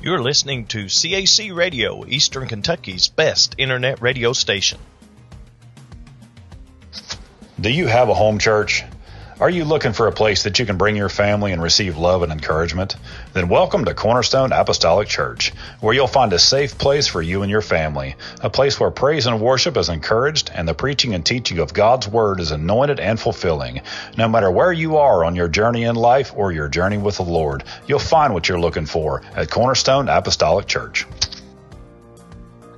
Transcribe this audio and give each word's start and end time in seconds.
You're 0.00 0.22
listening 0.22 0.66
to 0.66 0.84
CAC 0.84 1.52
Radio, 1.52 2.06
Eastern 2.06 2.46
Kentucky's 2.46 3.08
best 3.08 3.56
internet 3.58 4.00
radio 4.00 4.32
station. 4.32 4.78
Do 7.60 7.68
you 7.68 7.88
have 7.88 8.08
a 8.08 8.14
home 8.14 8.38
church? 8.38 8.84
Are 9.40 9.50
you 9.50 9.64
looking 9.64 9.92
for 9.92 10.06
a 10.06 10.12
place 10.12 10.44
that 10.44 10.60
you 10.60 10.66
can 10.66 10.76
bring 10.76 10.94
your 10.94 11.08
family 11.08 11.50
and 11.50 11.60
receive 11.60 11.98
love 11.98 12.22
and 12.22 12.30
encouragement? 12.30 12.94
Then 13.32 13.48
welcome 13.48 13.86
to 13.86 13.94
Cornerstone 13.94 14.52
Apostolic 14.52 15.08
Church, 15.08 15.52
where 15.80 15.94
you'll 15.94 16.06
find 16.06 16.32
a 16.32 16.38
safe 16.38 16.78
place 16.78 17.08
for 17.08 17.20
you 17.20 17.42
and 17.42 17.50
your 17.50 17.60
family, 17.60 18.14
a 18.40 18.50
place 18.50 18.78
where 18.78 18.92
praise 18.92 19.26
and 19.26 19.40
worship 19.40 19.76
is 19.76 19.88
encouraged 19.88 20.47
and 20.58 20.66
the 20.66 20.74
preaching 20.74 21.14
and 21.14 21.24
teaching 21.24 21.60
of 21.60 21.72
God's 21.72 22.08
Word 22.08 22.40
is 22.40 22.50
anointed 22.50 22.98
and 22.98 23.18
fulfilling. 23.18 23.80
No 24.16 24.26
matter 24.28 24.50
where 24.50 24.72
you 24.72 24.96
are 24.96 25.24
on 25.24 25.36
your 25.36 25.46
journey 25.46 25.84
in 25.84 25.94
life 25.94 26.32
or 26.34 26.50
your 26.50 26.68
journey 26.68 26.98
with 26.98 27.18
the 27.18 27.22
Lord, 27.22 27.62
you'll 27.86 28.00
find 28.00 28.34
what 28.34 28.48
you're 28.48 28.58
looking 28.58 28.84
for 28.84 29.22
at 29.36 29.50
Cornerstone 29.52 30.08
Apostolic 30.08 30.66
Church. 30.66 31.06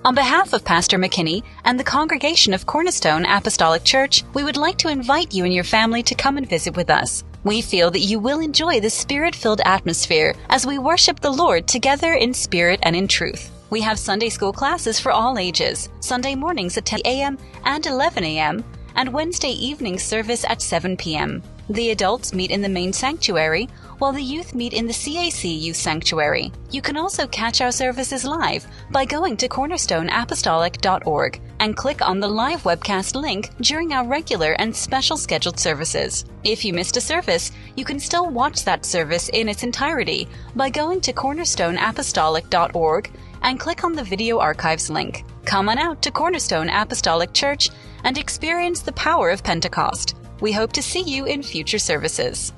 On 0.05 0.15
behalf 0.15 0.53
of 0.53 0.63
Pastor 0.63 0.99
McKinney 0.99 1.43
and 1.65 1.81
the 1.81 1.85
congregation 1.85 2.53
of 2.53 2.67
Cornerstone 2.67 3.25
Apostolic 3.25 3.83
Church, 3.83 4.25
we 4.35 4.45
would 4.45 4.59
like 4.59 4.77
to 4.79 4.89
invite 4.89 5.33
you 5.33 5.45
and 5.45 5.55
your 5.55 5.65
family 5.65 6.03
to 6.03 6.15
come 6.15 6.37
and 6.37 6.47
visit 6.47 6.77
with 6.77 6.91
us. 6.91 7.25
We 7.45 7.63
feel 7.63 7.91
that 7.93 8.01
you 8.01 8.19
will 8.19 8.41
enjoy 8.41 8.81
the 8.81 8.91
spirit 8.91 9.35
filled 9.35 9.63
atmosphere 9.65 10.35
as 10.51 10.67
we 10.67 10.79
worship 10.79 11.21
the 11.21 11.31
Lord 11.31 11.67
together 11.67 12.13
in 12.13 12.35
spirit 12.35 12.81
and 12.83 12.95
in 12.95 13.09
truth. 13.09 13.51
We 13.71 13.81
have 13.83 14.01
Sunday 14.01 14.31
school 14.31 14.53
classes 14.53 14.99
for 14.99 15.13
all 15.13 15.39
ages, 15.39 15.91
Sunday 16.01 16.35
mornings 16.35 16.77
at 16.77 16.85
10 16.85 17.03
a.m. 17.05 17.39
and 17.65 17.87
11 17.87 18.25
a.m., 18.25 18.65
and 18.97 19.13
Wednesday 19.13 19.53
evening 19.53 19.97
service 19.97 20.45
at 20.45 20.61
7 20.61 20.97
p.m. 20.97 21.41
The 21.69 21.91
adults 21.91 22.35
meet 22.35 22.51
in 22.51 22.63
the 22.63 22.69
main 22.69 22.93
sanctuary, 22.93 23.69
while 23.99 24.13
the 24.13 24.21
youth 24.21 24.57
meet 24.57 24.73
in 24.73 24.89
the 24.89 24.93
CAC 24.93 25.61
Youth 25.61 25.77
Sanctuary. 25.77 26.51
You 26.73 26.83
can 26.83 26.97
also 26.97 27.29
catch 27.29 27.61
our 27.61 27.71
services 27.71 28.25
live 28.25 28.67
by 28.91 29.05
going 29.05 29.37
to 29.37 29.49
cornerstoneapostolic.org 29.49 31.41
and 31.61 31.77
click 31.77 32.03
on 32.03 32.19
the 32.19 32.27
live 32.27 32.65
webcast 32.65 33.15
link 33.15 33.51
during 33.61 33.93
our 33.93 34.05
regular 34.05 34.55
and 34.55 34.75
special 34.75 35.17
scheduled 35.17 35.61
services. 35.61 36.25
If 36.43 36.65
you 36.65 36.73
missed 36.73 36.97
a 36.97 37.01
service, 37.01 37.53
you 37.77 37.85
can 37.85 38.01
still 38.01 38.31
watch 38.31 38.65
that 38.65 38.85
service 38.85 39.29
in 39.29 39.49
its 39.49 39.63
entirety 39.63 40.27
by 40.57 40.71
going 40.71 41.01
to 41.03 41.13
cornerstoneapostolic.org 41.13 43.13
and 43.43 43.59
click 43.59 43.85
on 43.85 43.95
the 43.95 44.05
video 44.05 44.39
archives 44.39 44.91
link. 44.91 45.25
Come 45.45 45.69
on 45.69 45.79
out 45.79 46.03
to 46.03 46.11
Cornerstone 46.11 46.69
Apostolic 46.69 47.33
Church 47.33 47.71
and 48.05 48.17
experience 48.17 48.81
the 48.81 48.93
power 48.93 49.31
of 49.31 49.43
Pentecost. 49.43 50.17
We 50.41 50.53
hope 50.53 50.73
to 50.75 50.83
see 50.83 51.03
you 51.03 51.27
in 51.27 51.43
future 51.43 51.79
services. 51.79 52.53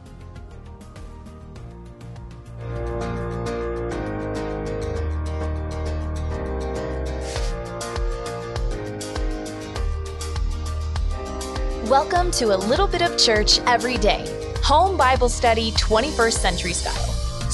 Welcome 11.93 12.31
to 12.33 12.55
a 12.55 12.57
little 12.57 12.87
bit 12.87 13.03
of 13.03 13.19
church 13.19 13.59
every 13.67 13.99
day. 13.99 14.25
Home 14.63 14.97
Bible 14.97 15.29
Study 15.29 15.73
21st 15.73 16.33
Century 16.33 16.73
Style. 16.73 17.12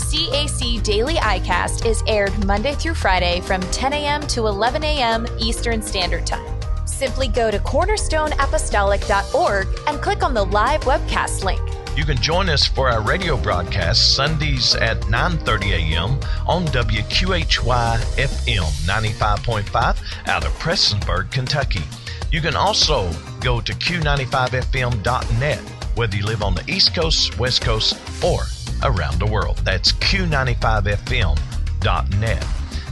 CAC 0.09 0.83
Daily 0.83 1.15
iCast 1.17 1.85
is 1.85 2.03
aired 2.07 2.33
Monday 2.47 2.75
through 2.75 2.95
Friday 2.95 3.43
from 3.43 3.61
10 3.61 3.93
a.m. 3.93 4.23
to 4.29 4.47
11 4.47 4.83
a.m. 4.83 5.27
Eastern 5.39 5.83
Standard 5.83 6.27
Time. 6.27 6.59
Simply 6.87 7.29
go 7.29 7.51
to 7.51 7.59
cornerstoneapostolic.org 7.59 9.69
and 9.87 10.01
click 10.01 10.23
on 10.23 10.33
the 10.33 10.47
live 10.47 10.81
webcast 10.85 11.45
link. 11.45 11.61
You 11.95 12.07
can 12.07 12.17
join 12.17 12.49
us 12.49 12.67
for 12.67 12.89
our 12.89 13.03
radio 13.03 13.37
broadcast 13.37 14.15
Sundays 14.15 14.75
at 14.77 14.99
9:30 15.03 15.73
a.m. 15.73 16.19
on 16.47 16.65
WQHY 16.69 17.99
FM 18.17 18.65
95.5 18.87 19.99
out 20.27 20.47
of 20.47 20.59
Prestonsburg, 20.59 21.31
Kentucky. 21.31 21.85
You 22.33 22.41
can 22.41 22.57
also 22.57 23.13
go 23.41 23.61
to 23.61 23.75
q95fm.net 23.75 25.75
whether 25.99 26.17
you 26.17 26.25
live 26.25 26.45
on 26.45 26.55
the 26.55 26.63
East 26.71 26.95
Coast, 26.95 27.41
West 27.41 27.61
Coast, 27.61 27.99
or 28.23 28.45
around 28.83 29.19
the 29.19 29.27
world. 29.27 29.59
That's 29.65 29.93
q95fm.net. 29.93 32.47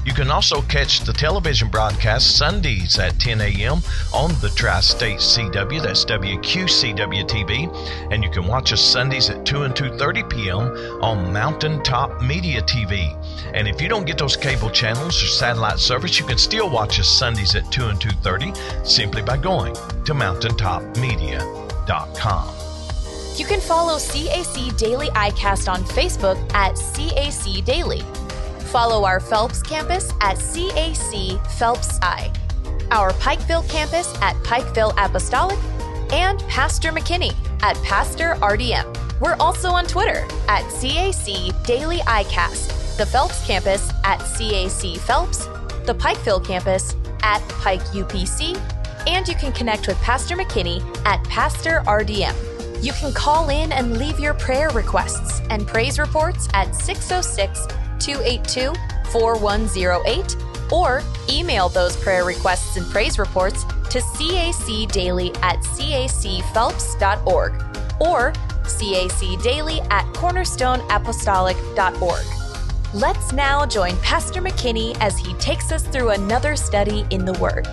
You 0.07 0.15
can 0.15 0.31
also 0.31 0.63
catch 0.63 1.01
the 1.01 1.13
television 1.13 1.69
broadcast 1.69 2.39
Sundays 2.39 2.97
at 2.97 3.19
10 3.19 3.41
a.m. 3.41 3.83
on 4.15 4.31
the 4.41 4.53
Tri 4.55 4.79
State 4.79 5.19
CW, 5.19 5.83
that's 5.83 6.05
WQCW 6.05 7.27
TV, 7.27 7.67
and 8.13 8.23
you 8.23 8.31
can 8.31 8.47
watch 8.47 8.73
us 8.73 8.81
Sundays 8.81 9.29
at 9.31 9.45
2 9.45 9.65
and 9.65 9.75
2:30 9.75 10.31
p.m. 10.31 10.69
on 11.03 11.33
Mountaintop 11.33 12.23
Media 12.23 12.63
TV. 12.63 13.13
And 13.53 13.67
if 13.67 13.83
you 13.83 13.89
don't 13.89 14.07
get 14.07 14.17
those 14.17 14.37
cable 14.37 14.71
channels 14.71 15.21
or 15.21 15.27
satellite 15.27 15.81
service, 15.81 16.21
you 16.21 16.25
can 16.25 16.39
still 16.39 16.71
watch 16.71 17.01
us 17.01 17.09
Sundays 17.09 17.57
at 17.57 17.73
2 17.73 17.87
and 17.87 18.01
2:30 18.01 18.87
simply 18.87 19.23
by 19.23 19.37
going 19.37 19.75
to 19.75 20.15
mountaintopmedia.com. 20.15 22.56
You 23.37 23.45
can 23.45 23.61
follow 23.61 23.97
CAC 23.97 24.79
Daily 24.79 25.09
iCast 25.09 25.71
on 25.71 25.85
Facebook 25.85 26.39
at 26.55 26.75
CAC 26.75 27.63
Daily. 27.67 28.01
Follow 28.71 29.05
our 29.05 29.21
Phelps 29.21 29.63
campus 29.63 30.11
at 30.23 30.39
CAC 30.39 31.47
Phelps 31.59 31.99
I, 32.01 32.33
our 32.91 33.13
Pikeville 33.13 33.69
campus 33.69 34.15
at 34.23 34.37
Pikeville 34.37 34.95
Apostolic, 34.97 35.59
and 36.15 36.41
Pastor 36.45 36.93
McKinney 36.93 37.35
at 37.61 37.77
Pastor 37.83 38.37
RDM. 38.37 39.21
We're 39.21 39.37
also 39.39 39.69
on 39.69 39.85
Twitter 39.85 40.27
at 40.49 40.63
CAC 40.65 41.63
Daily 41.67 41.99
iCast, 41.99 42.97
the 42.97 43.05
Phelps 43.05 43.47
campus 43.47 43.91
at 44.05 44.19
CAC 44.21 44.97
Phelps, 45.01 45.45
the 45.85 45.95
Pikeville 45.95 46.43
campus 46.43 46.97
at 47.21 47.47
Pike 47.51 47.85
UPC, 47.89 48.59
and 49.07 49.29
you 49.29 49.35
can 49.35 49.53
connect 49.53 49.89
with 49.89 49.99
Pastor 49.99 50.37
McKinney 50.37 50.81
at 51.05 51.23
Pastor 51.25 51.83
RDM. 51.87 52.56
You 52.81 52.93
can 52.93 53.13
call 53.13 53.49
in 53.49 53.73
and 53.73 53.99
leave 53.99 54.21
your 54.21 54.35
prayer 54.35 54.71
requests 54.71 55.41
and 55.51 55.67
praise 55.67 55.99
reports 55.99 56.49
at 56.55 56.73
606 56.75 57.67
282 57.99 58.73
4108 59.11 60.37
or 60.73 61.03
email 61.31 61.69
those 61.69 61.97
prayer 61.97 62.25
requests 62.25 62.77
and 62.77 62.87
praise 62.87 63.19
reports 63.19 63.65
to 63.91 64.01
cacdaily 64.01 65.31
at 65.43 65.59
cacphelps.org 65.61 67.53
or 68.01 68.33
cacdaily 68.65 69.81
at 69.91 70.05
cornerstoneapostolic.org. 70.15 72.27
Let's 72.95 73.33
now 73.33 73.67
join 73.67 73.97
Pastor 73.99 74.41
McKinney 74.41 74.97
as 75.01 75.19
he 75.19 75.35
takes 75.35 75.73
us 75.73 75.83
through 75.83 76.11
another 76.11 76.55
study 76.57 77.05
in 77.11 77.25
the 77.25 77.33
Word. 77.35 77.67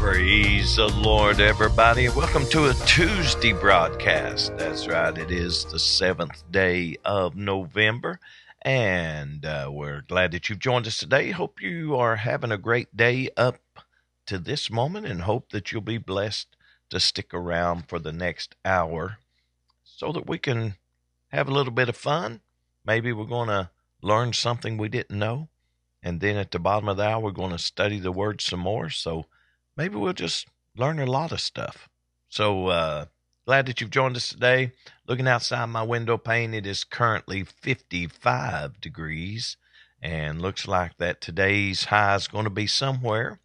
Praise 0.00 0.76
the 0.76 0.88
Lord, 0.88 1.40
everybody. 1.40 2.08
Welcome 2.08 2.46
to 2.46 2.70
a 2.70 2.74
Tuesday 2.86 3.52
broadcast. 3.52 4.56
That's 4.56 4.88
right, 4.88 5.16
it 5.16 5.30
is 5.30 5.66
the 5.66 5.78
seventh 5.78 6.42
day 6.50 6.96
of 7.04 7.36
November, 7.36 8.18
and 8.62 9.44
uh, 9.44 9.68
we're 9.70 10.00
glad 10.00 10.32
that 10.32 10.48
you've 10.48 10.58
joined 10.58 10.86
us 10.86 10.96
today. 10.96 11.32
Hope 11.32 11.60
you 11.60 11.96
are 11.96 12.16
having 12.16 12.50
a 12.50 12.56
great 12.56 12.96
day 12.96 13.28
up 13.36 13.60
to 14.24 14.38
this 14.38 14.70
moment, 14.70 15.04
and 15.04 15.20
hope 15.20 15.50
that 15.50 15.70
you'll 15.70 15.82
be 15.82 15.98
blessed 15.98 16.56
to 16.88 16.98
stick 16.98 17.34
around 17.34 17.86
for 17.86 17.98
the 17.98 18.10
next 18.10 18.56
hour 18.64 19.18
so 19.84 20.12
that 20.12 20.26
we 20.26 20.38
can 20.38 20.76
have 21.28 21.46
a 21.46 21.52
little 21.52 21.74
bit 21.74 21.90
of 21.90 21.96
fun. 21.96 22.40
Maybe 22.86 23.12
we're 23.12 23.26
going 23.26 23.48
to 23.48 23.68
learn 24.00 24.32
something 24.32 24.78
we 24.78 24.88
didn't 24.88 25.18
know, 25.18 25.48
and 26.02 26.22
then 26.22 26.38
at 26.38 26.52
the 26.52 26.58
bottom 26.58 26.88
of 26.88 26.96
the 26.96 27.06
hour, 27.06 27.20
we're 27.20 27.32
going 27.32 27.52
to 27.52 27.58
study 27.58 27.98
the 27.98 28.10
Word 28.10 28.40
some 28.40 28.60
more. 28.60 28.88
So, 28.88 29.26
maybe 29.80 29.96
we'll 29.96 30.12
just 30.12 30.46
learn 30.76 30.98
a 30.98 31.06
lot 31.06 31.32
of 31.32 31.40
stuff. 31.40 31.88
So 32.28 32.66
uh, 32.66 33.06
glad 33.46 33.64
that 33.64 33.80
you've 33.80 33.88
joined 33.88 34.14
us 34.14 34.28
today. 34.28 34.72
Looking 35.08 35.26
outside 35.26 35.64
my 35.70 35.82
window 35.82 36.18
pane, 36.18 36.52
it 36.52 36.66
is 36.66 36.84
currently 36.84 37.44
55 37.44 38.78
degrees, 38.78 39.56
and 40.02 40.42
looks 40.42 40.68
like 40.68 40.98
that 40.98 41.22
today's 41.22 41.84
high 41.84 42.14
is 42.16 42.28
going 42.28 42.44
to 42.44 42.50
be 42.50 42.66
somewhere 42.66 43.40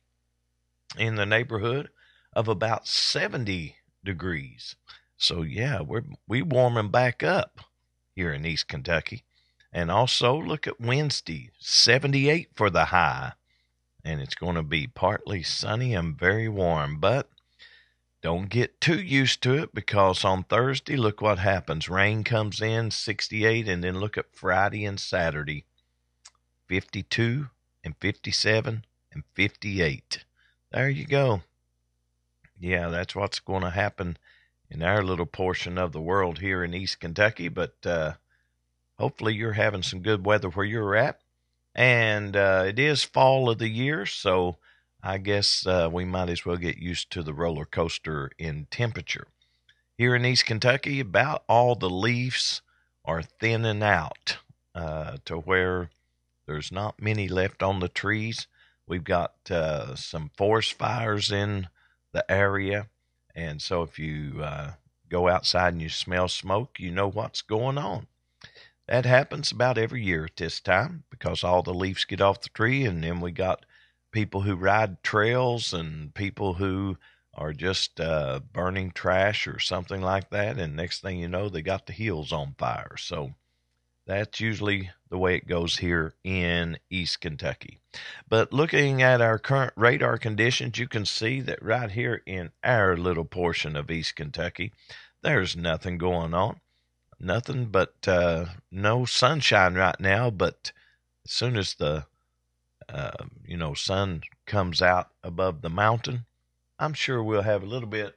in 0.98 1.16
the 1.16 1.26
neighborhood 1.26 1.88
of 2.34 2.50
about 2.50 2.86
70 2.86 3.78
degrees. 4.04 4.76
So 5.16 5.42
yeah, 5.42 5.80
we're 5.80 6.04
we 6.28 6.42
warming 6.42 6.90
back 6.90 7.24
up 7.24 7.62
here 8.14 8.34
in 8.34 8.46
East 8.46 8.68
Kentucky. 8.68 9.24
And 9.72 9.90
also 9.90 10.38
look 10.38 10.68
at 10.68 10.82
Wednesday, 10.82 11.52
78 11.60 12.50
for 12.56 12.70
the 12.70 12.86
high 12.86 13.34
and 14.06 14.22
it's 14.22 14.36
going 14.36 14.56
to 14.56 14.64
be 14.64 14.86
partly 14.88 15.42
sunny 15.42 15.96
and 15.96 16.18
very 16.18 16.48
warm. 16.48 17.00
But 17.00 17.28
don't 18.22 18.50
get 18.50 18.80
too 18.80 19.02
used 19.02 19.42
to 19.44 19.56
it 19.56 19.74
because 19.74 20.24
on 20.24 20.44
Thursday, 20.44 20.96
look 20.96 21.22
what 21.22 21.40
happens. 21.40 21.90
Rain 21.90 22.24
comes 22.24 22.62
in 22.62 22.92
68, 22.92 23.68
and 23.68 23.84
then 23.84 24.00
look 24.00 24.18
at 24.18 24.36
Friday 24.36 24.86
and 24.86 25.00
Saturday 25.00 25.66
52 26.68 27.50
and 27.84 27.96
57 27.98 28.86
and 29.12 29.24
58. 29.34 30.26
There 30.72 30.90
you 30.90 31.06
go. 31.06 31.42
Yeah, 32.60 32.90
that's 32.90 33.16
what's 33.16 33.40
going 33.40 33.62
to 33.64 33.70
happen 33.72 34.18
in 34.70 34.82
our 34.82 35.04
little 35.04 35.26
portion 35.26 35.78
of 35.78 35.92
the 35.92 36.02
world 36.02 36.40
here 36.40 36.64
in 36.64 36.74
East 36.74 37.00
Kentucky. 37.00 37.48
But 37.48 37.76
uh, 37.86 38.14
hopefully, 38.98 39.34
you're 39.34 39.54
having 39.54 39.84
some 39.84 40.02
good 40.02 40.26
weather 40.26 40.50
where 40.50 40.66
you're 40.66 40.96
at. 40.96 41.20
And 41.76 42.36
uh, 42.36 42.64
it 42.68 42.80
is 42.80 43.04
fall 43.04 43.50
of 43.50 43.60
the 43.60 43.68
year, 43.68 44.06
so 44.06 44.58
I 45.04 45.18
guess 45.18 45.68
uh, 45.68 45.90
we 45.92 46.06
might 46.06 46.30
as 46.30 46.46
well 46.46 46.58
get 46.58 46.78
used 46.78 47.12
to 47.12 47.22
the 47.22 47.34
roller 47.34 47.66
coaster 47.66 48.32
in 48.40 48.68
temperature. 48.72 49.28
Here 49.98 50.16
in 50.16 50.26
East 50.26 50.46
Kentucky, 50.46 51.00
about 51.00 51.44
all 51.48 51.76
the 51.76 51.90
leaves 51.90 52.62
are 53.04 53.22
thinning 53.22 53.84
out 53.84 54.38
uh, 54.74 55.18
to 55.26 55.38
where 55.38 55.90
there's 56.48 56.72
not 56.72 57.02
many 57.02 57.28
left 57.28 57.62
on 57.62 57.80
the 57.80 57.90
trees. 57.90 58.48
We've 58.88 59.04
got 59.04 59.34
uh, 59.52 59.96
some 59.96 60.32
forest 60.38 60.74
fires 60.74 61.32
in 61.32 61.68
the 62.14 62.30
area, 62.32 62.88
and 63.36 63.62
so 63.62 63.84
if 63.84 64.00
you 64.00 64.42
uh, 64.42 64.72
go 65.10 65.28
outside 65.28 65.74
and 65.74 65.82
you 65.82 65.90
smell 65.90 66.28
smoke, 66.30 66.80
you 66.80 66.92
know 66.92 67.10
what's 67.10 67.42
going 67.42 67.78
on. 67.78 68.08
That 68.88 69.06
happens 69.06 69.52
about 69.52 69.80
every 69.80 70.04
year 70.04 70.26
at 70.26 70.38
this 70.38 70.60
time 70.60 71.06
because 71.10 71.44
all 71.44 71.64
the 71.64 71.74
leaves 71.74 72.06
get 72.06 72.22
off 72.22 72.42
the 72.42 72.50
tree, 72.50 72.86
and 72.86 73.04
then 73.04 73.20
we 73.20 73.32
got 73.32 73.66
people 74.12 74.42
who 74.42 74.56
ride 74.56 75.02
trails 75.04 75.74
and 75.74 76.14
people 76.14 76.54
who 76.54 76.98
are 77.34 77.52
just 77.52 78.00
uh, 78.00 78.40
burning 78.54 78.92
trash 78.92 79.48
or 79.48 79.60
something 79.60 80.02
like 80.02 80.30
that. 80.30 80.58
And 80.60 80.76
next 80.76 81.02
thing 81.02 81.20
you 81.20 81.28
know, 81.28 81.50
they 81.50 81.62
got 81.62 81.88
the 81.88 81.94
hills 81.94 82.32
on 82.32 82.56
fire. 82.58 82.96
So 82.98 83.34
that's 84.06 84.40
usually 84.40 84.92
the 85.10 85.18
way 85.18 85.36
it 85.36 85.48
goes 85.48 85.78
here 85.78 86.14
in 86.24 86.78
East 86.90 87.22
Kentucky. 87.22 87.80
But 88.30 88.54
looking 88.54 89.02
at 89.02 89.20
our 89.20 89.40
current 89.40 89.74
radar 89.76 90.18
conditions, 90.20 90.78
you 90.78 90.88
can 90.88 91.06
see 91.06 91.42
that 91.42 91.62
right 91.62 91.92
here 91.92 92.22
in 92.26 92.52
our 92.64 92.96
little 92.96 93.26
portion 93.26 93.76
of 93.76 93.90
East 93.90 94.16
Kentucky, 94.16 94.72
there's 95.24 95.58
nothing 95.58 95.98
going 95.98 96.36
on 96.36 96.62
nothing 97.20 97.66
but 97.66 97.96
uh, 98.08 98.46
no 98.72 99.06
sunshine 99.06 99.76
right 99.76 100.00
now. 100.00 100.30
But 100.30 100.72
as 101.26 101.32
soon 101.32 101.58
as 101.58 101.76
the 101.76 102.06
uh, 102.88 103.26
you 103.46 103.58
know 103.58 103.74
sun 103.74 104.22
comes 104.46 104.82
out 104.82 105.10
above 105.24 105.62
the 105.62 105.70
mountain, 105.70 106.26
I'm 106.80 106.94
sure 106.94 107.24
we'll 107.24 107.42
have 107.42 107.64
a 107.64 107.68
little 107.68 107.90
bit 107.90 108.16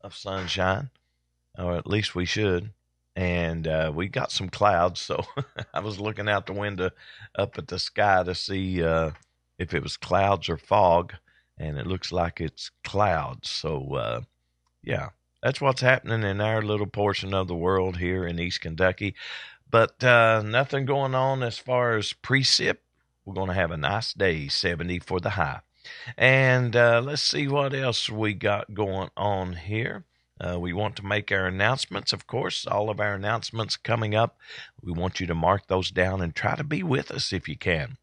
of 0.00 0.14
sunshine, 0.14 0.90
or 1.58 1.76
at 1.76 1.86
least 1.86 2.14
we 2.14 2.24
should. 2.24 2.72
And 3.14 3.66
uh, 3.68 3.92
we 3.94 4.08
got 4.08 4.32
some 4.32 4.48
clouds, 4.48 5.00
so 5.00 5.22
I 5.74 5.80
was 5.80 6.00
looking 6.00 6.28
out 6.28 6.46
the 6.46 6.54
window 6.54 6.90
up 7.34 7.58
at 7.58 7.68
the 7.68 7.78
sky 7.78 8.22
to 8.22 8.34
see 8.34 8.82
uh, 8.82 9.10
if 9.58 9.74
it 9.74 9.82
was 9.82 9.98
clouds 9.98 10.48
or 10.48 10.56
fog, 10.56 11.12
and 11.58 11.76
it 11.76 11.86
looks 11.86 12.10
like 12.10 12.40
it's 12.40 12.70
clouds. 12.84 13.50
So 13.50 13.94
uh, 13.94 14.20
yeah, 14.82 15.10
that's 15.42 15.60
what's 15.60 15.80
happening 15.80 16.22
in 16.22 16.40
our 16.40 16.62
little 16.62 16.86
portion 16.86 17.34
of 17.34 17.48
the 17.48 17.54
world 17.54 17.96
here 17.96 18.26
in 18.26 18.38
East 18.38 18.60
Kentucky. 18.60 19.14
But 19.70 20.02
uh, 20.04 20.42
nothing 20.44 20.84
going 20.84 21.14
on 21.14 21.42
as 21.42 21.58
far 21.58 21.96
as 21.96 22.12
precip. 22.12 22.78
We're 23.24 23.34
going 23.34 23.48
to 23.48 23.54
have 23.54 23.70
a 23.70 23.76
nice 23.76 24.12
day, 24.12 24.48
70 24.48 25.00
for 25.00 25.18
the 25.18 25.30
high. 25.30 25.60
And 26.16 26.76
uh, 26.76 27.00
let's 27.04 27.22
see 27.22 27.48
what 27.48 27.74
else 27.74 28.08
we 28.08 28.34
got 28.34 28.74
going 28.74 29.10
on 29.16 29.54
here. 29.54 30.04
Uh, 30.40 30.58
we 30.58 30.72
want 30.72 30.96
to 30.96 31.04
make 31.04 31.30
our 31.32 31.46
announcements, 31.46 32.12
of 32.12 32.26
course, 32.26 32.66
all 32.66 32.90
of 32.90 33.00
our 33.00 33.14
announcements 33.14 33.76
coming 33.76 34.14
up. 34.14 34.38
We 34.82 34.92
want 34.92 35.20
you 35.20 35.26
to 35.26 35.34
mark 35.34 35.66
those 35.66 35.90
down 35.90 36.20
and 36.20 36.34
try 36.34 36.56
to 36.56 36.64
be 36.64 36.82
with 36.82 37.10
us 37.10 37.32
if 37.32 37.48
you 37.48 37.56
can. 37.56 37.96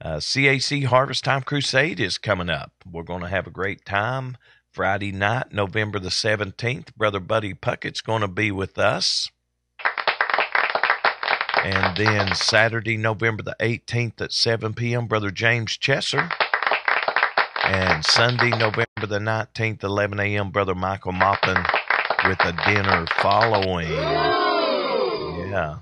Uh, 0.00 0.16
CAC 0.16 0.84
Harvest 0.86 1.24
Time 1.24 1.42
Crusade 1.42 2.00
is 2.00 2.18
coming 2.18 2.50
up. 2.50 2.72
We're 2.90 3.02
going 3.02 3.20
to 3.20 3.28
have 3.28 3.46
a 3.46 3.50
great 3.50 3.84
time 3.84 4.36
Friday 4.72 5.12
night, 5.12 5.52
November 5.52 5.98
the 5.98 6.08
17th, 6.08 6.94
Brother 6.96 7.20
Buddy 7.20 7.52
Puckett's 7.52 8.00
going 8.00 8.22
to 8.22 8.28
be 8.28 8.50
with 8.50 8.78
us. 8.78 9.30
And 11.62 11.94
then 11.94 12.34
Saturday, 12.34 12.96
November 12.96 13.42
the 13.42 13.54
18th 13.60 14.22
at 14.22 14.32
7 14.32 14.72
p.m., 14.72 15.06
Brother 15.08 15.30
James 15.30 15.76
Chesser. 15.76 16.32
And 17.64 18.02
Sunday, 18.02 18.48
November 18.48 19.06
the 19.06 19.18
19th, 19.18 19.84
11 19.84 20.18
a.m., 20.18 20.50
Brother 20.50 20.74
Michael 20.74 21.12
Moppin 21.12 21.62
with 22.26 22.40
a 22.40 22.52
dinner 22.64 23.06
following. 23.20 23.90
Yeah. 25.50 25.80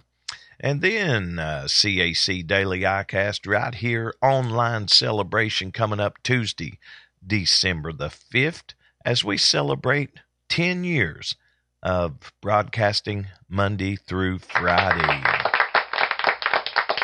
And 0.59 0.81
then 0.83 1.39
uh, 1.39 1.67
CAC 1.69 2.45
Daily 2.45 2.81
ICAST 2.81 3.49
right 3.49 3.75
here, 3.77 4.13
online 4.21 4.89
celebration 4.89 5.71
coming 5.71 6.01
up 6.01 6.21
Tuesday, 6.25 6.81
December 7.25 7.93
the 7.93 8.09
5th 8.09 8.75
as 9.05 9.25
we 9.25 9.37
celebrate 9.37 10.11
10 10.49 10.85
years 10.85 11.37
of 11.83 12.33
broadcasting 12.43 13.27
Monday 13.49 13.97
through 13.97 14.39
Friday. 14.39 15.23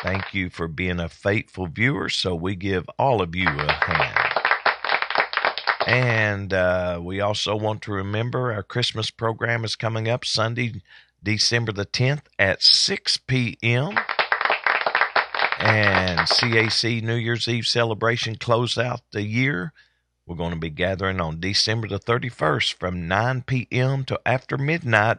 Thank 0.02 0.34
you 0.34 0.50
for 0.50 0.68
being 0.68 1.00
a 1.00 1.08
faithful 1.08 1.66
viewer, 1.66 2.08
so 2.08 2.34
we 2.34 2.54
give 2.54 2.84
all 2.98 3.22
of 3.22 3.34
you 3.34 3.48
a 3.48 3.72
hand. 3.72 4.26
And 5.86 6.52
uh, 6.52 7.00
we 7.02 7.20
also 7.20 7.56
want 7.56 7.82
to 7.82 7.92
remember 7.92 8.52
our 8.52 8.62
Christmas 8.62 9.10
program 9.10 9.64
is 9.64 9.76
coming 9.76 10.08
up 10.08 10.24
Sunday, 10.24 10.82
December 11.22 11.72
the 11.72 11.86
10th 11.86 12.22
at 12.38 12.62
6 12.62 13.16
p.m. 13.18 13.96
And 15.58 16.20
CAC 16.20 17.02
New 17.02 17.14
Year's 17.14 17.48
Eve 17.48 17.66
celebration 17.66 18.36
close 18.36 18.76
out 18.76 19.00
the 19.12 19.22
year 19.22 19.72
we're 20.26 20.36
going 20.36 20.52
to 20.52 20.58
be 20.58 20.70
gathering 20.70 21.20
on 21.20 21.38
December 21.40 21.86
the 21.86 22.00
31st 22.00 22.74
from 22.74 23.06
9 23.06 23.42
p.m. 23.42 24.04
to 24.04 24.20
after 24.26 24.58
midnight. 24.58 25.18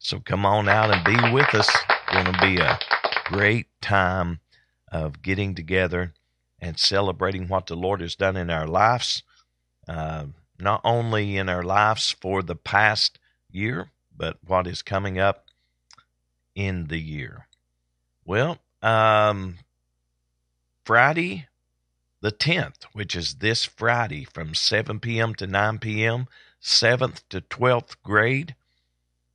So 0.00 0.18
come 0.20 0.44
on 0.44 0.68
out 0.68 0.90
and 0.90 1.04
be 1.04 1.32
with 1.32 1.54
us. 1.54 1.68
It's 1.68 2.12
going 2.12 2.32
to 2.32 2.40
be 2.40 2.58
a 2.58 2.78
great 3.26 3.66
time 3.80 4.40
of 4.90 5.22
getting 5.22 5.54
together 5.54 6.12
and 6.60 6.78
celebrating 6.78 7.46
what 7.46 7.66
the 7.66 7.76
Lord 7.76 8.00
has 8.00 8.16
done 8.16 8.36
in 8.36 8.50
our 8.50 8.66
lives, 8.66 9.22
uh, 9.86 10.26
not 10.58 10.80
only 10.82 11.36
in 11.36 11.48
our 11.48 11.62
lives 11.62 12.16
for 12.20 12.42
the 12.42 12.56
past 12.56 13.18
year, 13.50 13.90
but 14.16 14.38
what 14.44 14.66
is 14.66 14.82
coming 14.82 15.20
up 15.20 15.44
in 16.56 16.88
the 16.88 16.98
year. 16.98 17.46
Well, 18.24 18.58
um, 18.82 19.58
Friday, 20.84 21.46
the 22.20 22.32
10th, 22.32 22.84
which 22.92 23.14
is 23.14 23.36
this 23.36 23.64
Friday 23.64 24.24
from 24.24 24.54
7 24.54 25.00
p.m. 25.00 25.34
to 25.36 25.46
9 25.46 25.78
p.m., 25.78 26.26
7th 26.60 27.22
to 27.28 27.40
12th 27.40 27.96
grade. 28.02 28.54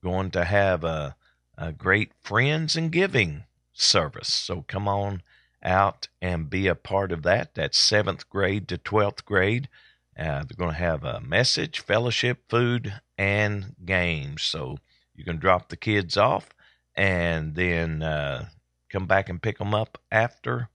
Going 0.04 0.32
to 0.32 0.44
have 0.44 0.84
a, 0.84 1.16
a 1.58 1.72
great 1.72 2.12
Friends 2.22 2.76
and 2.76 2.92
Giving 2.92 3.46
service. 3.74 4.34
So 4.34 4.66
come 4.68 4.88
on 4.88 5.22
out 5.64 6.10
and 6.22 6.50
be 6.50 6.68
a 6.68 6.76
part 6.76 7.12
of 7.12 7.24
that. 7.24 7.56
That's 7.56 7.80
7th 7.80 8.28
grade 8.30 8.68
to 8.68 8.78
12th 8.78 9.24
grade. 9.24 9.70
Uh, 10.18 10.44
they're 10.44 10.58
going 10.58 10.72
to 10.72 10.78
have 10.78 11.04
a 11.04 11.22
message, 11.22 11.80
fellowship, 11.80 12.44
food, 12.50 13.02
and 13.18 13.76
games. 13.86 14.44
So 14.44 14.78
you 15.16 15.24
can 15.24 15.38
drop 15.38 15.70
the 15.70 15.78
kids 15.78 16.18
off 16.18 16.50
and 16.96 17.56
then 17.56 18.04
uh, 18.04 18.50
come 18.90 19.08
back 19.08 19.30
and 19.30 19.42
pick 19.42 19.58
them 19.58 19.74
up 19.74 19.98
after 20.12 20.70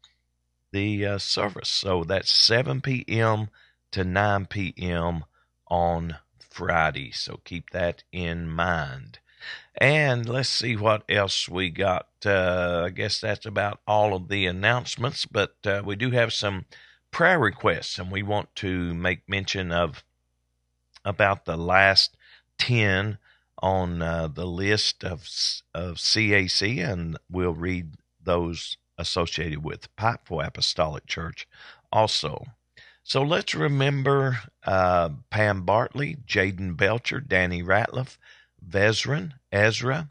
the 0.72 1.06
uh, 1.06 1.18
service. 1.18 1.68
So 1.68 2.04
that's 2.04 2.32
7 2.32 2.80
p.m. 2.80 3.48
to 3.92 4.04
9 4.04 4.46
p.m. 4.46 5.24
on 5.68 6.16
Friday. 6.38 7.10
So 7.12 7.40
keep 7.44 7.70
that 7.70 8.04
in 8.12 8.48
mind. 8.48 9.18
And 9.80 10.28
let's 10.28 10.48
see 10.48 10.74
what 10.76 11.04
else 11.08 11.48
we 11.48 11.70
got. 11.70 12.08
Uh, 12.26 12.82
I 12.86 12.90
guess 12.90 13.20
that's 13.20 13.46
about 13.46 13.80
all 13.86 14.14
of 14.14 14.28
the 14.28 14.46
announcements, 14.46 15.24
but 15.24 15.54
uh, 15.64 15.82
we 15.84 15.94
do 15.94 16.10
have 16.10 16.32
some 16.32 16.64
prayer 17.12 17.38
requests, 17.38 17.98
and 17.98 18.10
we 18.10 18.22
want 18.22 18.54
to 18.56 18.92
make 18.94 19.28
mention 19.28 19.70
of 19.70 20.02
about 21.04 21.44
the 21.44 21.56
last 21.56 22.16
10 22.58 23.18
on 23.60 24.02
uh, 24.02 24.28
the 24.28 24.46
list 24.46 25.04
of, 25.04 25.28
of 25.74 25.96
CAC, 25.96 26.84
and 26.84 27.16
we'll 27.30 27.54
read 27.54 27.94
those 28.22 28.76
associated 28.98 29.64
with 29.64 29.94
Pikeville 29.96 30.46
Apostolic 30.46 31.06
Church 31.06 31.48
also. 31.92 32.44
So 33.04 33.22
let's 33.22 33.54
remember 33.54 34.40
uh, 34.64 35.10
Pam 35.30 35.62
Bartley, 35.62 36.16
Jaden 36.26 36.76
Belcher, 36.76 37.20
Danny 37.20 37.62
Ratliff, 37.62 38.18
Vezran, 38.66 39.32
Ezra, 39.50 40.10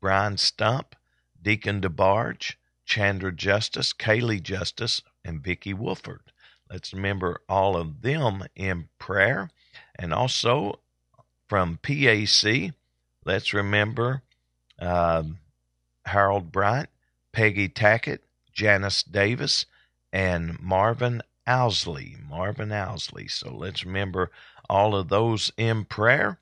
Brian 0.00 0.36
Stump, 0.36 0.96
Deacon 1.40 1.80
DeBarge, 1.80 2.54
Chandra 2.84 3.32
Justice, 3.32 3.92
Kaylee 3.92 4.42
Justice, 4.42 5.02
and 5.24 5.42
Vicki 5.42 5.72
Wolford. 5.72 6.32
Let's 6.68 6.92
remember 6.92 7.40
all 7.48 7.76
of 7.76 8.02
them 8.02 8.44
in 8.56 8.88
prayer. 8.98 9.50
And 9.94 10.12
also 10.12 10.80
from 11.48 11.78
PAC, 11.82 12.72
let's 13.24 13.52
remember 13.52 14.22
uh, 14.80 15.22
Harold 16.06 16.50
Bryant, 16.50 16.88
Peggy 17.32 17.68
Tackett, 17.68 18.20
Janice 18.52 19.02
Davis, 19.02 19.66
and 20.12 20.60
Marvin 20.60 21.22
Owsley. 21.46 22.16
Marvin 22.28 22.72
Owsley. 22.72 23.28
So 23.28 23.54
let's 23.54 23.84
remember 23.84 24.30
all 24.68 24.94
of 24.94 25.08
those 25.08 25.52
in 25.56 25.84
prayer 25.84 26.38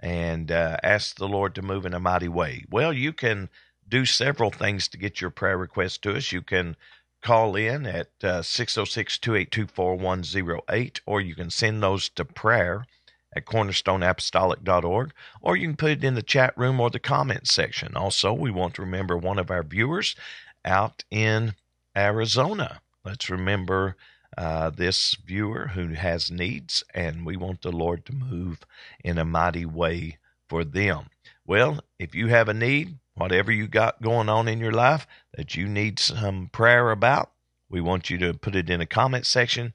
and 0.00 0.50
uh, 0.50 0.76
ask 0.82 1.16
the 1.16 1.28
Lord 1.28 1.54
to 1.56 1.62
move 1.62 1.84
in 1.84 1.94
a 1.94 2.00
mighty 2.00 2.28
way. 2.28 2.64
Well, 2.70 2.92
you 2.92 3.12
can 3.12 3.48
do 3.88 4.04
several 4.04 4.50
things 4.50 4.88
to 4.88 4.98
get 4.98 5.20
your 5.20 5.30
prayer 5.30 5.58
request 5.58 6.02
to 6.02 6.16
us. 6.16 6.32
You 6.32 6.42
can 6.42 6.76
call 7.22 7.56
in 7.56 7.86
at 7.86 8.10
606 8.20 9.18
282 9.18 9.66
4108, 9.66 11.00
or 11.04 11.20
you 11.20 11.34
can 11.34 11.50
send 11.50 11.82
those 11.82 12.08
to 12.10 12.24
prayer 12.24 12.86
at 13.38 13.46
cornerstoneapostolic.org, 13.46 15.12
or 15.40 15.56
you 15.56 15.68
can 15.68 15.76
put 15.76 15.92
it 15.92 16.04
in 16.04 16.14
the 16.14 16.22
chat 16.22 16.52
room 16.56 16.80
or 16.80 16.90
the 16.90 16.98
comment 16.98 17.48
section. 17.48 17.96
Also, 17.96 18.32
we 18.32 18.50
want 18.50 18.74
to 18.74 18.82
remember 18.82 19.16
one 19.16 19.38
of 19.38 19.50
our 19.50 19.62
viewers 19.62 20.14
out 20.64 21.04
in 21.10 21.54
Arizona. 21.96 22.80
Let's 23.04 23.30
remember 23.30 23.96
uh, 24.36 24.70
this 24.70 25.16
viewer 25.24 25.68
who 25.68 25.94
has 25.94 26.30
needs, 26.30 26.84
and 26.94 27.24
we 27.24 27.36
want 27.36 27.62
the 27.62 27.72
Lord 27.72 28.04
to 28.06 28.14
move 28.14 28.60
in 29.02 29.18
a 29.18 29.24
mighty 29.24 29.64
way 29.64 30.18
for 30.48 30.64
them. 30.64 31.06
Well, 31.46 31.80
if 31.98 32.14
you 32.14 32.26
have 32.28 32.48
a 32.48 32.54
need, 32.54 32.98
whatever 33.14 33.50
you 33.50 33.66
got 33.68 34.02
going 34.02 34.28
on 34.28 34.48
in 34.48 34.58
your 34.58 34.72
life 34.72 35.06
that 35.34 35.56
you 35.56 35.66
need 35.66 35.98
some 35.98 36.50
prayer 36.52 36.90
about, 36.90 37.30
we 37.70 37.80
want 37.80 38.10
you 38.10 38.18
to 38.18 38.34
put 38.34 38.56
it 38.56 38.70
in 38.70 38.80
a 38.80 38.86
comment 38.86 39.26
section. 39.26 39.74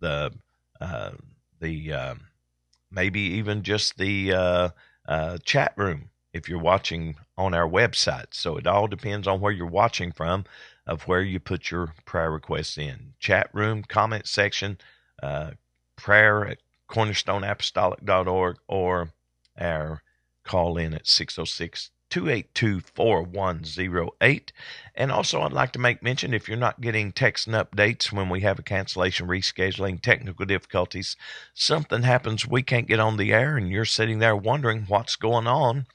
The 0.00 0.32
uh, 0.80 1.12
the 1.60 1.92
uh, 1.92 2.14
maybe 2.90 3.20
even 3.20 3.62
just 3.62 3.98
the 3.98 4.32
uh, 4.32 4.68
uh, 5.08 5.38
chat 5.44 5.72
room 5.76 6.10
if 6.32 6.48
you're 6.48 6.58
watching 6.58 7.16
on 7.36 7.54
our 7.54 7.68
website. 7.68 8.26
So 8.32 8.56
it 8.56 8.66
all 8.66 8.86
depends 8.86 9.26
on 9.26 9.40
where 9.40 9.52
you're 9.52 9.66
watching 9.66 10.12
from 10.12 10.44
of 10.86 11.02
where 11.02 11.22
you 11.22 11.40
put 11.40 11.70
your 11.70 11.94
prayer 12.04 12.30
requests 12.30 12.78
in. 12.78 13.14
Chat 13.18 13.48
room, 13.52 13.82
comment 13.82 14.26
section, 14.26 14.78
uh, 15.22 15.52
prayer 15.96 16.46
at 16.46 16.58
cornerstoneapostolic.org 16.90 18.56
or 18.68 19.10
our 19.58 20.02
call 20.44 20.76
in 20.78 20.94
at 20.94 21.06
606 21.06 21.90
282 22.10 22.80
4108. 22.80 24.52
And 24.94 25.12
also, 25.12 25.42
I'd 25.42 25.52
like 25.52 25.72
to 25.72 25.78
make 25.78 26.02
mention 26.02 26.32
if 26.32 26.48
you're 26.48 26.56
not 26.56 26.80
getting 26.80 27.12
text 27.12 27.46
and 27.46 27.56
updates 27.56 28.12
when 28.12 28.28
we 28.28 28.40
have 28.40 28.58
a 28.58 28.62
cancellation, 28.62 29.26
rescheduling, 29.26 30.00
technical 30.00 30.46
difficulties, 30.46 31.16
something 31.54 32.02
happens, 32.02 32.46
we 32.46 32.62
can't 32.62 32.88
get 32.88 33.00
on 33.00 33.16
the 33.16 33.32
air, 33.32 33.56
and 33.56 33.70
you're 33.70 33.84
sitting 33.84 34.18
there 34.18 34.36
wondering 34.36 34.84
what's 34.88 35.16
going 35.16 35.46
on. 35.46 35.86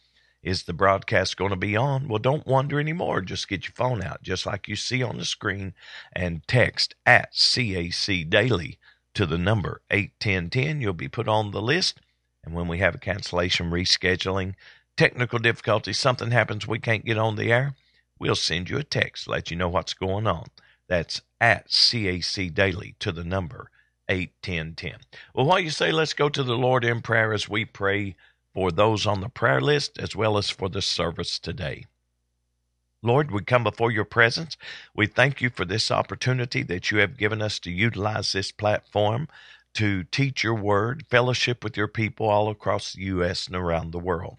Is 0.43 0.63
the 0.63 0.73
broadcast 0.73 1.37
going 1.37 1.51
to 1.51 1.55
be 1.55 1.77
on? 1.77 2.07
Well, 2.07 2.17
don't 2.17 2.47
wonder 2.47 2.79
anymore. 2.79 3.21
Just 3.21 3.47
get 3.47 3.65
your 3.65 3.73
phone 3.75 4.03
out, 4.03 4.23
just 4.23 4.47
like 4.47 4.67
you 4.67 4.75
see 4.75 5.03
on 5.03 5.17
the 5.17 5.25
screen, 5.25 5.75
and 6.13 6.41
text 6.47 6.95
at 7.05 7.33
CAC 7.33 8.27
Daily 8.27 8.79
to 9.13 9.27
the 9.27 9.37
number 9.37 9.81
81010. 9.91 10.81
You'll 10.81 10.93
be 10.93 11.07
put 11.07 11.27
on 11.27 11.51
the 11.51 11.61
list. 11.61 12.01
And 12.43 12.55
when 12.55 12.67
we 12.67 12.79
have 12.79 12.95
a 12.95 12.99
cancellation, 12.99 13.69
rescheduling, 13.69 14.55
technical 14.97 15.39
difficulty, 15.39 15.93
something 15.93 16.31
happens, 16.31 16.67
we 16.67 16.79
can't 16.79 17.05
get 17.05 17.17
on 17.17 17.35
the 17.35 17.51
air, 17.51 17.75
we'll 18.19 18.35
send 18.35 18.69
you 18.69 18.77
a 18.77 18.83
text, 18.83 19.27
let 19.27 19.51
you 19.51 19.57
know 19.57 19.69
what's 19.69 19.93
going 19.93 20.27
on. 20.27 20.45
That's 20.87 21.21
at 21.39 21.69
CAC 21.69 22.53
Daily 22.53 22.95
to 22.99 23.11
the 23.11 23.23
number 23.23 23.69
81010. 24.09 24.99
Well, 25.33 25.45
while 25.45 25.59
you 25.59 25.69
say 25.69 25.91
let's 25.91 26.13
go 26.13 26.29
to 26.29 26.43
the 26.43 26.57
Lord 26.57 26.83
in 26.83 27.01
prayer 27.01 27.33
as 27.33 27.47
we 27.47 27.65
pray 27.65 28.15
for 28.53 28.71
those 28.71 29.07
on 29.07 29.21
the 29.21 29.29
prayer 29.29 29.61
list 29.61 29.97
as 29.97 30.15
well 30.15 30.37
as 30.37 30.49
for 30.49 30.69
the 30.69 30.81
service 30.81 31.39
today. 31.39 31.85
Lord, 33.03 33.31
we 33.31 33.41
come 33.41 33.63
before 33.63 33.89
your 33.89 34.05
presence. 34.05 34.57
We 34.95 35.07
thank 35.07 35.41
you 35.41 35.49
for 35.49 35.65
this 35.65 35.89
opportunity 35.89 36.61
that 36.63 36.91
you 36.91 36.99
have 36.99 37.17
given 37.17 37.41
us 37.41 37.57
to 37.59 37.71
utilize 37.71 38.31
this 38.31 38.51
platform 38.51 39.27
to 39.73 40.03
teach 40.03 40.43
your 40.43 40.53
word, 40.53 41.05
fellowship 41.09 41.63
with 41.63 41.77
your 41.77 41.87
people 41.87 42.27
all 42.27 42.49
across 42.49 42.93
the 42.93 43.01
U.S. 43.03 43.47
and 43.47 43.55
around 43.55 43.91
the 43.91 43.99
world. 43.99 44.37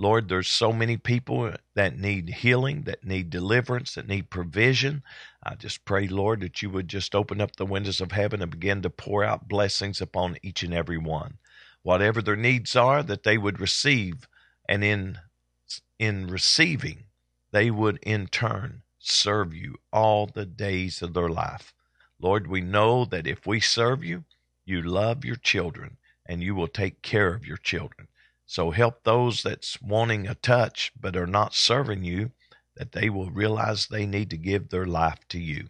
Lord, 0.00 0.28
there's 0.28 0.48
so 0.48 0.72
many 0.72 0.96
people 0.96 1.52
that 1.74 1.98
need 1.98 2.28
healing, 2.28 2.82
that 2.82 3.04
need 3.04 3.30
deliverance, 3.30 3.96
that 3.96 4.06
need 4.06 4.30
provision. 4.30 5.02
I 5.42 5.56
just 5.56 5.84
pray, 5.84 6.06
Lord, 6.06 6.40
that 6.42 6.62
you 6.62 6.70
would 6.70 6.86
just 6.86 7.16
open 7.16 7.40
up 7.40 7.56
the 7.56 7.66
windows 7.66 8.00
of 8.00 8.12
heaven 8.12 8.40
and 8.40 8.50
begin 8.50 8.80
to 8.82 8.90
pour 8.90 9.24
out 9.24 9.48
blessings 9.48 10.00
upon 10.00 10.38
each 10.40 10.62
and 10.62 10.72
every 10.72 10.98
one. 10.98 11.38
Whatever 11.82 12.22
their 12.22 12.36
needs 12.36 12.76
are, 12.76 13.02
that 13.02 13.24
they 13.24 13.36
would 13.36 13.60
receive, 13.60 14.28
and 14.68 14.84
in 14.84 15.18
in 15.98 16.28
receiving, 16.28 17.04
they 17.50 17.70
would 17.70 17.98
in 18.02 18.28
turn 18.28 18.82
serve 19.00 19.52
you 19.52 19.76
all 19.92 20.26
the 20.26 20.46
days 20.46 21.02
of 21.02 21.14
their 21.14 21.28
life. 21.28 21.74
Lord, 22.20 22.46
we 22.46 22.60
know 22.60 23.04
that 23.04 23.26
if 23.26 23.46
we 23.46 23.60
serve 23.60 24.04
you, 24.04 24.24
you 24.64 24.82
love 24.82 25.24
your 25.24 25.36
children 25.36 25.96
and 26.26 26.42
you 26.42 26.54
will 26.54 26.68
take 26.68 27.02
care 27.02 27.34
of 27.34 27.46
your 27.46 27.56
children. 27.56 28.07
So 28.50 28.70
help 28.70 29.04
those 29.04 29.42
that's 29.42 29.78
wanting 29.82 30.26
a 30.26 30.34
touch 30.34 30.90
but 30.98 31.16
are 31.16 31.26
not 31.26 31.52
serving 31.52 32.02
you, 32.02 32.30
that 32.76 32.92
they 32.92 33.10
will 33.10 33.30
realize 33.30 33.86
they 33.86 34.06
need 34.06 34.30
to 34.30 34.38
give 34.38 34.70
their 34.70 34.86
life 34.86 35.28
to 35.28 35.38
you. 35.38 35.68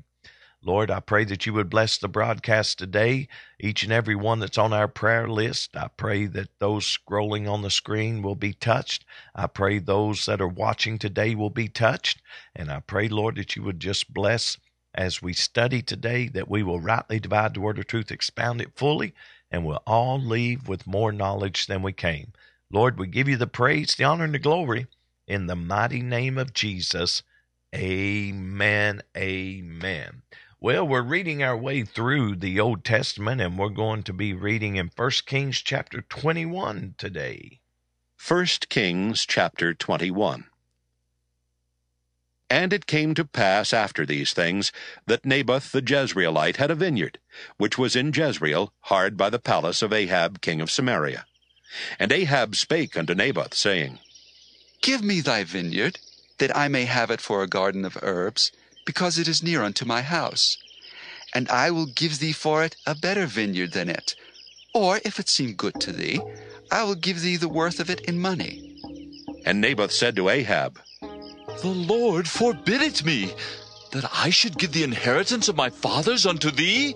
Lord, 0.63 0.89
I 0.89 1.01
pray 1.01 1.25
that 1.25 1.45
you 1.45 1.53
would 1.55 1.71
bless 1.71 1.99
the 1.99 2.07
broadcast 2.07 2.79
today, 2.79 3.27
each 3.59 3.83
and 3.83 3.91
every 3.91 4.15
one 4.15 4.39
that's 4.39 4.59
on 4.59 4.73
our 4.73 4.87
prayer 4.87 5.29
list. 5.29 5.77
I 5.77 5.89
pray 5.89 6.27
that 6.27 6.51
those 6.61 6.87
scrolling 6.87 7.51
on 7.51 7.63
the 7.63 7.71
screen 7.71 8.23
will 8.23 8.37
be 8.37 8.53
touched. 8.53 9.05
I 9.35 9.49
pray 9.49 9.81
those 9.81 10.27
that 10.27 10.41
are 10.41 10.47
watching 10.47 11.01
today 11.01 11.35
will 11.35 11.51
be 11.51 11.67
touched. 11.67 12.23
And 12.55 12.71
I 12.71 12.79
pray, 12.79 13.09
Lord, 13.09 13.35
that 13.37 13.57
you 13.57 13.65
would 13.65 13.81
just 13.81 14.15
bless 14.15 14.57
as 14.95 15.21
we 15.21 15.33
study 15.33 15.83
today, 15.83 16.29
that 16.29 16.49
we 16.49 16.63
will 16.63 16.79
rightly 16.79 17.19
divide 17.19 17.55
the 17.55 17.61
word 17.61 17.81
of 17.81 17.89
truth, 17.89 18.13
expound 18.13 18.61
it 18.61 18.77
fully, 18.77 19.15
and 19.51 19.65
we'll 19.67 19.83
all 19.85 20.21
leave 20.21 20.69
with 20.69 20.87
more 20.87 21.11
knowledge 21.11 21.67
than 21.67 21.83
we 21.83 21.93
came. 21.93 22.33
Lord, 22.71 22.99
we 22.99 23.07
give 23.07 23.29
you 23.29 23.39
the 23.39 23.47
praise, 23.47 23.95
the 23.95 24.05
honor, 24.05 24.25
and 24.25 24.35
the 24.35 24.39
glory 24.39 24.89
in 25.27 25.47
the 25.47 25.57
mighty 25.57 26.03
name 26.03 26.37
of 26.37 26.53
Jesus. 26.53 27.23
Amen. 27.75 29.03
Amen. 29.17 30.23
Well, 30.61 30.87
we're 30.87 31.03
reading 31.03 31.43
our 31.43 31.57
way 31.57 31.85
through 31.85 32.37
the 32.37 32.61
Old 32.61 32.85
Testament, 32.85 33.41
and 33.41 33.59
we're 33.59 33.69
going 33.71 34.03
to 34.03 34.13
be 34.13 34.35
reading 34.35 34.77
in 34.77 34.91
1 34.95 35.11
Kings 35.25 35.63
chapter 35.63 36.03
21 36.03 36.97
today. 36.99 37.61
1 38.27 38.47
Kings 38.69 39.25
chapter 39.25 39.73
21. 39.73 40.45
And 42.51 42.73
it 42.73 42.87
came 42.87 43.15
to 43.15 43.25
pass 43.25 43.73
after 43.73 44.05
these 44.05 44.33
things 44.33 44.73
that 45.07 45.25
Naboth 45.25 45.73
the 45.73 45.81
Jezreelite 45.81 46.57
had 46.57 46.71
a 46.71 46.75
vineyard, 46.75 47.19
which 47.57 47.79
was 47.79 47.97
in 47.97 48.13
Jezreel, 48.13 48.75
hard 48.81 49.17
by 49.17 49.31
the 49.31 49.39
palace 49.39 49.81
of 49.81 49.93
Ahab 49.93 50.43
king 50.43 50.61
of 50.61 50.71
Samaria. 50.71 51.25
And 51.99 52.13
Ahab 52.13 52.57
spake 52.57 52.97
unto 52.97 53.15
Naboth, 53.15 53.55
saying, 53.55 53.99
Give 54.81 55.03
me 55.03 55.21
thy 55.21 55.45
vineyard, 55.45 55.99
that 56.39 56.57
I 56.57 56.69
may 56.69 56.85
have 56.85 57.11
it 57.11 57.21
for 57.21 57.43
a 57.43 57.49
garden 57.49 57.85
of 57.85 57.99
herbs, 58.03 58.53
because 58.87 59.19
it 59.19 59.29
is 59.29 59.43
near 59.43 59.63
unto 59.63 59.85
my 59.85 60.03
house. 60.03 60.57
And 61.35 61.49
I 61.51 61.71
will 61.71 61.87
give 61.87 62.19
thee 62.19 62.33
for 62.33 62.65
it 62.65 62.77
a 62.87 62.95
better 62.95 63.27
vineyard 63.27 63.73
than 63.73 63.89
it. 63.89 64.15
Or, 64.73 65.01
if 65.05 65.19
it 65.19 65.29
seem 65.29 65.55
good 65.55 65.81
to 65.81 65.93
thee, 65.93 66.21
I 66.71 66.85
will 66.85 66.95
give 66.95 67.21
thee 67.21 67.37
the 67.37 67.49
worth 67.49 67.81
of 67.81 67.91
it 67.91 68.01
in 68.03 68.19
money. 68.19 68.81
And 69.45 69.61
Naboth 69.61 69.93
said 69.93 70.17
to 70.17 70.29
Ahab, 70.29 70.79
The 71.01 71.69
Lord 71.69 72.29
forbid 72.29 72.83
it 72.83 73.05
me, 73.05 73.35
that 73.93 74.11
I 74.13 74.31
should 74.31 74.59
give 74.59 74.73
the 74.73 74.85
inheritance 74.85 75.49
of 75.49 75.57
my 75.57 75.71
fathers 75.71 76.27
unto 76.27 76.51
thee. 76.51 76.95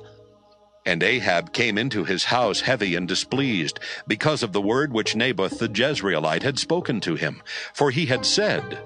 And 0.85 1.03
Ahab 1.03 1.53
came 1.53 1.79
into 1.79 2.05
his 2.05 2.25
house 2.25 2.61
heavy 2.61 2.97
and 2.97 3.07
displeased, 3.07 3.79
because 4.07 4.43
of 4.43 4.53
the 4.53 4.61
word 4.61 4.93
which 4.93 5.15
Naboth 5.15 5.59
the 5.59 5.69
Jezreelite 5.69 6.43
had 6.43 6.59
spoken 6.59 7.01
to 7.03 7.15
him. 7.15 7.43
For 7.73 7.91
he 7.91 8.07
had 8.07 8.27
said, 8.27 8.79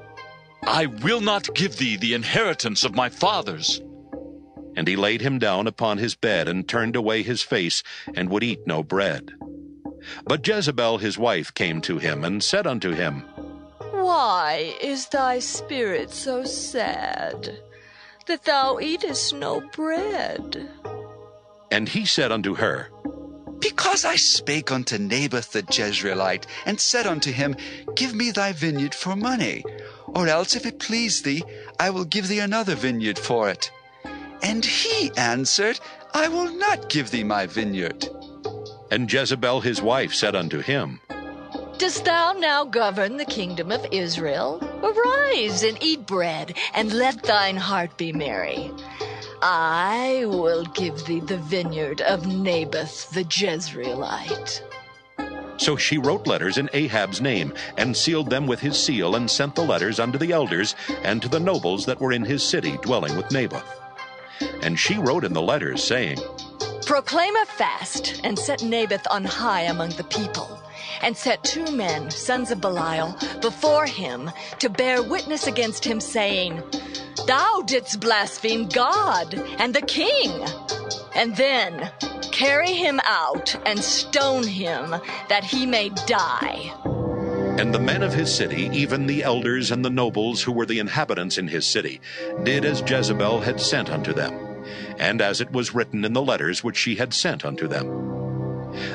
I 0.63 0.87
will 0.87 1.21
not 1.21 1.55
give 1.55 1.77
thee 1.77 1.97
the 1.97 2.13
inheritance 2.13 2.85
of 2.85 2.95
my 2.95 3.09
fathers. 3.09 3.81
And 4.77 4.87
he 4.87 4.97
laid 4.97 5.23
him 5.23 5.39
down 5.39 5.67
upon 5.67 5.97
his 5.97 6.15
bed, 6.15 6.49
and 6.49 6.69
turned 6.69 6.97
away 6.97 7.23
his 7.23 7.41
face, 7.41 7.83
and 8.15 8.29
would 8.29 8.43
eat 8.43 8.67
no 8.67 8.83
bread. 8.83 9.33
But 10.25 10.47
Jezebel 10.47 10.99
his 10.99 11.17
wife 11.17 11.55
came 11.55 11.81
to 11.83 11.99
him, 11.99 12.25
and 12.25 12.43
said 12.43 12.67
unto 12.67 12.91
him, 12.93 13.23
Why 13.93 14.75
is 14.83 15.07
thy 15.07 15.39
spirit 15.39 16.11
so 16.11 16.45
sad, 16.45 17.59
that 18.27 18.45
thou 18.45 18.79
eatest 18.81 19.35
no 19.35 19.61
bread? 19.61 20.69
And 21.71 21.89
he 21.89 22.07
said 22.07 22.33
unto 22.33 22.55
her, 22.55 22.91
Because 23.59 24.05
I 24.05 24.17
spake 24.17 24.71
unto 24.71 24.99
Naboth 24.99 25.53
the 25.53 25.63
Jezreelite, 25.63 26.47
and 26.65 26.81
said 26.81 27.07
unto 27.07 27.33
him, 27.33 27.57
Give 27.95 28.15
me 28.15 28.31
thy 28.31 28.53
vineyard 28.53 28.95
for 28.95 29.17
money, 29.17 29.65
or 30.07 30.29
else, 30.29 30.55
if 30.55 30.67
it 30.67 30.79
please 30.79 31.23
thee, 31.23 31.43
I 31.81 31.91
will 31.91 32.05
give 32.05 32.29
thee 32.29 32.39
another 32.39 32.75
vineyard 32.75 33.19
for 33.19 33.51
it. 33.51 33.71
And 34.43 34.65
he 34.65 35.11
answered, 35.17 35.81
I 36.15 36.29
will 36.29 36.51
not 36.53 36.89
give 36.89 37.11
thee 37.11 37.25
my 37.25 37.47
vineyard. 37.47 38.09
And 38.91 39.13
Jezebel 39.13 39.61
his 39.61 39.83
wife 39.83 40.15
said 40.15 40.37
unto 40.37 40.61
him, 40.61 41.01
Dost 41.79 42.07
thou 42.07 42.33
now 42.33 42.65
govern 42.65 43.19
the 43.19 43.27
kingdom 43.27 43.71
of 43.71 43.85
Israel? 43.93 44.61
Arise 44.83 45.63
and 45.63 45.77
eat 45.83 46.07
bread, 46.07 46.57
and 46.73 46.93
let 46.93 47.23
thine 47.23 47.57
heart 47.57 47.97
be 47.99 48.13
merry. 48.13 48.71
I 49.43 50.25
will 50.27 50.65
give 50.65 51.05
thee 51.05 51.21
the 51.21 51.39
vineyard 51.39 52.01
of 52.03 52.27
Naboth 52.27 53.11
the 53.11 53.25
Jezreelite. 53.25 54.63
So 55.59 55.77
she 55.77 55.99
wrote 55.99 56.27
letters 56.27 56.59
in 56.59 56.69
Ahab's 56.73 57.21
name, 57.21 57.55
and 57.77 57.97
sealed 57.97 58.31
them 58.31 58.47
with 58.47 58.61
his 58.61 58.79
seal, 58.79 59.15
and 59.17 59.31
sent 59.31 59.55
the 59.55 59.65
letters 59.65 59.99
unto 59.99 60.19
the 60.19 60.33
elders, 60.33 60.75
and 61.03 61.23
to 61.23 61.29
the 61.29 61.41
nobles 61.41 61.87
that 61.87 62.01
were 62.01 62.13
in 62.13 62.25
his 62.25 62.43
city 62.43 62.79
dwelling 62.83 63.17
with 63.17 63.31
Naboth. 63.31 63.86
And 64.63 64.79
she 64.79 64.99
wrote 64.99 65.25
in 65.25 65.33
the 65.33 65.43
letters, 65.43 65.83
saying, 65.83 66.19
Proclaim 66.85 67.35
a 67.37 67.47
fast 67.47 68.21
and 68.25 68.39
set 68.39 68.63
Naboth 68.63 69.07
on 69.11 69.25
high 69.25 69.63
among 69.63 69.91
the 69.91 70.05
people, 70.05 70.61
and 71.03 71.17
set 71.17 71.43
two 71.43 71.71
men, 71.73 72.11
sons 72.11 72.51
of 72.51 72.61
Belial, 72.61 73.17
before 73.41 73.87
him 73.87 74.31
to 74.61 74.69
bear 74.69 75.03
witness 75.03 75.47
against 75.47 75.85
him, 75.85 76.01
saying, 76.01 76.63
Thou 77.27 77.63
didst 77.67 78.01
blaspheme 78.01 78.69
God 78.69 79.35
and 79.59 79.75
the 79.75 79.83
king. 79.83 80.31
And 81.15 81.35
then 81.37 81.91
carry 82.31 82.73
him 82.73 83.01
out 83.05 83.57
and 83.67 83.79
stone 83.81 84.47
him 84.47 84.95
that 85.29 85.43
he 85.43 85.67
may 85.67 85.89
die. 86.07 86.73
And 87.59 87.75
the 87.75 87.81
men 87.81 88.03
of 88.03 88.13
his 88.13 88.35
city, 88.35 88.69
even 88.73 89.07
the 89.07 89.23
elders 89.23 89.71
and 89.71 89.85
the 89.85 89.91
nobles 89.91 90.43
who 90.43 90.53
were 90.53 90.67
the 90.67 90.79
inhabitants 90.79 91.39
in 91.39 91.49
his 91.49 91.67
city, 91.67 92.01
did 92.43 92.65
as 92.65 92.83
Jezebel 92.89 93.41
had 93.41 93.61
sent 93.61 93.91
unto 93.91 94.13
them, 94.13 94.35
and 94.99 95.23
as 95.23 95.41
it 95.41 95.51
was 95.53 95.75
written 95.75 96.05
in 96.05 96.13
the 96.13 96.23
letters 96.23 96.63
which 96.63 96.77
she 96.77 96.97
had 96.97 97.15
sent 97.15 97.45
unto 97.45 97.67
them. 97.67 97.87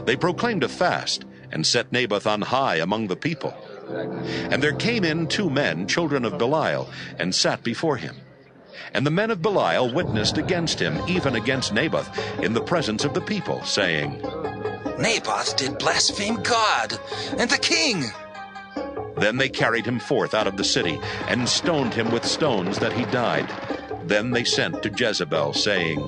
They 0.06 0.16
proclaimed 0.16 0.64
a 0.64 0.70
fast, 0.70 1.26
and 1.52 1.66
set 1.66 1.92
Naboth 1.92 2.28
on 2.28 2.42
high 2.42 2.76
among 2.78 3.08
the 3.08 3.16
people. 3.16 3.54
And 3.90 4.62
there 4.62 4.74
came 4.74 5.04
in 5.04 5.28
two 5.28 5.50
men, 5.50 5.88
children 5.88 6.24
of 6.24 6.38
Belial, 6.38 6.90
and 7.20 7.34
sat 7.34 7.64
before 7.64 7.98
him. 7.98 8.16
And 8.94 9.06
the 9.06 9.12
men 9.12 9.32
of 9.32 9.42
Belial 9.42 9.92
witnessed 9.92 10.38
against 10.38 10.80
him, 10.80 11.02
even 11.08 11.36
against 11.36 11.74
Naboth, 11.74 12.10
in 12.40 12.54
the 12.54 12.62
presence 12.62 13.04
of 13.06 13.14
the 13.14 13.22
people, 13.22 13.64
saying, 13.64 14.22
Naboth 15.00 15.58
did 15.58 15.78
blaspheme 15.78 16.42
God 16.44 17.00
and 17.38 17.50
the 17.50 17.58
king. 17.58 18.12
Then 19.22 19.38
they 19.38 19.50
carried 19.50 19.86
him 19.86 20.00
forth 20.00 20.34
out 20.34 20.48
of 20.48 20.58
the 20.58 20.64
city, 20.64 21.00
and 21.28 21.48
stoned 21.48 21.94
him 21.94 22.12
with 22.12 22.26
stones 22.26 22.80
that 22.80 22.92
he 22.92 23.06
died. 23.06 23.48
Then 24.04 24.32
they 24.32 24.44
sent 24.44 24.82
to 24.82 24.90
Jezebel, 24.90 25.54
saying, 25.54 26.00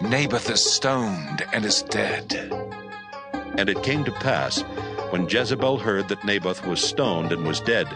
Naboth 0.00 0.50
is 0.50 0.60
stoned 0.60 1.46
and 1.52 1.64
is 1.64 1.82
dead. 1.84 2.34
And 3.56 3.68
it 3.68 3.80
came 3.84 4.02
to 4.04 4.10
pass, 4.10 4.62
when 5.10 5.28
Jezebel 5.28 5.78
heard 5.78 6.08
that 6.08 6.24
Naboth 6.24 6.66
was 6.66 6.82
stoned 6.82 7.30
and 7.30 7.46
was 7.46 7.60
dead, 7.60 7.86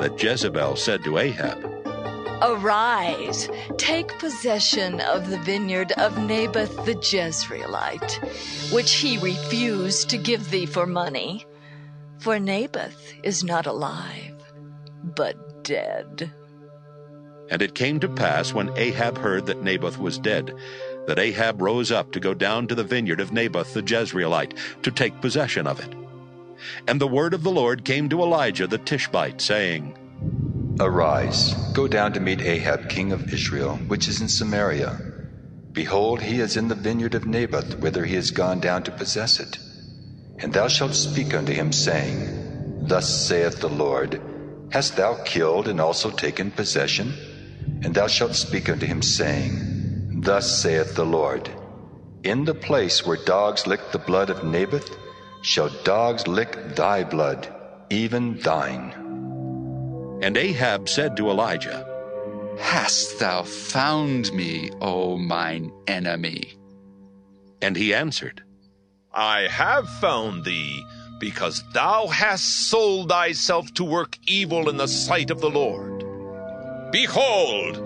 that 0.00 0.20
Jezebel 0.20 0.74
said 0.74 1.04
to 1.04 1.18
Ahab, 1.18 1.64
Arise, 2.42 3.48
take 3.76 4.18
possession 4.18 5.00
of 5.02 5.30
the 5.30 5.38
vineyard 5.38 5.92
of 5.92 6.18
Naboth 6.18 6.84
the 6.84 6.96
Jezreelite, 6.96 8.72
which 8.72 8.94
he 8.94 9.18
refused 9.18 10.10
to 10.10 10.18
give 10.18 10.50
thee 10.50 10.66
for 10.66 10.84
money. 10.84 11.46
For 12.20 12.40
Naboth 12.40 13.14
is 13.22 13.44
not 13.44 13.66
alive, 13.66 14.34
but 15.02 15.62
dead. 15.62 16.32
And 17.50 17.62
it 17.62 17.74
came 17.74 18.00
to 18.00 18.08
pass, 18.08 18.52
when 18.52 18.76
Ahab 18.76 19.18
heard 19.18 19.46
that 19.46 19.62
Naboth 19.62 19.98
was 19.98 20.18
dead, 20.18 20.52
that 21.06 21.18
Ahab 21.18 21.62
rose 21.62 21.92
up 21.92 22.10
to 22.12 22.20
go 22.20 22.34
down 22.34 22.66
to 22.66 22.74
the 22.74 22.84
vineyard 22.84 23.20
of 23.20 23.32
Naboth 23.32 23.72
the 23.72 23.82
Jezreelite, 23.82 24.58
to 24.82 24.90
take 24.90 25.20
possession 25.20 25.66
of 25.66 25.80
it. 25.80 25.94
And 26.88 27.00
the 27.00 27.06
word 27.06 27.34
of 27.34 27.44
the 27.44 27.52
Lord 27.52 27.84
came 27.84 28.08
to 28.08 28.20
Elijah 28.20 28.66
the 28.66 28.78
Tishbite, 28.78 29.40
saying, 29.40 29.96
Arise, 30.80 31.54
go 31.72 31.86
down 31.86 32.12
to 32.14 32.20
meet 32.20 32.40
Ahab 32.40 32.88
king 32.88 33.12
of 33.12 33.32
Israel, 33.32 33.76
which 33.86 34.08
is 34.08 34.20
in 34.20 34.28
Samaria. 34.28 35.00
Behold, 35.72 36.20
he 36.20 36.40
is 36.40 36.56
in 36.56 36.66
the 36.66 36.74
vineyard 36.74 37.14
of 37.14 37.26
Naboth, 37.26 37.78
whither 37.78 38.04
he 38.04 38.16
is 38.16 38.32
gone 38.32 38.58
down 38.58 38.82
to 38.82 38.90
possess 38.90 39.38
it. 39.38 39.58
And 40.40 40.52
thou 40.52 40.68
shalt 40.68 40.94
speak 40.94 41.34
unto 41.34 41.52
him, 41.52 41.72
saying, 41.72 42.86
Thus 42.86 43.08
saith 43.26 43.60
the 43.60 43.68
Lord, 43.68 44.20
Hast 44.70 44.96
thou 44.96 45.14
killed 45.24 45.66
and 45.66 45.80
also 45.80 46.10
taken 46.10 46.50
possession? 46.50 47.12
And 47.82 47.94
thou 47.94 48.06
shalt 48.06 48.34
speak 48.34 48.68
unto 48.68 48.86
him, 48.86 49.02
saying, 49.02 50.20
Thus 50.22 50.62
saith 50.62 50.94
the 50.94 51.06
Lord, 51.06 51.50
In 52.22 52.44
the 52.44 52.54
place 52.54 53.06
where 53.06 53.24
dogs 53.24 53.66
licked 53.66 53.92
the 53.92 53.98
blood 53.98 54.30
of 54.30 54.44
Naboth, 54.44 54.96
shall 55.42 55.70
dogs 55.84 56.26
lick 56.26 56.74
thy 56.74 57.04
blood, 57.04 57.52
even 57.90 58.38
thine. 58.38 58.92
And 60.22 60.36
Ahab 60.36 60.88
said 60.88 61.16
to 61.16 61.30
Elijah, 61.30 61.86
Hast 62.58 63.20
thou 63.20 63.44
found 63.44 64.32
me, 64.32 64.70
O 64.80 65.16
mine 65.16 65.72
enemy? 65.86 66.54
And 67.62 67.76
he 67.76 67.94
answered, 67.94 68.42
I 69.18 69.48
have 69.48 69.88
found 69.88 70.44
thee, 70.44 70.86
because 71.18 71.64
thou 71.72 72.06
hast 72.06 72.68
sold 72.70 73.08
thyself 73.08 73.74
to 73.74 73.82
work 73.82 74.16
evil 74.28 74.68
in 74.68 74.76
the 74.76 74.86
sight 74.86 75.32
of 75.32 75.40
the 75.40 75.50
Lord. 75.50 76.04
Behold, 76.92 77.82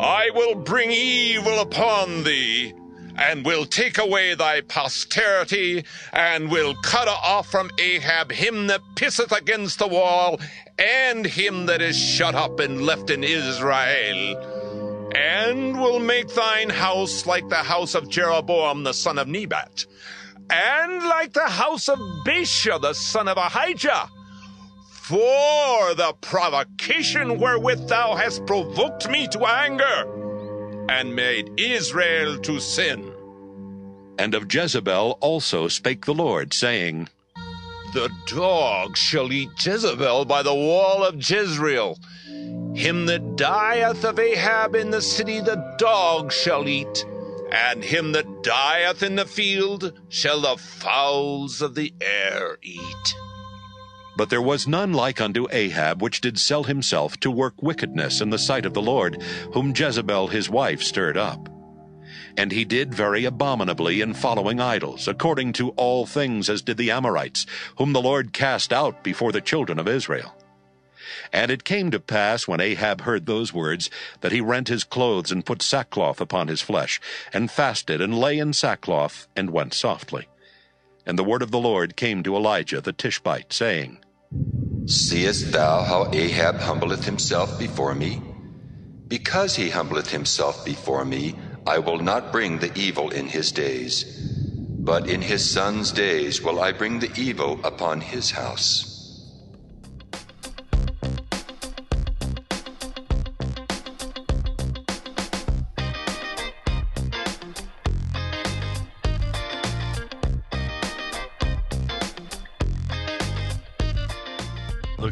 I 0.00 0.30
will 0.34 0.56
bring 0.56 0.90
evil 0.90 1.60
upon 1.60 2.24
thee, 2.24 2.74
and 3.14 3.44
will 3.44 3.64
take 3.64 3.96
away 3.96 4.34
thy 4.34 4.62
posterity, 4.62 5.84
and 6.12 6.50
will 6.50 6.74
cut 6.82 7.06
off 7.06 7.48
from 7.48 7.70
Ahab 7.78 8.32
him 8.32 8.66
that 8.66 8.80
pisseth 8.96 9.30
against 9.30 9.78
the 9.78 9.86
wall, 9.86 10.40
and 10.80 11.24
him 11.24 11.66
that 11.66 11.80
is 11.80 11.96
shut 11.96 12.34
up 12.34 12.58
and 12.58 12.82
left 12.82 13.08
in 13.08 13.22
Israel, 13.22 15.12
and 15.14 15.80
will 15.80 16.00
make 16.00 16.34
thine 16.34 16.70
house 16.70 17.24
like 17.24 17.48
the 17.48 17.54
house 17.62 17.94
of 17.94 18.10
Jeroboam 18.10 18.82
the 18.82 18.92
son 18.92 19.16
of 19.20 19.28
Nebat 19.28 19.86
and 20.50 21.04
like 21.04 21.32
the 21.32 21.48
house 21.48 21.88
of 21.88 21.98
Baasha 22.26 22.80
the 22.80 22.94
son 22.94 23.28
of 23.28 23.36
Ahijah. 23.36 24.08
For 24.90 25.94
the 25.94 26.14
provocation 26.20 27.38
wherewith 27.38 27.88
thou 27.88 28.14
hast 28.14 28.46
provoked 28.46 29.08
me 29.08 29.26
to 29.28 29.44
anger, 29.44 30.86
and 30.88 31.14
made 31.14 31.58
Israel 31.58 32.38
to 32.38 32.60
sin. 32.60 33.12
And 34.18 34.34
of 34.34 34.52
Jezebel 34.52 35.18
also 35.20 35.68
spake 35.68 36.04
the 36.04 36.14
Lord, 36.14 36.54
saying, 36.54 37.08
The 37.94 38.10
dog 38.26 38.96
shall 38.96 39.32
eat 39.32 39.50
Jezebel 39.58 40.24
by 40.26 40.42
the 40.42 40.54
wall 40.54 41.04
of 41.04 41.16
Jezreel. 41.16 41.98
Him 42.74 43.06
that 43.06 43.36
dieth 43.36 44.04
of 44.04 44.18
Ahab 44.18 44.74
in 44.74 44.90
the 44.90 45.02
city 45.02 45.40
the 45.40 45.74
dog 45.78 46.32
shall 46.32 46.68
eat 46.68 47.04
and 47.52 47.84
him 47.84 48.12
that 48.12 48.42
dieth 48.42 49.02
in 49.02 49.16
the 49.16 49.26
field 49.26 49.92
shall 50.08 50.40
the 50.40 50.56
fowls 50.56 51.60
of 51.60 51.74
the 51.74 51.92
air 52.00 52.56
eat. 52.62 53.14
But 54.16 54.30
there 54.30 54.42
was 54.42 54.66
none 54.66 54.94
like 54.94 55.20
unto 55.20 55.46
Ahab, 55.50 56.00
which 56.00 56.22
did 56.22 56.38
sell 56.38 56.64
himself 56.64 57.18
to 57.20 57.30
work 57.30 57.62
wickedness 57.62 58.22
in 58.22 58.30
the 58.30 58.38
sight 58.38 58.64
of 58.64 58.72
the 58.72 58.82
Lord, 58.82 59.22
whom 59.52 59.74
Jezebel 59.76 60.28
his 60.28 60.48
wife 60.48 60.82
stirred 60.82 61.18
up. 61.18 61.50
And 62.38 62.52
he 62.52 62.64
did 62.64 62.94
very 62.94 63.26
abominably 63.26 64.00
in 64.00 64.14
following 64.14 64.58
idols, 64.58 65.06
according 65.06 65.52
to 65.54 65.70
all 65.70 66.06
things 66.06 66.48
as 66.48 66.62
did 66.62 66.78
the 66.78 66.90
Amorites, 66.90 67.44
whom 67.76 67.92
the 67.92 68.00
Lord 68.00 68.32
cast 68.32 68.72
out 68.72 69.04
before 69.04 69.32
the 69.32 69.40
children 69.42 69.78
of 69.78 69.88
Israel. 69.88 70.34
And 71.32 71.50
it 71.50 71.64
came 71.64 71.90
to 71.90 72.00
pass, 72.00 72.46
when 72.48 72.60
Ahab 72.60 73.02
heard 73.02 73.26
those 73.26 73.52
words, 73.52 73.90
that 74.20 74.32
he 74.32 74.40
rent 74.40 74.68
his 74.68 74.84
clothes 74.84 75.32
and 75.32 75.46
put 75.46 75.62
sackcloth 75.62 76.20
upon 76.20 76.48
his 76.48 76.60
flesh, 76.60 77.00
and 77.32 77.50
fasted, 77.50 78.00
and 78.00 78.18
lay 78.18 78.38
in 78.38 78.52
sackcloth, 78.52 79.28
and 79.36 79.50
went 79.50 79.74
softly. 79.74 80.28
And 81.06 81.18
the 81.18 81.24
word 81.24 81.42
of 81.42 81.50
the 81.50 81.58
Lord 81.58 81.96
came 81.96 82.22
to 82.22 82.36
Elijah 82.36 82.80
the 82.80 82.92
Tishbite, 82.92 83.52
saying, 83.52 83.98
Seest 84.86 85.52
thou 85.52 85.82
how 85.82 86.08
Ahab 86.12 86.56
humbleth 86.56 87.04
himself 87.04 87.58
before 87.58 87.94
me? 87.94 88.20
Because 89.08 89.56
he 89.56 89.70
humbleth 89.70 90.10
himself 90.10 90.64
before 90.64 91.04
me, 91.04 91.34
I 91.66 91.78
will 91.78 91.98
not 91.98 92.32
bring 92.32 92.58
the 92.58 92.72
evil 92.78 93.10
in 93.10 93.26
his 93.26 93.52
days. 93.52 94.04
But 94.84 95.08
in 95.08 95.22
his 95.22 95.44
son's 95.44 95.92
days 95.92 96.42
will 96.42 96.60
I 96.60 96.72
bring 96.72 96.98
the 96.98 97.12
evil 97.16 97.60
upon 97.64 98.00
his 98.00 98.30
house. 98.30 98.91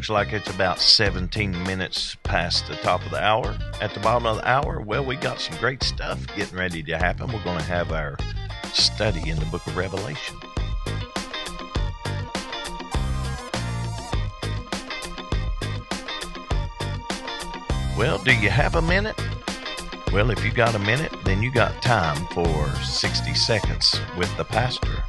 Looks 0.01 0.09
like 0.09 0.33
it's 0.33 0.49
about 0.49 0.79
17 0.79 1.51
minutes 1.61 2.15
past 2.23 2.67
the 2.67 2.73
top 2.77 3.05
of 3.05 3.11
the 3.11 3.23
hour. 3.23 3.55
At 3.81 3.93
the 3.93 3.99
bottom 3.99 4.25
of 4.25 4.37
the 4.37 4.49
hour, 4.49 4.81
well, 4.81 5.05
we 5.05 5.15
got 5.15 5.39
some 5.39 5.55
great 5.59 5.83
stuff 5.83 6.25
getting 6.35 6.57
ready 6.57 6.81
to 6.81 6.97
happen. 6.97 7.31
We're 7.31 7.43
going 7.43 7.59
to 7.59 7.65
have 7.65 7.91
our 7.91 8.17
study 8.73 9.29
in 9.29 9.37
the 9.37 9.45
book 9.45 9.63
of 9.67 9.77
Revelation. 9.77 10.37
Well, 17.95 18.17
do 18.17 18.33
you 18.33 18.49
have 18.49 18.73
a 18.73 18.81
minute? 18.81 19.21
Well, 20.11 20.31
if 20.31 20.43
you 20.43 20.51
got 20.51 20.73
a 20.73 20.79
minute, 20.79 21.13
then 21.25 21.43
you 21.43 21.51
got 21.51 21.79
time 21.83 22.25
for 22.33 22.73
60 22.77 23.35
seconds 23.35 24.01
with 24.17 24.35
the 24.35 24.45
pastor. 24.45 25.03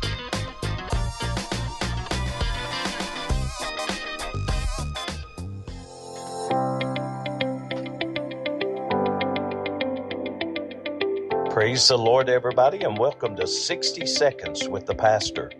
Praise 11.72 11.88
the 11.88 11.96
Lord, 11.96 12.28
everybody, 12.28 12.82
and 12.82 12.98
welcome 12.98 13.35
to 13.37 13.46
60 13.46 14.04
Seconds 14.04 14.68
with 14.68 14.85
the 14.85 14.94
Pastor. 14.94 15.50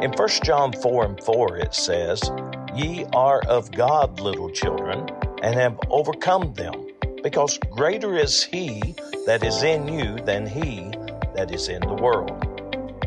In 0.00 0.10
1 0.10 0.28
John 0.42 0.72
4 0.72 1.04
and 1.04 1.22
4, 1.22 1.58
it 1.58 1.74
says, 1.74 2.30
Ye 2.74 3.04
are 3.12 3.42
of 3.46 3.70
God, 3.70 4.20
little 4.20 4.48
children, 4.48 5.06
and 5.42 5.54
have 5.54 5.78
overcome 5.90 6.54
them, 6.54 6.86
because 7.22 7.58
greater 7.70 8.16
is 8.16 8.42
He 8.42 8.94
that 9.26 9.44
is 9.44 9.62
in 9.62 9.86
you 9.86 10.16
than 10.24 10.46
He 10.46 10.90
that 11.34 11.50
is 11.54 11.68
in 11.68 11.82
the 11.82 11.92
world. 11.92 12.40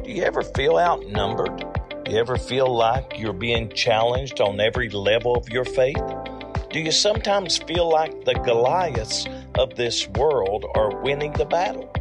Do 0.04 0.12
you 0.12 0.22
ever 0.22 0.44
feel 0.44 0.78
outnumbered? 0.78 1.66
Do 2.06 2.12
you 2.12 2.20
ever 2.20 2.38
feel 2.38 2.72
like 2.72 3.18
you're 3.18 3.34
being 3.34 3.72
challenged 3.72 4.42
on 4.42 4.60
every 4.60 4.92
level 4.92 5.36
of 5.36 5.50
your 5.50 5.66
faith? 5.66 6.04
Do 6.70 6.80
you 6.80 6.92
sometimes 6.92 7.58
feel 7.58 7.90
like 7.90 8.26
the 8.26 8.36
Goliaths 8.36 9.26
of 9.56 9.74
this 9.74 10.08
world 10.10 10.66
are 10.76 11.02
winning 11.02 11.34
the 11.34 11.46
battle? 11.46 11.92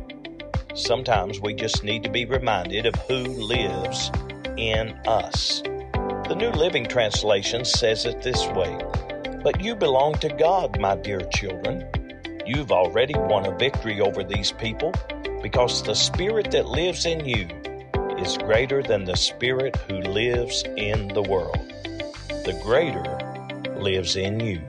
Sometimes 0.77 1.41
we 1.41 1.55
just 1.55 1.83
need 1.85 2.05
to 2.05 2.11
be 2.11 2.27
reminded 2.27 2.85
of 2.85 2.95
who 3.09 3.25
lives 3.25 4.11
in 4.59 4.91
us. 5.07 5.63
The 5.63 6.37
New 6.37 6.51
Living 6.51 6.85
Translation 6.85 7.65
says 7.65 8.05
it 8.05 8.23
this 8.23 8.47
way 8.49 8.79
But 9.43 9.63
you 9.63 9.75
belong 9.75 10.19
to 10.19 10.29
God, 10.29 10.79
my 10.79 10.95
dear 10.95 11.21
children. 11.33 11.89
You've 12.45 12.73
already 12.73 13.15
won 13.15 13.47
a 13.47 13.57
victory 13.57 14.03
over 14.03 14.23
these 14.23 14.53
people 14.53 14.93
because 15.43 15.83
the 15.83 15.95
Spirit 15.95 16.51
that 16.51 16.67
lives 16.67 17.07
in 17.07 17.25
you 17.25 17.49
is 18.19 18.37
greater 18.37 18.83
than 18.83 19.07
the 19.07 19.17
Spirit 19.17 19.77
who 19.89 19.97
lives 20.01 20.63
in 20.77 21.09
the 21.09 21.23
world. 21.23 21.73
The 22.45 22.61
greater 22.63 23.81
lives 23.81 24.17
in 24.17 24.41
you. 24.41 24.61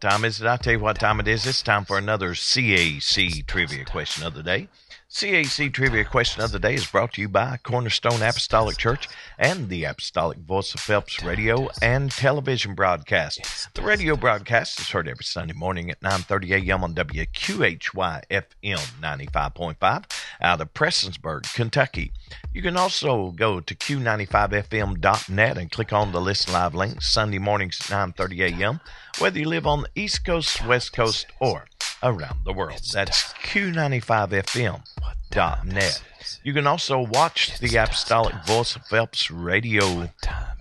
Time 0.00 0.24
is 0.24 0.40
it? 0.40 0.46
I'll 0.46 0.58
tell 0.58 0.72
you 0.72 0.80
what 0.80 0.98
time 0.98 1.20
it 1.20 1.28
is. 1.28 1.46
It's 1.46 1.62
time 1.62 1.84
for 1.84 1.98
another 1.98 2.30
CAC 2.30 3.46
trivia 3.46 3.84
question 3.84 4.26
of 4.26 4.34
the 4.34 4.42
day. 4.42 4.68
CAC 5.12 5.72
trivia 5.72 6.04
question 6.04 6.40
of 6.40 6.52
the 6.52 6.60
day 6.60 6.74
is 6.74 6.86
brought 6.86 7.14
to 7.14 7.20
you 7.20 7.28
by 7.28 7.58
Cornerstone 7.64 8.22
Apostolic 8.22 8.76
Church 8.76 9.08
and 9.36 9.68
the 9.68 9.82
Apostolic 9.82 10.38
Voice 10.38 10.72
of 10.72 10.78
Phelps 10.80 11.20
radio 11.24 11.68
and 11.82 12.12
television 12.12 12.76
broadcast. 12.76 13.74
The 13.74 13.82
radio 13.82 14.14
broadcast 14.14 14.78
is 14.78 14.90
heard 14.90 15.08
every 15.08 15.24
Sunday 15.24 15.52
morning 15.52 15.90
at 15.90 16.00
9:30 16.00 16.68
a.m. 16.68 16.84
on 16.84 16.94
WQHY 16.94 18.22
FM 18.30 18.78
95.5 19.02 20.04
out 20.40 20.60
of 20.60 20.74
Prestonsburg, 20.74 21.52
Kentucky. 21.54 22.12
You 22.54 22.62
can 22.62 22.76
also 22.76 23.32
go 23.32 23.58
to 23.58 23.74
q95fm.net 23.74 25.58
and 25.58 25.72
click 25.72 25.92
on 25.92 26.12
the 26.12 26.20
listen 26.20 26.52
live 26.52 26.76
link 26.76 27.02
Sunday 27.02 27.40
mornings 27.40 27.80
at 27.80 28.14
9:30 28.14 28.60
a.m. 28.60 28.80
whether 29.18 29.40
you 29.40 29.46
live 29.46 29.66
on 29.66 29.82
the 29.82 29.90
East 29.96 30.24
Coast, 30.24 30.64
West 30.64 30.92
Coast, 30.92 31.26
or 31.40 31.66
around 32.02 32.44
the 32.44 32.52
world. 32.52 32.80
That's 32.92 33.32
Q95FM.net. 33.34 36.02
You 36.42 36.52
can 36.52 36.66
also 36.66 37.00
watch 37.00 37.58
the 37.58 37.76
Apostolic 37.76 38.34
Voice 38.46 38.76
of 38.76 38.84
Phelps 38.86 39.30
radio 39.30 40.10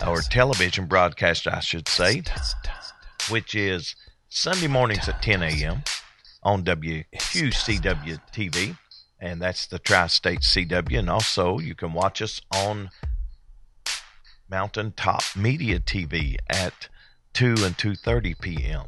or 0.06 0.22
television 0.22 0.86
broadcast, 0.86 1.48
I 1.48 1.60
should 1.60 1.88
say, 1.88 2.24
which 3.30 3.56
is 3.56 3.96
Sunday 4.30 4.68
mornings 4.68 5.10
at 5.10 5.22
10 5.22 5.44
a.m. 5.44 5.84
on 6.44 6.64
WQCW 6.64 8.22
TV, 8.32 8.78
and 9.20 9.42
that's 9.42 9.66
the 9.66 9.80
Tri 9.80 10.08
State 10.08 10.42
CW. 10.42 11.00
And 11.00 11.10
also, 11.10 11.60
you 11.60 11.76
can 11.76 11.94
watch 11.94 12.22
us 12.22 12.42
on 12.54 12.90
Mountaintop 14.50 15.24
Media 15.36 15.80
TV 15.80 16.38
at 16.50 16.88
2 17.34 17.56
and 17.60 17.78
2:30 17.78 18.40
p.m. 18.40 18.86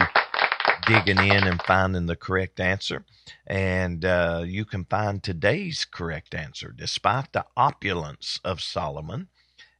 digging 0.86 1.18
in 1.18 1.46
and 1.46 1.60
finding 1.62 2.06
the 2.06 2.16
correct 2.16 2.60
answer. 2.60 3.04
And 3.46 4.06
uh, 4.06 4.44
you 4.46 4.64
can 4.64 4.86
find 4.86 5.22
today's 5.22 5.84
correct 5.84 6.34
answer. 6.34 6.72
Despite 6.74 7.32
the 7.32 7.44
opulence 7.58 8.40
of 8.42 8.62
Solomon, 8.62 9.28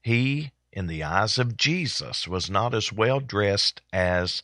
he, 0.03 0.51
in 0.73 0.87
the 0.87 1.03
eyes 1.03 1.39
of 1.39 1.57
Jesus, 1.57 2.29
was 2.29 2.51
not 2.51 2.75
as 2.75 2.93
well 2.93 3.21
dressed 3.21 3.81
as 3.93 4.43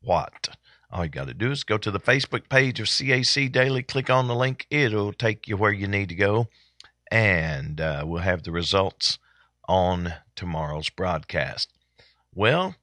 what? 0.00 0.56
All 0.90 1.04
you 1.04 1.10
got 1.10 1.28
to 1.28 1.34
do 1.34 1.50
is 1.50 1.62
go 1.62 1.78
to 1.78 1.90
the 1.90 2.00
Facebook 2.00 2.48
page 2.48 2.80
of 2.80 2.86
CAC 2.86 3.50
Daily, 3.52 3.82
click 3.82 4.10
on 4.10 4.26
the 4.26 4.34
link. 4.34 4.66
It'll 4.70 5.12
take 5.12 5.46
you 5.46 5.56
where 5.56 5.72
you 5.72 5.86
need 5.86 6.08
to 6.08 6.14
go, 6.16 6.48
and 7.10 7.80
uh, 7.80 8.02
we'll 8.06 8.22
have 8.22 8.42
the 8.42 8.50
results 8.52 9.18
on 9.68 10.14
tomorrow's 10.34 10.90
broadcast. 10.90 11.70
Well, 12.34 12.74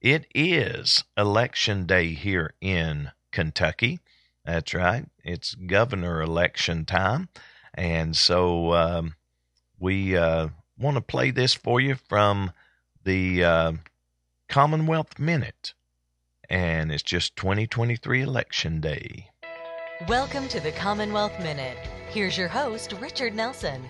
it 0.00 0.26
is 0.34 1.02
election 1.16 1.86
day 1.86 2.14
here 2.14 2.54
in 2.60 3.10
Kentucky. 3.32 3.98
That's 4.44 4.72
right. 4.72 5.06
It's 5.24 5.54
governor 5.54 6.22
election 6.22 6.84
time. 6.84 7.28
And 7.74 8.16
so 8.16 8.72
um, 8.72 9.14
we 9.78 10.16
uh, 10.16 10.48
want 10.78 10.96
to 10.96 11.00
play 11.00 11.30
this 11.30 11.54
for 11.54 11.80
you 11.80 11.96
from 11.96 12.52
the 13.04 13.44
uh, 13.44 13.72
Commonwealth 14.48 15.18
Minute. 15.18 15.74
And 16.48 16.92
it's 16.92 17.02
just 17.02 17.36
2023 17.36 18.22
election 18.22 18.80
day. 18.80 19.30
Welcome 20.06 20.48
to 20.48 20.60
the 20.60 20.72
Commonwealth 20.72 21.38
Minute. 21.40 21.76
Here's 22.08 22.38
your 22.38 22.48
host, 22.48 22.94
Richard 23.00 23.34
Nelson. 23.34 23.84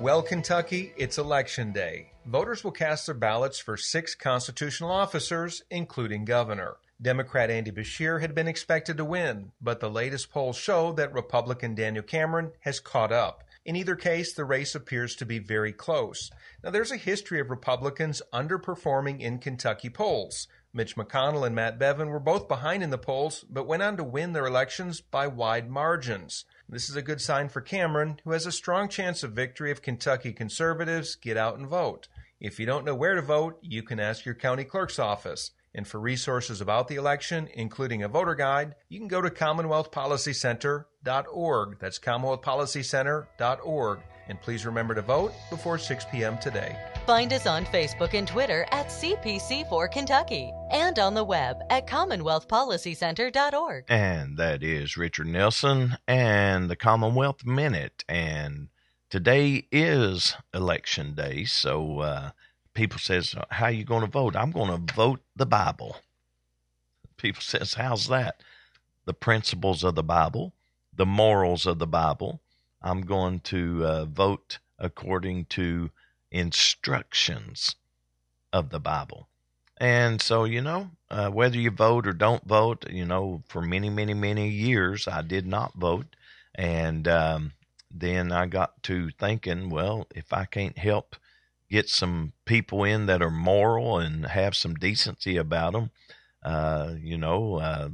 Well, 0.00 0.22
Kentucky, 0.22 0.92
it's 0.96 1.18
election 1.18 1.72
day. 1.72 2.10
Voters 2.26 2.64
will 2.64 2.72
cast 2.72 3.06
their 3.06 3.14
ballots 3.14 3.58
for 3.58 3.76
six 3.76 4.14
constitutional 4.14 4.90
officers, 4.90 5.62
including 5.70 6.24
governor. 6.24 6.76
Democrat 7.00 7.50
Andy 7.50 7.70
Beshear 7.70 8.20
had 8.20 8.34
been 8.34 8.48
expected 8.48 8.96
to 8.96 9.04
win, 9.04 9.52
but 9.60 9.80
the 9.80 9.90
latest 9.90 10.30
polls 10.30 10.56
show 10.56 10.92
that 10.92 11.12
Republican 11.12 11.74
Daniel 11.74 12.04
Cameron 12.04 12.52
has 12.60 12.80
caught 12.80 13.12
up. 13.12 13.44
In 13.64 13.76
either 13.76 13.94
case, 13.94 14.32
the 14.32 14.44
race 14.44 14.74
appears 14.74 15.14
to 15.16 15.26
be 15.26 15.38
very 15.38 15.72
close. 15.72 16.30
Now, 16.64 16.70
there's 16.70 16.90
a 16.90 16.96
history 16.96 17.40
of 17.40 17.48
Republicans 17.48 18.20
underperforming 18.32 19.20
in 19.20 19.38
Kentucky 19.38 19.88
polls. 19.88 20.48
Mitch 20.74 20.96
McConnell 20.96 21.46
and 21.46 21.54
Matt 21.54 21.78
Bevin 21.78 22.08
were 22.08 22.18
both 22.18 22.48
behind 22.48 22.82
in 22.82 22.90
the 22.90 22.98
polls, 22.98 23.44
but 23.48 23.66
went 23.66 23.82
on 23.82 23.96
to 23.98 24.04
win 24.04 24.32
their 24.32 24.46
elections 24.46 25.00
by 25.00 25.26
wide 25.26 25.70
margins. 25.70 26.44
This 26.68 26.88
is 26.88 26.96
a 26.96 27.02
good 27.02 27.20
sign 27.20 27.48
for 27.50 27.60
Cameron, 27.60 28.18
who 28.24 28.32
has 28.32 28.46
a 28.46 28.52
strong 28.52 28.88
chance 28.88 29.22
of 29.22 29.32
victory 29.32 29.70
if 29.70 29.82
Kentucky 29.82 30.32
conservatives 30.32 31.14
get 31.14 31.36
out 31.36 31.58
and 31.58 31.68
vote. 31.68 32.08
If 32.40 32.58
you 32.58 32.66
don't 32.66 32.84
know 32.84 32.94
where 32.94 33.14
to 33.14 33.22
vote, 33.22 33.58
you 33.62 33.84
can 33.84 34.00
ask 34.00 34.24
your 34.24 34.34
county 34.34 34.64
clerk's 34.64 34.98
office. 34.98 35.52
And 35.74 35.88
for 35.88 35.98
resources 35.98 36.60
about 36.60 36.88
the 36.88 36.96
election, 36.96 37.48
including 37.54 38.02
a 38.02 38.08
voter 38.08 38.34
guide, 38.34 38.74
you 38.88 38.98
can 38.98 39.08
go 39.08 39.22
to 39.22 39.30
CommonwealthPolicyCenter.org. 39.30 41.78
That's 41.80 41.98
CommonwealthPolicyCenter.org. 41.98 44.00
And 44.28 44.40
please 44.40 44.64
remember 44.64 44.94
to 44.94 45.02
vote 45.02 45.32
before 45.50 45.78
6 45.78 46.04
p.m. 46.12 46.38
today. 46.38 46.78
Find 47.06 47.32
us 47.32 47.46
on 47.46 47.64
Facebook 47.66 48.14
and 48.14 48.28
Twitter 48.28 48.66
at 48.70 48.86
CPC4 48.86 49.90
Kentucky 49.90 50.52
and 50.70 50.96
on 50.98 51.14
the 51.14 51.24
web 51.24 51.56
at 51.70 51.88
CommonwealthPolicyCenter.org. 51.88 53.84
And 53.88 54.36
that 54.36 54.62
is 54.62 54.96
Richard 54.96 55.26
Nelson 55.26 55.96
and 56.06 56.70
the 56.70 56.76
Commonwealth 56.76 57.44
Minute. 57.44 58.04
And 58.08 58.68
today 59.10 59.66
is 59.72 60.36
election 60.54 61.14
day, 61.14 61.44
so 61.44 61.98
uh, 62.00 62.30
people 62.74 62.98
says, 62.98 63.34
"How 63.50 63.68
you 63.68 63.84
going 63.84 64.02
to 64.02 64.10
vote?" 64.10 64.36
I'm 64.36 64.50
going 64.50 64.70
to 64.70 64.94
vote 64.94 65.20
the 65.36 65.46
Bible. 65.46 65.96
People 67.16 67.42
says, 67.42 67.74
"How's 67.74 68.08
that?" 68.08 68.42
The 69.04 69.14
principles 69.14 69.84
of 69.84 69.94
the 69.94 70.02
Bible, 70.02 70.54
the 70.92 71.06
morals 71.06 71.66
of 71.66 71.78
the 71.78 71.86
Bible. 71.86 72.40
I'm 72.80 73.02
going 73.02 73.40
to 73.40 73.84
uh, 73.84 74.04
vote 74.06 74.58
according 74.78 75.44
to 75.46 75.90
instructions 76.30 77.76
of 78.52 78.70
the 78.70 78.80
Bible. 78.80 79.28
And 79.78 80.20
so, 80.20 80.44
you 80.44 80.60
know, 80.60 80.90
uh, 81.10 81.30
whether 81.30 81.58
you 81.58 81.70
vote 81.70 82.06
or 82.06 82.12
don't 82.12 82.46
vote, 82.46 82.86
you 82.90 83.04
know, 83.04 83.42
for 83.48 83.62
many, 83.62 83.90
many, 83.90 84.14
many 84.14 84.48
years, 84.48 85.08
I 85.08 85.22
did 85.22 85.46
not 85.46 85.74
vote. 85.74 86.14
And 86.54 87.08
um, 87.08 87.52
then 87.90 88.30
I 88.30 88.46
got 88.46 88.82
to 88.84 89.10
thinking, 89.10 89.70
well, 89.70 90.06
if 90.14 90.32
I 90.32 90.44
can't 90.44 90.78
help 90.78 91.16
get 91.72 91.88
some 91.88 92.34
people 92.44 92.84
in 92.84 93.06
that 93.06 93.22
are 93.22 93.30
moral 93.30 93.98
and 93.98 94.26
have 94.26 94.54
some 94.54 94.74
decency 94.74 95.38
about 95.38 95.72
them, 95.72 95.90
uh, 96.44 96.92
you 97.00 97.16
know, 97.16 97.56
uh, 97.56 97.88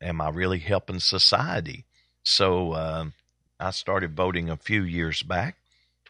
am 0.00 0.20
I 0.20 0.28
really 0.30 0.58
helping 0.58 0.98
society? 0.98 1.86
So 2.24 2.72
uh, 2.72 3.06
I 3.60 3.70
started 3.70 4.16
voting 4.16 4.50
a 4.50 4.56
few 4.56 4.82
years 4.82 5.22
back, 5.22 5.56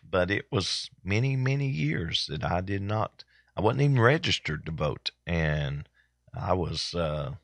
but 0.09 0.31
it 0.31 0.47
was 0.51 0.89
many, 1.05 1.37
many 1.37 1.69
years 1.69 2.27
that 2.31 2.45
I 2.45 2.63
did 2.63 2.81
not. 2.83 3.25
I 3.57 3.61
wasn't 3.61 3.83
even 3.83 4.01
registered 4.01 4.65
to 4.65 4.73
vote, 4.73 5.11
and 5.27 5.87
I 6.35 6.55
was 6.55 6.95
uh, 6.95 7.35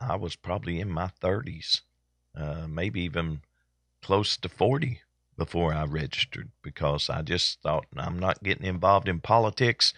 I 0.00 0.14
was 0.14 0.36
probably 0.36 0.78
in 0.78 0.90
my 0.90 1.08
thirties, 1.08 1.82
uh, 2.36 2.68
maybe 2.68 3.00
even 3.00 3.40
close 4.00 4.36
to 4.36 4.48
forty 4.48 5.00
before 5.38 5.72
I 5.72 5.84
registered 5.84 6.50
because 6.62 7.08
I 7.08 7.22
just 7.22 7.62
thought 7.62 7.86
I'm 7.96 8.18
not 8.18 8.42
getting 8.42 8.66
involved 8.66 9.08
in 9.08 9.20
politics. 9.20 9.94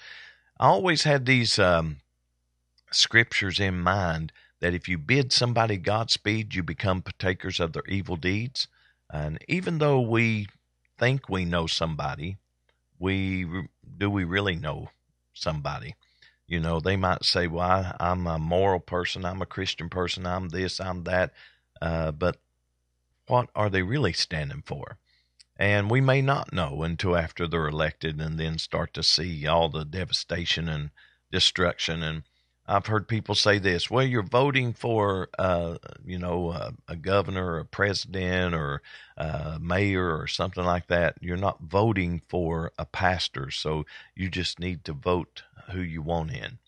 I 0.61 0.67
always 0.67 1.03
had 1.03 1.25
these 1.27 1.59
um, 1.59 1.97
scriptures 2.93 3.59
in 3.59 3.81
mind 3.81 4.33
that 4.61 4.75
if 4.75 4.89
you 4.89 4.99
bid 4.99 5.33
somebody 5.33 5.79
Godspeed, 5.79 6.55
you 6.55 6.63
become 6.63 7.03
partakers 7.03 7.59
of 7.59 7.73
their 7.73 7.87
evil 7.89 8.17
deeds. 8.17 8.69
And 9.11 9.43
even 9.49 9.79
though 9.79 10.01
we 10.01 10.47
think 10.99 11.29
we 11.29 11.47
know 11.47 11.67
somebody, 11.67 12.37
we 12.99 13.47
do 13.99 14.11
we 14.11 14.25
really 14.25 14.55
know 14.55 14.91
somebody? 15.33 15.95
You 16.47 16.61
know, 16.61 16.81
they 16.81 16.97
might 16.97 17.25
say, 17.25 17.47
"Well, 17.47 17.95
I, 17.99 18.13
am 18.13 18.27
a 18.27 18.39
moral 18.39 18.81
person. 18.81 19.25
I'm 19.25 19.41
a 19.41 19.47
Christian 19.47 19.89
person. 19.89 20.27
I'm 20.27 20.51
this. 20.51 20.81
I'm 20.81 21.05
that." 21.05 21.33
Uh, 21.81 22.11
but 22.13 22.37
what 23.27 23.49
are 23.55 23.71
they 23.71 23.83
really 23.83 24.13
standing 24.13 24.63
for? 24.67 24.99
And 25.61 25.91
we 25.91 26.01
may 26.01 26.23
not 26.23 26.55
know 26.55 26.83
until 26.83 27.15
after 27.15 27.47
they're 27.47 27.69
elected, 27.69 28.19
and 28.19 28.41
then 28.41 28.57
start 28.57 28.95
to 28.95 29.03
see 29.03 29.47
all 29.47 29.69
the 29.69 29.85
devastation 29.85 30.69
and 30.69 30.91
destruction 31.31 32.03
and 32.03 32.23
I've 32.71 32.87
heard 32.87 33.09
people 33.09 33.35
say 33.35 33.59
this: 33.59 33.91
"Well, 33.91 34.05
you're 34.05 34.23
voting 34.23 34.75
for, 34.75 35.29
uh, 35.37 35.79
you 36.05 36.19
know, 36.19 36.73
a 36.87 36.95
governor, 36.95 37.55
or 37.55 37.59
a 37.59 37.65
president, 37.65 38.55
or 38.55 38.81
a 39.17 39.59
mayor, 39.59 40.17
or 40.17 40.29
something 40.29 40.65
like 40.65 40.87
that. 40.87 41.17
You're 41.21 41.37
not 41.37 41.63
voting 41.63 42.23
for 42.29 42.71
a 42.79 42.87
pastor, 42.87 43.51
so 43.51 43.87
you 44.15 44.31
just 44.31 44.61
need 44.61 44.85
to 44.85 44.93
vote 44.93 45.43
who 45.73 45.81
you 45.81 46.01
want 46.01 46.31
in." 46.31 46.59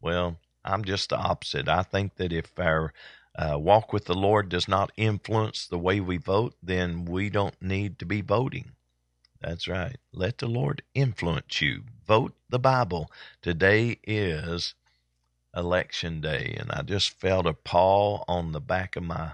Well, 0.00 0.40
I'm 0.64 0.82
just 0.84 1.10
the 1.10 1.16
opposite. 1.16 1.68
I 1.68 1.84
think 1.84 2.16
that 2.16 2.32
if 2.32 2.58
our 2.58 2.92
uh, 3.36 3.58
walk 3.58 3.92
with 3.92 4.04
the 4.04 4.14
Lord 4.14 4.48
does 4.48 4.68
not 4.68 4.92
influence 4.96 5.66
the 5.66 5.78
way 5.78 6.00
we 6.00 6.18
vote, 6.18 6.54
then 6.62 7.04
we 7.04 7.30
don't 7.30 7.60
need 7.62 7.98
to 7.98 8.06
be 8.06 8.20
voting. 8.20 8.72
That's 9.40 9.66
right. 9.66 9.96
Let 10.12 10.38
the 10.38 10.46
Lord 10.46 10.82
influence 10.94 11.60
you. 11.60 11.82
Vote 12.06 12.34
the 12.48 12.58
Bible. 12.58 13.10
Today 13.40 13.98
is 14.04 14.74
election 15.56 16.20
day, 16.20 16.56
and 16.58 16.70
I 16.70 16.82
just 16.82 17.10
felt 17.10 17.46
a 17.46 17.52
paw 17.52 18.24
on 18.28 18.52
the 18.52 18.60
back 18.60 18.96
of 18.96 19.02
my 19.02 19.32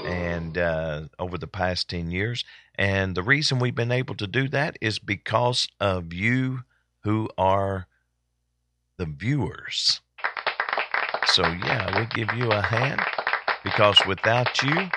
and 0.09 0.57
uh, 0.57 1.03
over 1.19 1.37
the 1.37 1.47
past 1.47 1.91
10 1.91 2.11
years. 2.11 2.45
And 2.77 3.15
the 3.15 3.23
reason 3.23 3.59
we've 3.59 3.75
been 3.75 3.93
able 3.93 4.15
to 4.17 4.27
do 4.27 4.49
that 4.49 4.79
is 4.81 4.99
because 4.99 5.69
of 5.81 6.13
you 6.13 6.61
who 7.01 7.29
are 7.37 7.87
the 8.97 9.07
viewers. 9.07 10.01
So, 11.27 11.43
yeah, 11.43 11.99
we 11.99 12.07
give 12.07 12.35
you 12.37 12.51
a 12.51 12.63
hand 12.63 13.01
because 13.63 13.99
without 14.07 14.63
you, 14.63 14.89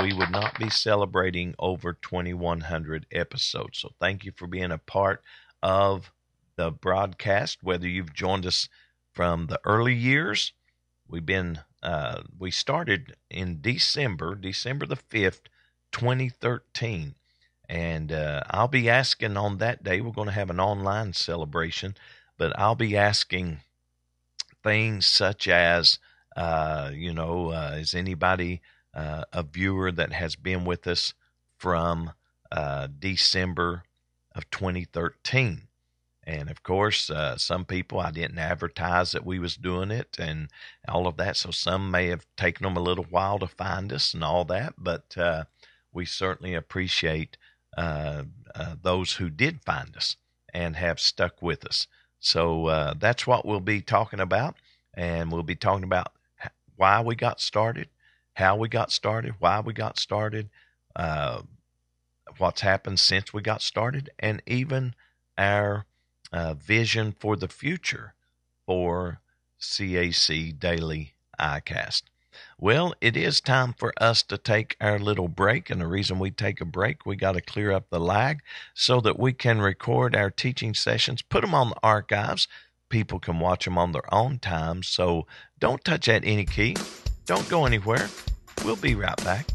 we 0.00 0.12
would 0.12 0.30
not 0.30 0.58
be 0.58 0.70
celebrating 0.70 1.54
over 1.58 1.92
2,100 1.92 3.06
episodes. 3.12 3.78
So, 3.78 3.92
thank 4.00 4.24
you 4.24 4.32
for 4.36 4.46
being 4.46 4.72
a 4.72 4.78
part 4.78 5.22
of 5.62 6.12
the 6.56 6.70
broadcast, 6.70 7.62
whether 7.62 7.88
you've 7.88 8.12
joined 8.12 8.46
us 8.46 8.68
from 9.12 9.46
the 9.46 9.60
early 9.64 9.94
years. 9.94 10.52
We've 11.08 11.26
been 11.26 11.60
uh, 11.82 12.22
we 12.38 12.50
started 12.50 13.14
in 13.30 13.60
December, 13.60 14.34
December 14.34 14.86
the 14.86 14.96
5th, 14.96 15.42
2013. 15.92 17.14
And 17.68 18.10
uh, 18.10 18.42
I'll 18.50 18.68
be 18.68 18.88
asking 18.88 19.36
on 19.36 19.58
that 19.58 19.84
day, 19.84 20.00
we're 20.00 20.12
going 20.12 20.28
to 20.28 20.34
have 20.34 20.50
an 20.50 20.60
online 20.60 21.12
celebration, 21.12 21.94
but 22.38 22.58
I'll 22.58 22.74
be 22.74 22.96
asking 22.96 23.60
things 24.62 25.06
such 25.06 25.46
as, 25.46 25.98
uh, 26.36 26.90
you 26.92 27.12
know, 27.12 27.50
uh, 27.50 27.76
is 27.78 27.94
anybody 27.94 28.62
uh, 28.94 29.24
a 29.32 29.42
viewer 29.42 29.90
that 29.92 30.12
has 30.12 30.36
been 30.36 30.64
with 30.64 30.86
us 30.86 31.14
from 31.58 32.12
uh, 32.52 32.88
December 32.98 33.82
of 34.34 34.48
2013? 34.50 35.62
And 36.26 36.48
of 36.48 36.62
course, 36.62 37.10
uh, 37.10 37.36
some 37.36 37.64
people 37.64 38.00
I 38.00 38.10
didn't 38.10 38.38
advertise 38.38 39.12
that 39.12 39.26
we 39.26 39.38
was 39.38 39.56
doing 39.56 39.90
it 39.90 40.16
and 40.18 40.48
all 40.88 41.06
of 41.06 41.18
that. 41.18 41.36
So 41.36 41.50
some 41.50 41.90
may 41.90 42.06
have 42.06 42.26
taken 42.36 42.64
them 42.64 42.76
a 42.76 42.82
little 42.82 43.04
while 43.04 43.38
to 43.40 43.46
find 43.46 43.92
us 43.92 44.14
and 44.14 44.24
all 44.24 44.44
that. 44.46 44.74
But 44.78 45.16
uh, 45.18 45.44
we 45.92 46.06
certainly 46.06 46.54
appreciate 46.54 47.36
uh, 47.76 48.22
uh 48.54 48.76
those 48.80 49.14
who 49.14 49.28
did 49.28 49.64
find 49.64 49.96
us 49.96 50.16
and 50.54 50.76
have 50.76 51.00
stuck 51.00 51.42
with 51.42 51.66
us. 51.66 51.88
So 52.20 52.94
that's 52.98 53.26
what 53.26 53.44
we'll 53.44 53.60
be 53.60 53.82
talking 53.82 54.20
about. 54.20 54.56
And 54.94 55.30
we'll 55.30 55.42
be 55.42 55.56
talking 55.56 55.84
about 55.84 56.12
why 56.76 57.00
we 57.00 57.14
got 57.14 57.40
started, 57.40 57.88
how 58.34 58.56
we 58.56 58.68
got 58.68 58.92
started, 58.92 59.34
why 59.38 59.60
we 59.60 59.72
got 59.72 59.98
started, 59.98 60.50
uh, 60.96 61.42
what's 62.38 62.60
happened 62.60 63.00
since 63.00 63.32
we 63.32 63.42
got 63.42 63.62
started, 63.62 64.10
and 64.18 64.42
even 64.46 64.94
our 65.38 65.86
uh, 66.32 66.54
vision 66.54 67.14
for 67.18 67.36
the 67.36 67.48
future 67.48 68.14
for 68.66 69.20
CAC 69.60 70.58
Daily 70.58 71.14
iCast. 71.40 72.02
Well, 72.58 72.94
it 73.00 73.16
is 73.16 73.40
time 73.40 73.74
for 73.78 73.92
us 74.00 74.22
to 74.24 74.36
take 74.36 74.76
our 74.80 74.98
little 74.98 75.28
break. 75.28 75.70
And 75.70 75.80
the 75.80 75.86
reason 75.86 76.18
we 76.18 76.30
take 76.30 76.60
a 76.60 76.64
break, 76.64 77.06
we 77.06 77.14
got 77.14 77.32
to 77.32 77.40
clear 77.40 77.70
up 77.70 77.90
the 77.90 78.00
lag 78.00 78.40
so 78.74 79.00
that 79.02 79.18
we 79.18 79.32
can 79.32 79.60
record 79.60 80.16
our 80.16 80.30
teaching 80.30 80.74
sessions, 80.74 81.22
put 81.22 81.42
them 81.42 81.54
on 81.54 81.70
the 81.70 81.76
archives. 81.82 82.48
People 82.88 83.20
can 83.20 83.38
watch 83.38 83.64
them 83.64 83.78
on 83.78 83.92
their 83.92 84.12
own 84.12 84.38
time. 84.38 84.82
So 84.82 85.26
don't 85.58 85.84
touch 85.84 86.06
that 86.06 86.24
any 86.24 86.44
key. 86.44 86.74
Don't 87.26 87.48
go 87.48 87.64
anywhere. 87.64 88.10
We'll 88.66 88.76
be 88.76 88.94
right 88.94 89.16
back. 89.24 89.46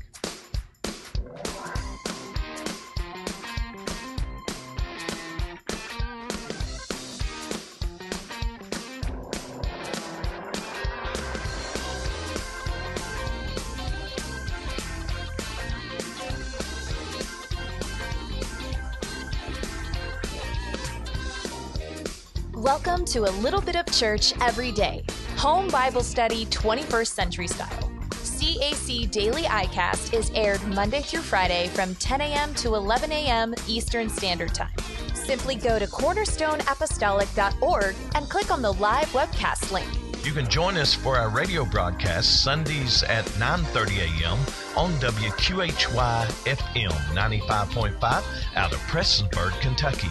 Welcome 22.55 23.05
to 23.05 23.19
a 23.19 23.31
little 23.41 23.61
bit 23.61 23.75
of 23.75 23.85
church 23.91 24.33
every 24.41 24.71
day. 24.71 25.03
Home 25.39 25.67
Bible 25.69 26.03
study 26.03 26.45
21st 26.47 27.07
century 27.07 27.47
style. 27.47 27.89
CAC 28.09 29.09
Daily 29.09 29.43
iCast 29.43 30.13
is 30.13 30.29
aired 30.35 30.61
Monday 30.67 31.01
through 31.01 31.21
Friday 31.21 31.69
from 31.69 31.95
10 31.95 32.19
a.m. 32.19 32.53
to 32.55 32.75
11 32.75 33.09
a.m. 33.13 33.55
Eastern 33.65 34.09
Standard 34.09 34.53
Time. 34.53 34.75
Simply 35.13 35.55
go 35.55 35.79
to 35.79 35.87
cornerstoneapostolic.org 35.87 37.95
and 38.15 38.29
click 38.29 38.51
on 38.51 38.61
the 38.61 38.73
live 38.73 39.07
webcast 39.13 39.71
link. 39.71 39.87
You 40.23 40.31
can 40.33 40.49
join 40.49 40.75
us 40.77 40.93
for 40.93 41.17
our 41.17 41.29
radio 41.29 41.65
broadcast 41.65 42.43
Sundays 42.43 43.01
at 43.03 43.25
9:30 43.39 43.99
a.m. 43.99 44.37
on 44.75 44.91
WQHY 44.99 46.27
FM 46.45 46.91
95.5 47.15 48.23
out 48.55 48.73
of 48.73 48.79
Prestonsburg, 48.79 49.57
Kentucky. 49.61 50.09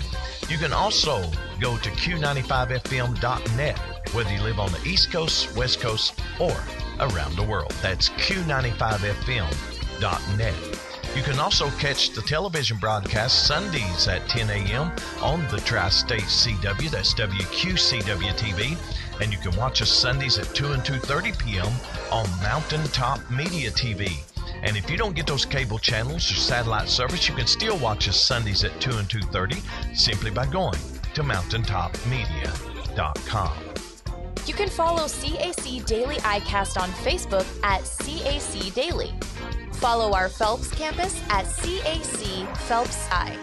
You 0.48 0.56
can 0.56 0.72
also 0.72 1.30
go 1.60 1.76
to 1.76 1.90
Q95FM.net, 1.90 3.78
whether 4.14 4.32
you 4.32 4.40
live 4.42 4.58
on 4.58 4.72
the 4.72 4.82
East 4.84 5.12
Coast, 5.12 5.54
West 5.54 5.80
Coast, 5.80 6.14
or 6.40 6.56
around 7.00 7.36
the 7.36 7.42
world. 7.42 7.74
That's 7.82 8.08
Q95FM.net. 8.08 10.54
You 11.14 11.22
can 11.22 11.38
also 11.38 11.70
catch 11.72 12.10
the 12.10 12.22
television 12.22 12.78
broadcast 12.78 13.46
Sundays 13.46 14.08
at 14.08 14.26
10 14.28 14.50
a.m. 14.50 14.90
on 15.20 15.46
the 15.48 15.58
Tri 15.58 15.88
State 15.88 16.22
CW, 16.22 16.90
that's 16.90 17.14
WQCW 17.14 18.32
TV. 18.38 18.76
And 19.20 19.32
you 19.32 19.38
can 19.38 19.56
watch 19.56 19.82
us 19.82 19.90
Sundays 19.90 20.38
at 20.38 20.54
2 20.54 20.72
and 20.72 20.82
2.30 20.82 21.38
p.m. 21.38 21.72
on 22.12 22.28
Mountaintop 22.42 23.18
Media 23.30 23.70
TV. 23.70 24.18
And 24.62 24.76
if 24.76 24.90
you 24.90 24.96
don't 24.96 25.14
get 25.14 25.26
those 25.26 25.44
cable 25.44 25.78
channels 25.78 26.30
or 26.30 26.34
satellite 26.34 26.88
service, 26.88 27.28
you 27.28 27.34
can 27.34 27.46
still 27.46 27.76
watch 27.78 28.08
us 28.08 28.18
Sundays 28.20 28.64
at 28.64 28.80
2 28.80 28.98
and 28.98 29.08
2.30 29.08 29.96
simply 29.96 30.30
by 30.30 30.46
going 30.46 30.78
to 31.14 31.22
mountaintopmedia.com. 31.22 33.58
You 34.46 34.54
can 34.54 34.68
follow 34.68 35.04
CAC 35.04 35.84
Daily 35.84 36.16
iCast 36.16 36.80
on 36.80 36.88
Facebook 36.90 37.46
at 37.62 37.82
CAC 37.82 38.74
Daily. 38.74 39.12
Follow 39.72 40.14
our 40.14 40.28
Phelps 40.28 40.70
campus 40.70 41.20
at 41.28 41.44
CAC 41.44 42.56
Phelps 42.56 43.06
I, 43.10 43.36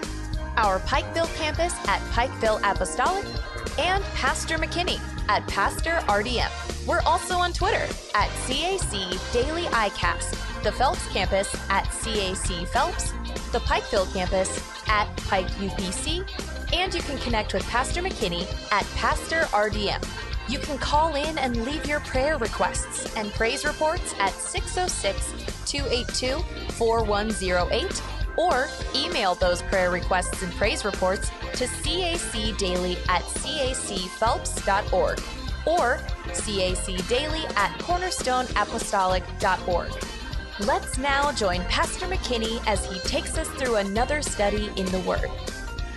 our 0.57 0.79
Pikeville 0.79 1.33
campus 1.37 1.73
at 1.87 2.01
Pikeville 2.11 2.59
Apostolic, 2.69 3.25
and 3.77 4.03
Pastor 4.15 4.57
McKinney 4.57 4.99
at 5.29 5.47
Pastor 5.47 6.03
RDM. 6.07 6.51
We're 6.87 7.01
also 7.01 7.35
on 7.35 7.53
Twitter 7.53 7.87
at 8.13 8.29
CAC 8.47 9.33
Daily 9.33 9.63
iCast 9.63 10.55
the 10.65 10.71
Phelps 10.71 11.07
campus 11.09 11.55
at 11.69 11.83
CAC 11.85 12.67
Phelps, 12.69 13.11
the 13.51 13.59
Pikeville 13.59 14.11
campus 14.11 14.59
at 14.87 15.05
Pike 15.17 15.45
UPC, 15.59 16.27
and 16.73 16.91
you 16.91 17.03
can 17.03 17.19
connect 17.19 17.53
with 17.53 17.61
Pastor 17.67 18.01
McKinney 18.01 18.51
at 18.71 18.83
Pastor 18.95 19.41
RDM. 19.51 20.03
You 20.49 20.57
can 20.57 20.79
call 20.79 21.13
in 21.13 21.37
and 21.37 21.65
leave 21.65 21.85
your 21.85 21.99
prayer 21.99 22.39
requests 22.39 23.15
and 23.15 23.31
praise 23.33 23.63
reports 23.63 24.15
at 24.19 24.31
606 24.31 25.71
282 25.71 26.39
4108 26.73 28.01
or 28.37 28.69
email 28.95 29.35
those 29.35 29.61
prayer 29.63 29.91
requests 29.91 30.41
and 30.43 30.53
praise 30.53 30.85
reports 30.85 31.29
to 31.53 31.67
cacdaily 31.67 32.97
at 33.09 33.21
cacphelps.org 33.21 35.19
or 35.65 35.99
cacdaily 36.27 37.45
at 37.55 37.71
cornerstoneapostolic.org. 37.79 39.91
Let's 40.59 40.97
now 40.97 41.33
join 41.33 41.65
Pastor 41.65 42.05
McKinney 42.05 42.65
as 42.65 42.85
he 42.85 42.97
takes 42.99 43.37
us 43.37 43.49
through 43.49 43.75
another 43.75 44.21
study 44.21 44.71
in 44.77 44.85
the 44.85 44.99
Word. 44.99 45.29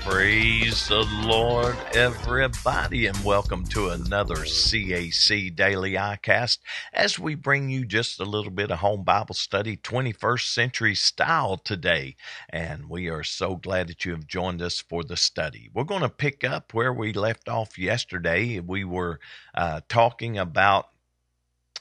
Praise 0.09 0.89
the 0.89 1.07
Lord, 1.27 1.77
everybody, 1.93 3.07
and 3.07 3.25
welcome 3.25 3.63
to 3.67 3.91
another 3.91 4.37
CAC 4.37 5.55
Daily 5.55 5.93
iCast 5.93 6.59
as 6.95 7.19
we 7.19 7.35
bring 7.35 7.69
you 7.69 7.85
just 7.85 8.19
a 8.19 8.25
little 8.25 8.51
bit 8.51 8.71
of 8.71 8.79
home 8.79 9.05
Bible 9.05 9.35
study, 9.35 9.77
21st 9.77 10.51
century 10.55 10.95
style 10.95 11.59
today. 11.59 12.17
And 12.49 12.89
we 12.89 13.09
are 13.09 13.23
so 13.23 13.57
glad 13.57 13.89
that 13.89 14.07
you 14.07 14.13
have 14.13 14.27
joined 14.27 14.63
us 14.63 14.81
for 14.81 15.05
the 15.05 15.17
study. 15.17 15.69
We're 15.75 15.85
going 15.85 16.01
to 16.01 16.09
pick 16.09 16.43
up 16.43 16.73
where 16.73 16.93
we 16.93 17.13
left 17.13 17.47
off 17.47 17.79
yesterday. 17.79 18.61
We 18.61 18.85
were 18.85 19.21
uh, 19.55 19.83
talking 19.91 20.39
about 20.39 20.89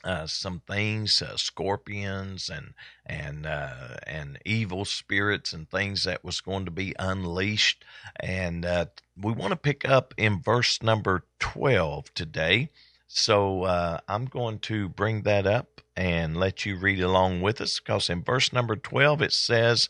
uh, 0.08 0.26
some 0.26 0.62
things, 0.62 1.22
uh, 1.22 1.36
scorpions 1.36 2.50
and 2.50 2.74
and 3.06 3.46
uh, 3.46 3.98
and 4.08 4.40
evil 4.46 4.86
spirits 4.86 5.54
and 5.54 5.70
things 5.70 6.04
that 6.06 6.24
was 6.24 6.42
going 6.42 6.66
to 6.66 6.72
be 6.72 6.96
unleashed. 6.98 7.84
And 8.20 8.66
uh, 8.66 8.86
we 9.22 9.34
want 9.34 9.52
to 9.52 9.58
pick 9.58 9.88
up 9.88 10.14
in 10.18 10.42
verse 10.42 10.82
number 10.82 11.24
twelve 11.40 12.14
today. 12.14 12.70
So 13.08 13.64
uh, 13.64 14.00
I'm 14.08 14.26
going 14.26 14.60
to 14.60 14.90
bring 14.90 15.24
that 15.24 15.46
up 15.46 15.82
and 15.96 16.38
let 16.38 16.66
you 16.66 16.78
read 16.78 17.02
along 17.02 17.42
with 17.42 17.62
us, 17.62 17.80
because 17.80 18.10
in 18.10 18.24
verse 18.24 18.54
number 18.54 18.76
twelve 18.76 19.22
it 19.22 19.34
says, 19.34 19.90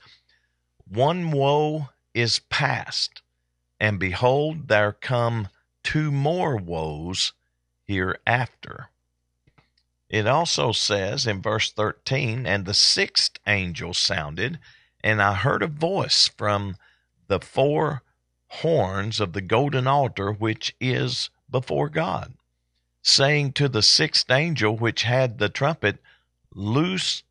"One 0.88 1.32
woe 1.32 1.90
is 2.14 2.40
past, 2.50 3.22
and 3.80 4.00
behold, 4.00 4.68
there 4.68 4.94
come 4.94 5.50
two 5.84 6.12
more 6.12 6.58
woes 6.58 7.34
hereafter." 7.86 8.90
It 10.10 10.26
also 10.26 10.72
says 10.72 11.28
in 11.28 11.42
verse 11.42 11.72
13, 11.72 12.46
and 12.46 12.66
the 12.66 12.74
sixth 12.74 13.40
angel 13.46 13.94
sounded, 13.94 14.58
and 15.04 15.22
I 15.22 15.34
heard 15.34 15.62
a 15.62 15.68
voice 15.68 16.30
from 16.30 16.78
the 17.28 17.40
four 17.40 18.04
horns 18.48 19.20
of 19.20 19.34
the 19.34 19.42
golden 19.42 19.86
altar 19.86 20.32
which 20.32 20.74
is 20.80 21.30
before 21.50 21.90
God, 21.90 22.36
saying 23.02 23.52
to 23.54 23.68
the 23.68 23.82
sixth 23.82 24.32
angel 24.32 24.78
which 24.78 25.04
had 25.04 25.40
the 25.40 25.50
trumpet, 25.50 26.02
Loose 26.54 27.24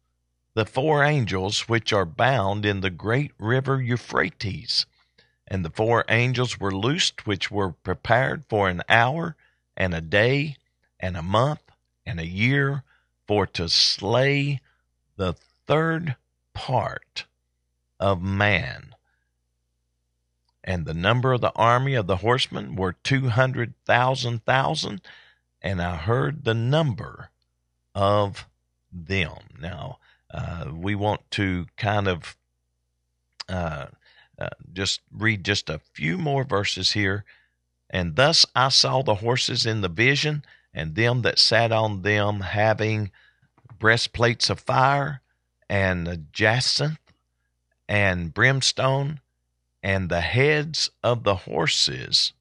the 0.54 0.66
four 0.66 1.02
angels 1.02 1.68
which 1.68 1.92
are 1.92 2.04
bound 2.04 2.66
in 2.66 2.80
the 2.80 2.90
great 2.90 3.32
river 3.38 3.80
Euphrates. 3.80 4.86
And 5.48 5.64
the 5.64 5.70
four 5.70 6.04
angels 6.08 6.60
were 6.60 6.74
loosed, 6.74 7.26
which 7.26 7.50
were 7.50 7.72
prepared 7.72 8.44
for 8.48 8.68
an 8.68 8.82
hour 8.88 9.36
and 9.76 9.94
a 9.94 10.00
day 10.00 10.56
and 11.00 11.16
a 11.16 11.22
month 11.22 11.65
and 12.06 12.20
a 12.20 12.26
year 12.26 12.84
for 13.26 13.46
to 13.46 13.68
slay 13.68 14.60
the 15.16 15.34
third 15.66 16.16
part 16.54 17.26
of 17.98 18.22
man. 18.22 18.94
And 20.62 20.86
the 20.86 20.94
number 20.94 21.32
of 21.32 21.40
the 21.40 21.52
army 21.54 21.94
of 21.94 22.06
the 22.06 22.18
horsemen 22.18 22.76
were 22.76 22.96
two 23.02 23.28
hundred 23.30 23.74
thousand 23.84 24.44
thousand, 24.44 25.00
and 25.62 25.82
I 25.82 25.96
heard 25.96 26.44
the 26.44 26.54
number 26.54 27.30
of 27.94 28.46
them. 28.92 29.38
Now, 29.60 29.98
uh, 30.32 30.70
we 30.74 30.94
want 30.94 31.30
to 31.32 31.66
kind 31.76 32.08
of 32.08 32.36
uh, 33.48 33.86
uh, 34.38 34.48
just 34.72 35.00
read 35.12 35.44
just 35.44 35.70
a 35.70 35.80
few 35.94 36.18
more 36.18 36.44
verses 36.44 36.92
here 36.92 37.24
And 37.90 38.16
thus 38.16 38.44
I 38.54 38.68
saw 38.68 39.02
the 39.02 39.16
horses 39.16 39.64
in 39.66 39.80
the 39.80 39.88
vision, 39.88 40.44
and 40.76 40.94
them 40.94 41.22
that 41.22 41.38
sat 41.38 41.72
on 41.72 42.02
them 42.02 42.40
having 42.40 43.10
breastplates 43.78 44.50
of 44.50 44.60
fire, 44.60 45.22
and 45.70 46.28
jacinth, 46.32 47.00
and 47.88 48.34
brimstone, 48.34 49.20
and 49.82 50.08
the 50.08 50.20
heads 50.20 50.90
of 51.02 51.24
the 51.24 51.34
horses 51.36 52.34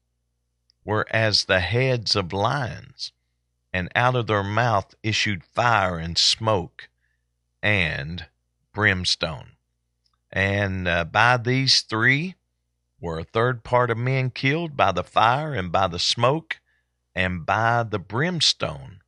were 0.84 1.06
as 1.10 1.46
the 1.46 1.60
heads 1.60 2.14
of 2.14 2.32
lions, 2.32 3.10
and 3.72 3.90
out 3.94 4.14
of 4.14 4.26
their 4.26 4.44
mouth 4.44 4.94
issued 5.02 5.42
fire 5.42 5.98
and 5.98 6.18
smoke 6.18 6.88
and 7.62 8.26
brimstone. 8.74 9.52
And 10.30 10.86
uh, 10.86 11.04
by 11.04 11.38
these 11.38 11.80
three 11.80 12.34
were 13.00 13.18
a 13.18 13.24
third 13.24 13.64
part 13.64 13.90
of 13.90 13.96
men 13.96 14.30
killed 14.30 14.76
by 14.76 14.92
the 14.92 15.04
fire 15.04 15.54
and 15.54 15.72
by 15.72 15.86
the 15.86 15.98
smoke 15.98 16.60
and 17.16 17.46
by 17.46 17.82
the 17.82 17.98
brimstone 17.98 19.00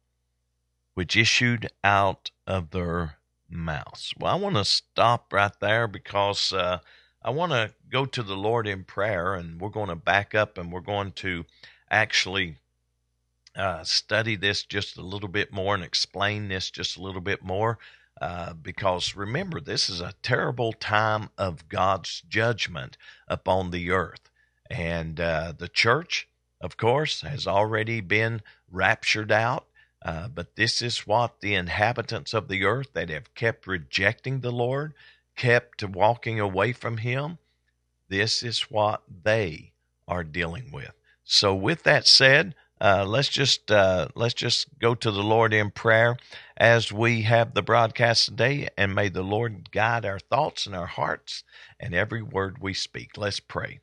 which 0.94 1.16
issued 1.16 1.68
out 1.84 2.32
of 2.44 2.70
their 2.70 3.18
mouths. 3.48 4.12
Well, 4.18 4.32
I 4.34 4.36
want 4.36 4.56
to 4.56 4.64
stop 4.64 5.32
right 5.32 5.52
there 5.60 5.86
because 5.86 6.52
uh, 6.52 6.80
I 7.22 7.30
want 7.30 7.52
to 7.52 7.72
go 7.88 8.04
to 8.04 8.22
the 8.22 8.36
Lord 8.36 8.66
in 8.66 8.82
prayer, 8.82 9.34
and 9.34 9.60
we're 9.60 9.68
going 9.68 9.90
to 9.90 9.94
back 9.94 10.34
up 10.34 10.58
and 10.58 10.72
we're 10.72 10.80
going 10.80 11.12
to 11.12 11.44
actually 11.88 12.56
uh, 13.54 13.84
study 13.84 14.34
this 14.34 14.64
just 14.64 14.96
a 14.96 15.02
little 15.02 15.28
bit 15.28 15.52
more 15.52 15.74
and 15.74 15.84
explain 15.84 16.48
this 16.48 16.70
just 16.70 16.96
a 16.96 17.02
little 17.02 17.20
bit 17.20 17.44
more. 17.44 17.78
Uh, 18.20 18.54
because 18.54 19.14
remember, 19.14 19.60
this 19.60 19.88
is 19.88 20.00
a 20.00 20.14
terrible 20.22 20.72
time 20.72 21.30
of 21.38 21.68
God's 21.68 22.22
judgment 22.28 22.96
upon 23.28 23.70
the 23.70 23.92
earth. 23.92 24.30
And 24.68 25.20
uh, 25.20 25.52
the 25.56 25.68
church, 25.68 26.27
of 26.60 26.76
course, 26.76 27.22
has 27.22 27.46
already 27.46 28.00
been 28.00 28.42
raptured 28.70 29.32
out. 29.32 29.66
Uh, 30.04 30.28
but 30.28 30.54
this 30.56 30.80
is 30.80 31.06
what 31.06 31.40
the 31.40 31.54
inhabitants 31.54 32.32
of 32.32 32.48
the 32.48 32.64
earth 32.64 32.92
that 32.92 33.08
have 33.08 33.34
kept 33.34 33.66
rejecting 33.66 34.40
the 34.40 34.52
Lord, 34.52 34.94
kept 35.36 35.82
walking 35.82 36.38
away 36.38 36.72
from 36.72 36.98
Him, 36.98 37.38
this 38.08 38.42
is 38.42 38.70
what 38.70 39.02
they 39.22 39.72
are 40.06 40.24
dealing 40.24 40.70
with. 40.72 40.92
So, 41.24 41.54
with 41.54 41.82
that 41.82 42.06
said, 42.06 42.54
uh, 42.80 43.04
let's 43.06 43.28
just 43.28 43.70
uh, 43.70 44.08
let's 44.14 44.34
just 44.34 44.78
go 44.78 44.94
to 44.94 45.10
the 45.10 45.22
Lord 45.22 45.52
in 45.52 45.70
prayer 45.70 46.16
as 46.56 46.92
we 46.92 47.22
have 47.22 47.52
the 47.52 47.62
broadcast 47.62 48.26
today, 48.26 48.68
and 48.78 48.94
may 48.94 49.08
the 49.08 49.22
Lord 49.22 49.70
guide 49.72 50.06
our 50.06 50.18
thoughts 50.18 50.64
and 50.64 50.74
our 50.74 50.86
hearts 50.86 51.44
and 51.78 51.94
every 51.94 52.22
word 52.22 52.62
we 52.62 52.72
speak. 52.72 53.18
Let's 53.18 53.40
pray. 53.40 53.80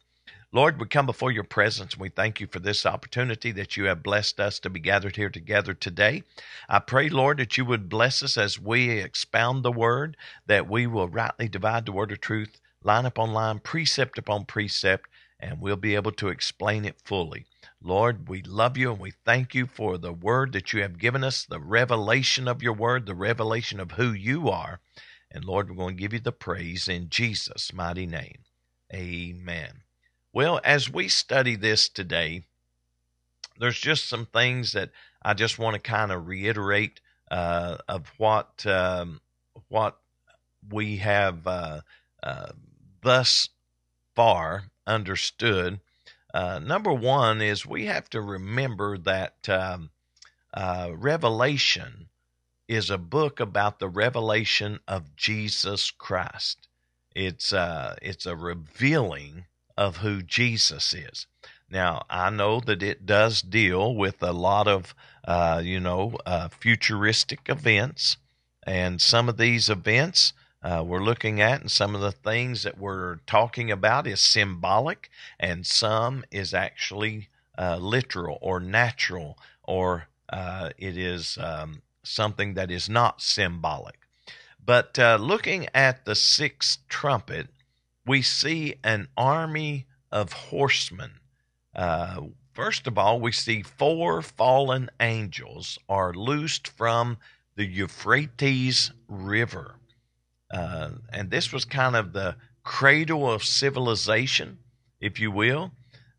Lord, 0.56 0.80
we 0.80 0.88
come 0.88 1.06
before 1.06 1.34
your 1.34 1.44
presence 1.44 1.96
and 1.96 2.02
we 2.02 2.08
thank 2.08 2.40
you 2.40 2.48
for 2.48 2.60
this 2.60 2.86
opportunity 2.86 3.52
that 3.52 3.76
you 3.76 3.88
have 3.88 4.02
blessed 4.02 4.40
us 4.40 4.58
to 4.60 4.70
be 4.70 4.80
gathered 4.80 5.18
here 5.18 5.30
together 5.30 5.74
today. 5.74 6.24
I 6.70 6.80
pray, 6.80 7.10
Lord, 7.10 7.40
that 7.40 7.58
you 7.58 7.66
would 7.66 7.90
bless 7.90 8.24
us 8.24 8.38
as 8.38 8.58
we 8.58 8.92
expound 8.92 9.64
the 9.64 9.72
word, 9.74 10.16
that 10.46 10.70
we 10.70 10.88
will 10.88 11.10
rightly 11.10 11.50
divide 11.50 11.86
the 11.86 11.92
word 11.92 12.14
of 12.14 12.22
truth, 12.22 12.62
line 12.82 13.06
upon 13.06 13.34
line, 13.34 13.60
precept 13.60 14.18
upon 14.18 14.46
precept, 14.46 15.10
and 15.42 15.60
we'll 15.60 15.76
be 15.76 15.94
able 15.94 16.14
to 16.14 16.30
explain 16.30 16.86
it 16.86 17.02
fully. 17.04 17.46
Lord, 17.82 18.30
we 18.30 18.42
love 18.42 18.78
you 18.78 18.94
and 18.94 19.00
we 19.02 19.12
thank 19.12 19.54
you 19.54 19.66
for 19.66 19.98
the 19.98 20.14
word 20.14 20.54
that 20.54 20.72
you 20.72 20.82
have 20.84 20.98
given 20.98 21.26
us, 21.26 21.44
the 21.44 21.60
revelation 21.60 22.48
of 22.48 22.64
your 22.64 22.72
word, 22.72 23.08
the 23.08 23.14
revelation 23.14 23.82
of 23.82 23.92
who 23.92 24.14
you 24.14 24.48
are. 24.48 24.80
And 25.30 25.44
Lord, 25.44 25.70
we're 25.70 25.76
going 25.76 25.98
to 25.98 26.02
give 26.02 26.14
you 26.14 26.22
the 26.22 26.32
praise 26.32 26.88
in 26.88 27.10
Jesus' 27.10 27.74
mighty 27.74 28.06
name. 28.06 28.38
Amen. 28.94 29.82
Well, 30.36 30.60
as 30.66 30.92
we 30.92 31.08
study 31.08 31.56
this 31.56 31.88
today, 31.88 32.44
there's 33.58 33.80
just 33.80 34.10
some 34.10 34.26
things 34.26 34.74
that 34.74 34.90
I 35.22 35.34
just 35.34 35.58
want 35.58 35.76
to 35.76 35.80
kind 35.80 36.12
of 36.12 36.28
reiterate 36.28 37.00
uh, 37.32 37.78
of 37.88 38.12
what 38.18 38.66
um, 38.66 39.22
what 39.70 39.98
we 40.70 40.98
have 40.98 41.48
uh, 41.48 41.80
uh, 42.22 42.52
thus 43.02 43.48
far 44.14 44.66
understood. 44.86 45.80
Uh, 46.34 46.60
number 46.60 46.92
one 46.92 47.42
is 47.42 47.66
we 47.66 47.86
have 47.86 48.10
to 48.10 48.20
remember 48.20 48.98
that 48.98 49.48
um, 49.48 49.90
uh, 50.54 50.90
Revelation 50.94 52.10
is 52.68 52.90
a 52.90 52.98
book 52.98 53.40
about 53.40 53.80
the 53.80 53.88
revelation 53.88 54.82
of 54.86 55.16
Jesus 55.16 55.92
Christ. 55.92 56.68
It's 57.16 57.54
uh, 57.54 57.96
it's 58.02 58.26
a 58.26 58.36
revealing 58.36 59.46
of 59.78 59.98
who 59.98 60.22
Jesus 60.22 60.94
is. 60.94 61.28
Now, 61.70 62.06
I 62.10 62.30
know 62.30 62.60
that 62.62 62.84
it 62.84 63.06
does 63.06 63.42
deal 63.42 63.96
with 63.96 64.22
a 64.22 64.32
lot 64.32 64.68
of, 64.68 64.94
uh, 65.28 65.62
you 65.64 65.80
know, 65.80 66.18
uh, 66.26 66.50
futuristic 66.50 67.50
events, 67.50 68.18
and 68.66 69.02
some 69.02 69.30
of 69.30 69.38
these 69.38 69.70
events 69.70 70.34
uh, 70.66 70.84
we're 70.84 71.04
looking 71.04 71.42
at, 71.42 71.62
and 71.62 71.70
some 71.70 71.94
of 71.94 72.02
the 72.02 72.12
things 72.12 72.64
that 72.64 72.80
we're 72.80 73.18
talking 73.28 73.70
about 73.70 74.08
is 74.08 74.20
symbolic, 74.20 75.12
and 75.40 75.66
some 75.66 76.26
is 76.32 76.56
actually 76.56 77.30
uh, 77.56 77.78
literal 77.78 78.40
or 78.42 78.60
natural, 78.60 79.38
or 79.64 80.08
uh, 80.30 80.72
it 80.78 80.98
is 80.98 81.38
um, 81.40 81.84
something 82.04 82.56
that 82.56 82.72
is 82.72 82.90
not 82.90 83.22
symbolic. 83.22 84.00
But 84.64 84.98
uh, 84.98 85.20
looking 85.22 85.68
at 85.76 86.06
the 86.06 86.16
sixth 86.16 86.80
trumpet, 86.90 87.50
we 88.06 88.22
see 88.22 88.76
an 88.84 89.08
army 89.18 89.86
of 90.12 90.32
horsemen. 90.34 91.12
Uh, 91.76 92.22
first 92.54 92.88
of 92.88 92.98
all, 92.98 93.20
we 93.20 93.32
see 93.32 93.62
four 93.62 94.22
fallen 94.22 94.90
angels 95.00 95.78
are 95.90 96.14
loosed 96.14 96.68
from 96.68 97.18
the 97.56 97.66
Euphrates 97.66 98.92
River. 99.08 99.76
Uh, 100.52 100.92
and 101.12 101.32
this 101.32 101.52
was 101.52 101.66
kind 101.66 101.96
of 101.96 102.14
the 102.14 102.36
cradle 102.64 103.32
of 103.32 103.44
civilization, 103.44 104.60
if 105.00 105.20
you 105.20 105.32
will. 105.32 105.72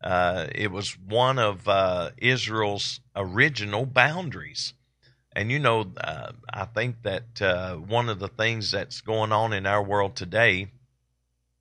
Uh, 0.03 0.47
it 0.53 0.71
was 0.71 0.97
one 0.97 1.39
of 1.39 1.67
uh, 1.67 2.11
Israel's 2.17 2.99
original 3.15 3.85
boundaries. 3.85 4.73
And 5.35 5.51
you 5.51 5.59
know, 5.59 5.91
uh, 5.97 6.31
I 6.51 6.65
think 6.65 7.03
that 7.03 7.41
uh, 7.41 7.75
one 7.75 8.09
of 8.09 8.19
the 8.19 8.27
things 8.27 8.71
that's 8.71 9.01
going 9.01 9.31
on 9.31 9.53
in 9.53 9.65
our 9.65 9.83
world 9.83 10.15
today 10.15 10.67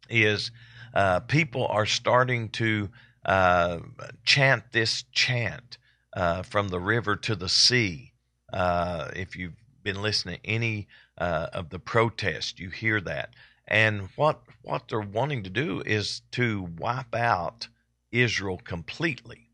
is 0.08 0.50
uh, 0.94 1.20
people 1.20 1.66
are 1.66 1.86
starting 1.86 2.48
to 2.50 2.88
uh, 3.24 3.78
chant 4.24 4.64
this 4.72 5.04
chant 5.12 5.78
uh, 6.14 6.42
from 6.42 6.68
the 6.68 6.80
river 6.80 7.16
to 7.16 7.34
the 7.34 7.48
sea. 7.48 8.12
Uh, 8.52 9.10
if 9.14 9.36
you've 9.36 9.56
been 9.82 10.00
listening 10.00 10.38
to 10.42 10.46
any 10.48 10.88
uh, 11.18 11.48
of 11.52 11.70
the 11.70 11.78
protests, 11.78 12.58
you 12.58 12.70
hear 12.70 13.00
that. 13.00 13.34
And 13.68 14.08
what 14.16 14.42
what 14.62 14.88
they're 14.88 15.00
wanting 15.00 15.42
to 15.44 15.50
do 15.50 15.82
is 15.84 16.22
to 16.32 16.68
wipe 16.78 17.14
out 17.14 17.68
Israel 18.12 18.58
completely. 18.58 19.50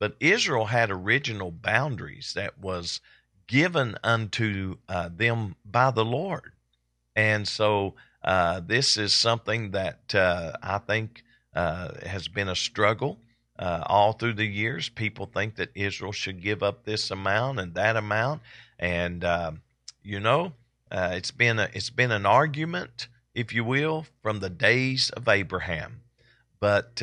But 0.00 0.16
Israel 0.20 0.66
had 0.66 0.90
original 0.90 1.50
boundaries 1.50 2.32
that 2.34 2.58
was 2.58 3.00
given 3.46 3.96
unto 4.04 4.76
uh, 4.88 5.10
them 5.12 5.56
by 5.64 5.90
the 5.90 6.04
Lord. 6.04 6.52
And 7.16 7.48
so 7.48 7.96
uh, 8.22 8.60
this 8.64 8.96
is 8.96 9.14
something 9.14 9.70
that 9.72 10.14
uh, 10.14 10.52
I 10.62 10.78
think 10.78 11.22
uh, 11.54 11.90
has 12.06 12.28
been 12.28 12.48
a 12.48 12.56
struggle 12.56 13.18
uh, 13.58 13.82
all 13.86 14.12
through 14.12 14.34
the 14.34 14.46
years. 14.46 14.88
People 14.88 15.26
think 15.26 15.56
that 15.56 15.70
Israel 15.74 16.12
should 16.12 16.42
give 16.42 16.62
up 16.62 16.84
this 16.84 17.10
amount 17.10 17.60
and 17.60 17.74
that 17.74 17.96
amount, 17.96 18.42
and 18.78 19.24
um, 19.24 19.62
you 20.02 20.20
know, 20.20 20.52
it's 20.90 21.30
been 21.30 21.58
a, 21.58 21.68
it's 21.72 21.90
been 21.90 22.12
an 22.12 22.26
argument, 22.26 23.08
if 23.34 23.52
you 23.52 23.64
will, 23.64 24.06
from 24.22 24.40
the 24.40 24.50
days 24.50 25.10
of 25.10 25.28
Abraham. 25.28 26.02
But 26.60 27.02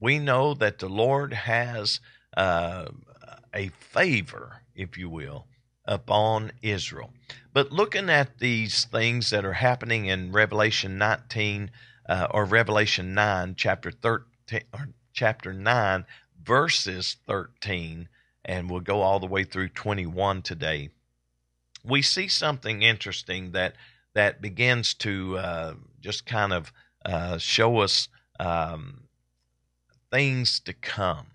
we 0.00 0.18
know 0.18 0.54
that 0.54 0.78
the 0.78 0.88
Lord 0.88 1.32
has 1.32 2.00
a 2.36 3.68
favor, 3.78 4.62
if 4.74 4.98
you 4.98 5.08
will, 5.08 5.46
upon 5.84 6.52
Israel. 6.62 7.10
But 7.52 7.72
looking 7.72 8.10
at 8.10 8.38
these 8.38 8.84
things 8.84 9.30
that 9.30 9.44
are 9.44 9.54
happening 9.54 10.06
in 10.06 10.32
Revelation 10.32 10.98
19 10.98 11.70
uh, 12.08 12.26
or 12.30 12.44
Revelation 12.44 13.14
9, 13.14 13.54
chapter 13.56 13.90
13, 13.90 14.62
or 14.72 14.88
chapter 15.12 15.52
9, 15.52 16.04
verses 16.44 17.16
13, 17.26 18.08
and 18.44 18.68
we'll 18.70 18.80
go 18.80 19.00
all 19.00 19.20
the 19.20 19.26
way 19.26 19.44
through 19.44 19.68
21 19.68 20.42
today, 20.42 20.90
we 21.84 22.02
see 22.02 22.28
something 22.28 22.82
interesting 22.82 23.52
that 23.52 23.74
that 24.14 24.40
begins 24.40 24.94
to 24.94 25.36
uh, 25.36 25.74
just 26.00 26.24
kind 26.24 26.52
of 26.52 26.72
uh, 27.04 27.36
show 27.36 27.78
us 27.78 28.08
um, 28.38 29.04
things 30.10 30.60
to 30.60 30.72
come, 30.72 31.26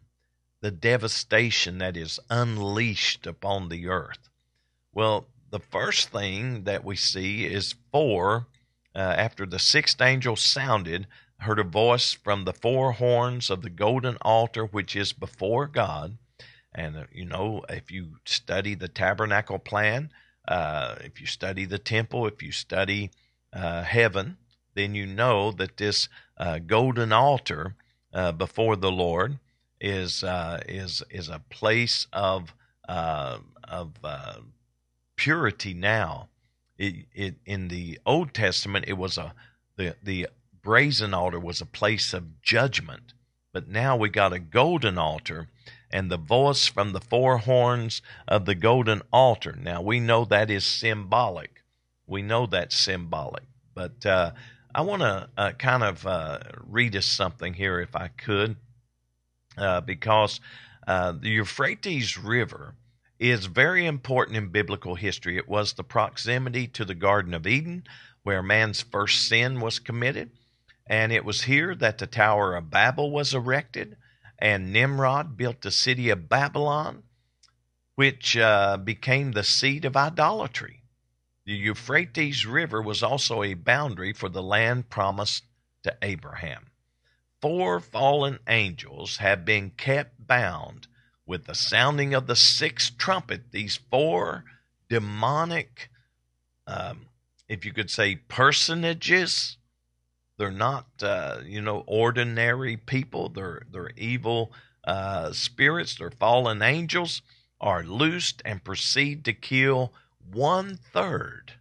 the 0.62 0.72
devastation 0.72 1.78
that 1.80 1.98
is 1.98 2.20
unleashed 2.30 3.28
upon 3.28 3.68
the 3.68 3.88
earth. 3.88 4.29
Well, 5.00 5.30
the 5.50 5.62
first 5.62 6.10
thing 6.10 6.66
that 6.66 6.84
we 6.84 6.98
see 6.98 7.46
is 7.46 7.76
four, 7.90 8.48
uh, 8.94 8.98
after 9.00 9.46
the 9.46 9.58
sixth 9.58 10.02
angel 10.02 10.36
sounded, 10.36 11.08
heard 11.38 11.58
a 11.58 11.64
voice 11.64 12.12
from 12.12 12.44
the 12.44 12.52
four 12.52 12.92
horns 12.92 13.50
of 13.50 13.62
the 13.62 13.70
golden 13.70 14.18
altar 14.24 14.66
which 14.66 14.98
is 14.98 15.14
before 15.14 15.68
God. 15.68 16.18
And, 16.76 16.98
uh, 16.98 17.04
you 17.14 17.24
know, 17.24 17.64
if 17.70 17.90
you 17.90 18.18
study 18.26 18.76
the 18.76 18.90
tabernacle 18.90 19.58
plan, 19.58 20.12
uh, 20.46 20.96
if 21.00 21.22
you 21.22 21.28
study 21.28 21.64
the 21.64 21.80
temple, 21.80 22.28
if 22.28 22.44
you 22.44 22.52
study 22.52 23.12
uh, 23.54 23.84
heaven, 23.84 24.36
then 24.74 24.96
you 24.96 25.06
know 25.06 25.54
that 25.54 25.78
this 25.78 26.10
uh, 26.38 26.60
golden 26.60 27.14
altar 27.14 27.74
uh, 28.12 28.34
before 28.34 28.76
the 28.76 28.92
Lord 28.92 29.40
is 29.80 30.26
is 30.68 31.02
is 31.10 31.30
a 31.30 31.42
place 31.50 32.06
of 32.12 32.54
of 32.86 33.94
purity 35.20 35.74
now. 35.74 36.30
It, 36.78 37.06
it 37.14 37.36
in 37.46 37.68
the 37.68 38.00
Old 38.06 38.34
Testament 38.34 38.86
it 38.88 38.98
was 38.98 39.18
a 39.18 39.34
the 39.76 39.96
the 40.02 40.28
brazen 40.62 41.14
altar 41.14 41.40
was 41.40 41.60
a 41.60 41.66
place 41.66 42.14
of 42.14 42.42
judgment, 42.42 43.14
but 43.52 43.68
now 43.68 43.98
we 43.98 44.10
got 44.10 44.32
a 44.32 44.40
golden 44.40 44.98
altar 44.98 45.50
and 45.92 46.10
the 46.10 46.18
voice 46.18 46.68
from 46.68 46.94
the 46.94 47.02
four 47.02 47.40
horns 47.40 48.02
of 48.30 48.46
the 48.46 48.56
golden 48.56 49.02
altar. 49.12 49.58
Now 49.62 49.82
we 49.82 50.00
know 50.00 50.24
that 50.24 50.50
is 50.50 50.66
symbolic. 50.66 51.64
We 52.08 52.22
know 52.22 52.46
that's 52.46 52.78
symbolic, 52.78 53.44
but 53.76 54.06
uh, 54.06 54.32
I 54.74 54.82
want 54.82 55.02
to 55.02 55.30
uh, 55.36 55.52
kind 55.52 55.84
of 55.84 56.08
uh, 56.08 56.40
read 56.66 56.96
us 56.96 57.06
something 57.06 57.54
here, 57.54 57.82
if 57.82 57.94
I 57.94 58.08
could, 58.08 58.56
uh, 59.58 59.82
because 59.82 60.40
uh, 60.88 61.12
the 61.12 61.30
Euphrates 61.30 62.18
River 62.18 62.76
is 63.20 63.48
very 63.48 63.86
important 63.86 64.38
in 64.38 64.48
biblical 64.48 64.96
history. 64.96 65.38
It 65.38 65.50
was 65.50 65.74
the 65.74 65.84
proximity 65.84 66.68
to 66.68 66.86
the 66.86 66.96
Garden 66.96 67.34
of 67.34 67.46
Eden, 67.46 67.84
where 68.24 68.42
man's 68.42 68.82
first 68.82 69.28
sin 69.28 69.60
was 69.60 69.78
committed. 69.80 70.32
And 70.88 71.12
it 71.12 71.26
was 71.26 71.44
here 71.44 71.76
that 71.76 71.98
the 71.98 72.08
Tower 72.08 72.56
of 72.56 72.72
Babel 72.72 73.12
was 73.12 73.34
erected, 73.34 73.98
and 74.40 74.72
Nimrod 74.72 75.36
built 75.36 75.62
the 75.62 75.72
city 75.72 76.10
of 76.10 76.30
Babylon, 76.30 77.04
which 77.96 78.38
uh, 78.38 78.78
became 78.78 79.34
the 79.34 79.44
seat 79.44 79.84
of 79.84 79.98
idolatry. 79.98 80.84
The 81.46 81.54
Euphrates 81.54 82.46
River 82.46 82.82
was 82.82 83.04
also 83.04 83.44
a 83.44 83.54
boundary 83.54 84.14
for 84.14 84.30
the 84.30 84.42
land 84.42 84.90
promised 84.90 85.44
to 85.84 85.96
Abraham. 86.02 86.68
Four 87.42 87.80
fallen 87.80 88.40
angels 88.48 89.18
have 89.18 89.46
been 89.46 89.72
kept 89.72 90.26
bound 90.26 90.88
with 91.30 91.46
the 91.46 91.54
sounding 91.54 92.16
of 92.16 92.26
the 92.26 92.36
sixth 92.36 92.98
trumpet, 92.98 93.52
these 93.52 93.80
four 93.92 94.44
demonic, 94.90 95.92
um, 96.66 97.06
if 97.48 97.64
you 97.64 97.72
could 97.72 97.92
say, 97.92 98.16
personages. 98.16 99.58
They're 100.38 100.50
not, 100.50 100.88
uh, 101.04 101.42
you 101.46 101.62
know, 101.62 101.84
ordinary 101.86 102.78
people. 102.78 103.30
They're 103.30 103.62
they're 103.72 103.92
evil 103.96 104.52
uh, 104.84 105.32
spirits. 105.32 105.96
They're 105.96 106.10
fallen 106.10 106.64
angels. 106.64 107.22
Are 107.62 107.84
loosed 107.84 108.42
and 108.44 108.64
proceed 108.64 109.24
to 109.26 109.34
kill 109.34 109.94
one 110.32 110.80
third, 110.94 111.54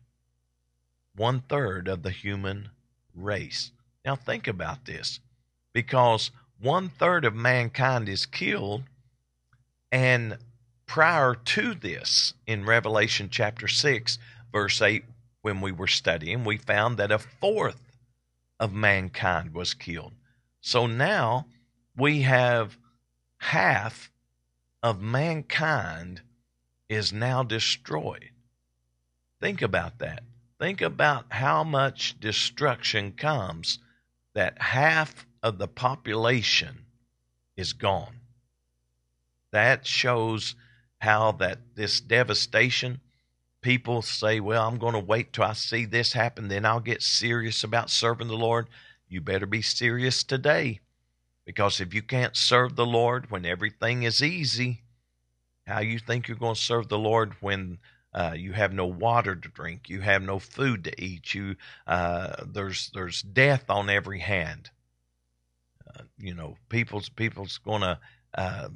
one 1.14 1.40
third 1.40 1.88
of 1.88 2.02
the 2.02 2.10
human 2.10 2.70
race. 3.14 3.72
Now 4.02 4.16
think 4.16 4.48
about 4.48 4.86
this, 4.86 5.20
because 5.74 6.30
one 6.58 6.88
third 6.88 7.26
of 7.26 7.34
mankind 7.34 8.08
is 8.08 8.24
killed 8.24 8.84
and 9.90 10.38
prior 10.86 11.34
to 11.34 11.74
this, 11.74 12.34
in 12.46 12.64
Revelation 12.64 13.28
chapter 13.30 13.68
6, 13.68 14.18
verse 14.52 14.82
8, 14.82 15.04
when 15.42 15.60
we 15.60 15.72
were 15.72 15.86
studying, 15.86 16.44
we 16.44 16.58
found 16.58 16.96
that 16.96 17.12
a 17.12 17.18
fourth 17.18 17.98
of 18.58 18.72
mankind 18.72 19.54
was 19.54 19.74
killed. 19.74 20.12
So 20.60 20.86
now 20.86 21.46
we 21.96 22.22
have 22.22 22.76
half 23.38 24.10
of 24.82 25.00
mankind 25.00 26.22
is 26.88 27.12
now 27.12 27.42
destroyed. 27.42 28.30
Think 29.40 29.62
about 29.62 29.98
that. 30.00 30.22
Think 30.58 30.80
about 30.80 31.26
how 31.30 31.62
much 31.62 32.18
destruction 32.18 33.12
comes 33.12 33.78
that 34.34 34.60
half 34.60 35.26
of 35.42 35.58
the 35.58 35.68
population 35.68 36.84
is 37.56 37.72
gone 37.72 38.17
that 39.52 39.86
shows 39.86 40.54
how 40.98 41.32
that 41.32 41.58
this 41.74 42.00
devastation 42.00 43.00
people 43.60 44.02
say 44.02 44.40
well 44.40 44.66
i'm 44.66 44.78
going 44.78 44.94
to 44.94 44.98
wait 44.98 45.32
till 45.32 45.44
i 45.44 45.52
see 45.52 45.84
this 45.84 46.12
happen 46.12 46.48
then 46.48 46.64
i'll 46.64 46.80
get 46.80 47.02
serious 47.02 47.64
about 47.64 47.90
serving 47.90 48.28
the 48.28 48.36
lord. 48.36 48.68
You 49.10 49.22
better 49.22 49.46
be 49.46 49.62
serious 49.62 50.22
today 50.22 50.80
because 51.46 51.80
if 51.80 51.94
you 51.94 52.02
can't 52.02 52.36
serve 52.36 52.76
the 52.76 52.86
lord 52.86 53.30
when 53.30 53.46
everything 53.46 54.02
is 54.02 54.22
easy 54.22 54.82
how 55.66 55.80
you 55.80 55.98
think 55.98 56.28
you're 56.28 56.36
going 56.36 56.54
to 56.54 56.60
serve 56.60 56.88
the 56.88 56.98
lord 56.98 57.34
when 57.40 57.78
uh, 58.14 58.34
you 58.36 58.52
have 58.52 58.72
no 58.72 58.86
water 58.86 59.34
to 59.34 59.48
drink 59.48 59.88
you 59.88 60.00
have 60.00 60.22
no 60.22 60.38
food 60.38 60.84
to 60.84 61.02
eat 61.02 61.34
you 61.34 61.56
uh, 61.86 62.44
there's 62.46 62.90
there's 62.94 63.22
death 63.22 63.70
on 63.70 63.88
every 63.90 64.18
hand. 64.20 64.70
Uh, 65.86 66.02
you 66.18 66.34
know 66.34 66.56
people's 66.68 67.08
people's 67.08 67.58
going 67.58 67.80
to 67.80 67.98
uh, 68.38 68.68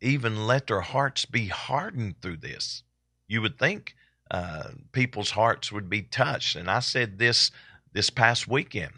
even 0.00 0.46
let 0.46 0.68
their 0.68 0.80
hearts 0.80 1.24
be 1.24 1.48
hardened 1.48 2.22
through 2.22 2.36
this. 2.36 2.84
You 3.26 3.42
would 3.42 3.58
think 3.58 3.96
uh, 4.30 4.70
people's 4.92 5.32
hearts 5.32 5.72
would 5.72 5.90
be 5.90 6.02
touched. 6.02 6.54
And 6.54 6.70
I 6.70 6.78
said 6.78 7.18
this 7.18 7.50
this 7.92 8.10
past 8.10 8.46
weekend. 8.46 8.92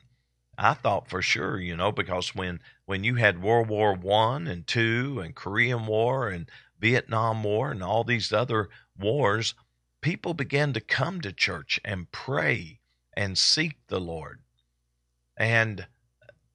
I 0.59 0.75
thought 0.75 1.09
for 1.09 1.23
sure, 1.23 1.59
you 1.59 1.75
know, 1.75 1.91
because 1.91 2.35
when 2.35 2.61
when 2.85 3.03
you 3.03 3.15
had 3.15 3.43
World 3.43 3.69
War 3.69 3.95
One 3.95 4.47
and 4.47 4.67
Two 4.67 5.21
and 5.25 5.35
Korean 5.35 5.87
War 5.87 6.29
and 6.29 6.51
Vietnam 6.79 7.43
War 7.43 7.71
and 7.71 7.83
all 7.83 8.05
these 8.05 8.31
other 8.31 8.69
wars, 8.99 9.55
people 10.03 10.35
began 10.35 10.75
to 10.75 10.83
come 10.83 11.23
to 11.23 11.33
church 11.33 11.81
and 11.83 12.13
pray 12.13 12.81
and 13.15 13.39
seek 13.39 13.79
the 13.87 14.01
Lord. 14.01 14.41
And 15.39 15.87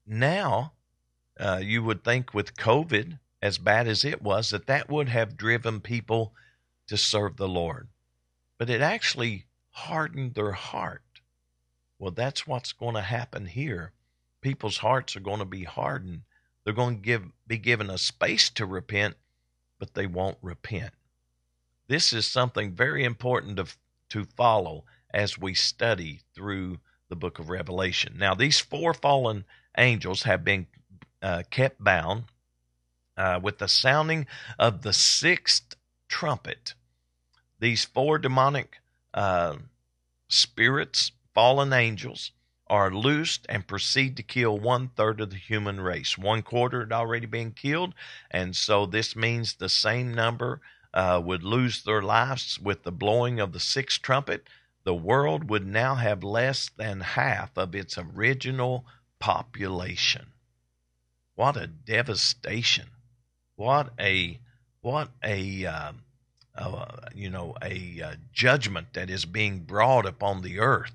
now, 0.06 0.74
uh, 1.40 1.60
you 1.60 1.82
would 1.82 2.04
think 2.04 2.32
with 2.32 2.56
COVID, 2.56 3.18
as 3.42 3.58
bad 3.58 3.86
as 3.86 4.04
it 4.04 4.22
was, 4.22 4.50
that 4.50 4.66
that 4.66 4.88
would 4.88 5.08
have 5.08 5.36
driven 5.36 5.80
people 5.80 6.32
to 6.88 6.96
serve 6.96 7.36
the 7.36 7.48
Lord. 7.48 7.88
But 8.58 8.70
it 8.70 8.80
actually 8.80 9.44
hardened 9.70 10.34
their 10.34 10.52
heart. 10.52 11.02
Well, 11.98 12.12
that's 12.12 12.46
what's 12.46 12.72
going 12.72 12.94
to 12.94 13.02
happen 13.02 13.46
here. 13.46 13.92
People's 14.40 14.78
hearts 14.78 15.16
are 15.16 15.20
going 15.20 15.38
to 15.38 15.44
be 15.44 15.64
hardened. 15.64 16.22
They're 16.64 16.74
going 16.74 16.96
to 16.96 17.02
give, 17.02 17.24
be 17.46 17.58
given 17.58 17.90
a 17.90 17.98
space 17.98 18.50
to 18.50 18.66
repent, 18.66 19.16
but 19.78 19.94
they 19.94 20.06
won't 20.06 20.38
repent. 20.42 20.92
This 21.88 22.12
is 22.12 22.26
something 22.26 22.72
very 22.72 23.04
important 23.04 23.56
to, 23.58 23.66
to 24.10 24.24
follow 24.36 24.84
as 25.12 25.38
we 25.38 25.54
study 25.54 26.20
through 26.34 26.78
the 27.08 27.16
book 27.16 27.38
of 27.38 27.50
Revelation. 27.50 28.14
Now, 28.18 28.34
these 28.34 28.58
four 28.58 28.92
fallen 28.92 29.44
angels 29.78 30.24
have 30.24 30.44
been 30.44 30.66
uh, 31.22 31.44
kept 31.50 31.82
bound 31.82 32.24
uh, 33.16 33.40
with 33.42 33.58
the 33.58 33.68
sounding 33.68 34.26
of 34.58 34.82
the 34.82 34.92
sixth 34.92 35.76
trumpet. 36.08 36.74
These 37.58 37.84
four 37.84 38.18
demonic 38.18 38.78
uh, 39.14 39.56
spirits, 40.28 41.12
fallen 41.34 41.72
angels, 41.72 42.32
are 42.68 42.90
loosed 42.90 43.46
and 43.48 43.66
proceed 43.66 44.16
to 44.16 44.22
kill 44.22 44.58
one 44.58 44.88
third 44.88 45.20
of 45.20 45.30
the 45.30 45.36
human 45.36 45.80
race. 45.80 46.18
One 46.18 46.42
quarter 46.42 46.80
had 46.80 46.92
already 46.92 47.26
been 47.26 47.52
killed, 47.52 47.94
and 48.30 48.56
so 48.56 48.86
this 48.86 49.14
means 49.14 49.54
the 49.54 49.68
same 49.68 50.12
number 50.12 50.60
uh, 50.92 51.20
would 51.24 51.44
lose 51.44 51.84
their 51.84 52.02
lives 52.02 52.58
with 52.58 52.82
the 52.82 52.92
blowing 52.92 53.38
of 53.38 53.52
the 53.52 53.60
sixth 53.60 54.02
trumpet. 54.02 54.48
The 54.84 54.94
world 54.94 55.48
would 55.48 55.66
now 55.66 55.94
have 55.94 56.24
less 56.24 56.70
than 56.76 57.00
half 57.00 57.56
of 57.56 57.74
its 57.74 57.98
original 57.98 58.84
population. 59.18 60.32
What 61.34 61.56
a 61.56 61.66
devastation! 61.66 62.88
What 63.56 63.92
a 63.98 64.38
what 64.82 65.08
a 65.24 65.66
uh, 65.66 65.92
uh, 66.54 66.86
you 67.14 67.30
know 67.30 67.54
a 67.62 68.02
uh, 68.02 68.14
judgment 68.32 68.92
that 68.92 69.10
is 69.10 69.24
being 69.24 69.60
brought 69.60 70.06
upon 70.06 70.42
the 70.42 70.60
earth 70.60 70.94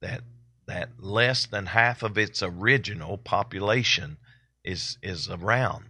that 0.00 0.22
that 0.66 0.90
less 0.98 1.46
than 1.46 1.66
half 1.66 2.02
of 2.02 2.18
its 2.18 2.42
original 2.42 3.16
population 3.18 4.18
is 4.62 4.98
is 5.02 5.30
around. 5.30 5.86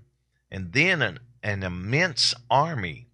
And 0.50 0.72
then 0.72 1.02
an, 1.02 1.18
an 1.42 1.62
immense 1.62 2.32
army 2.50 3.06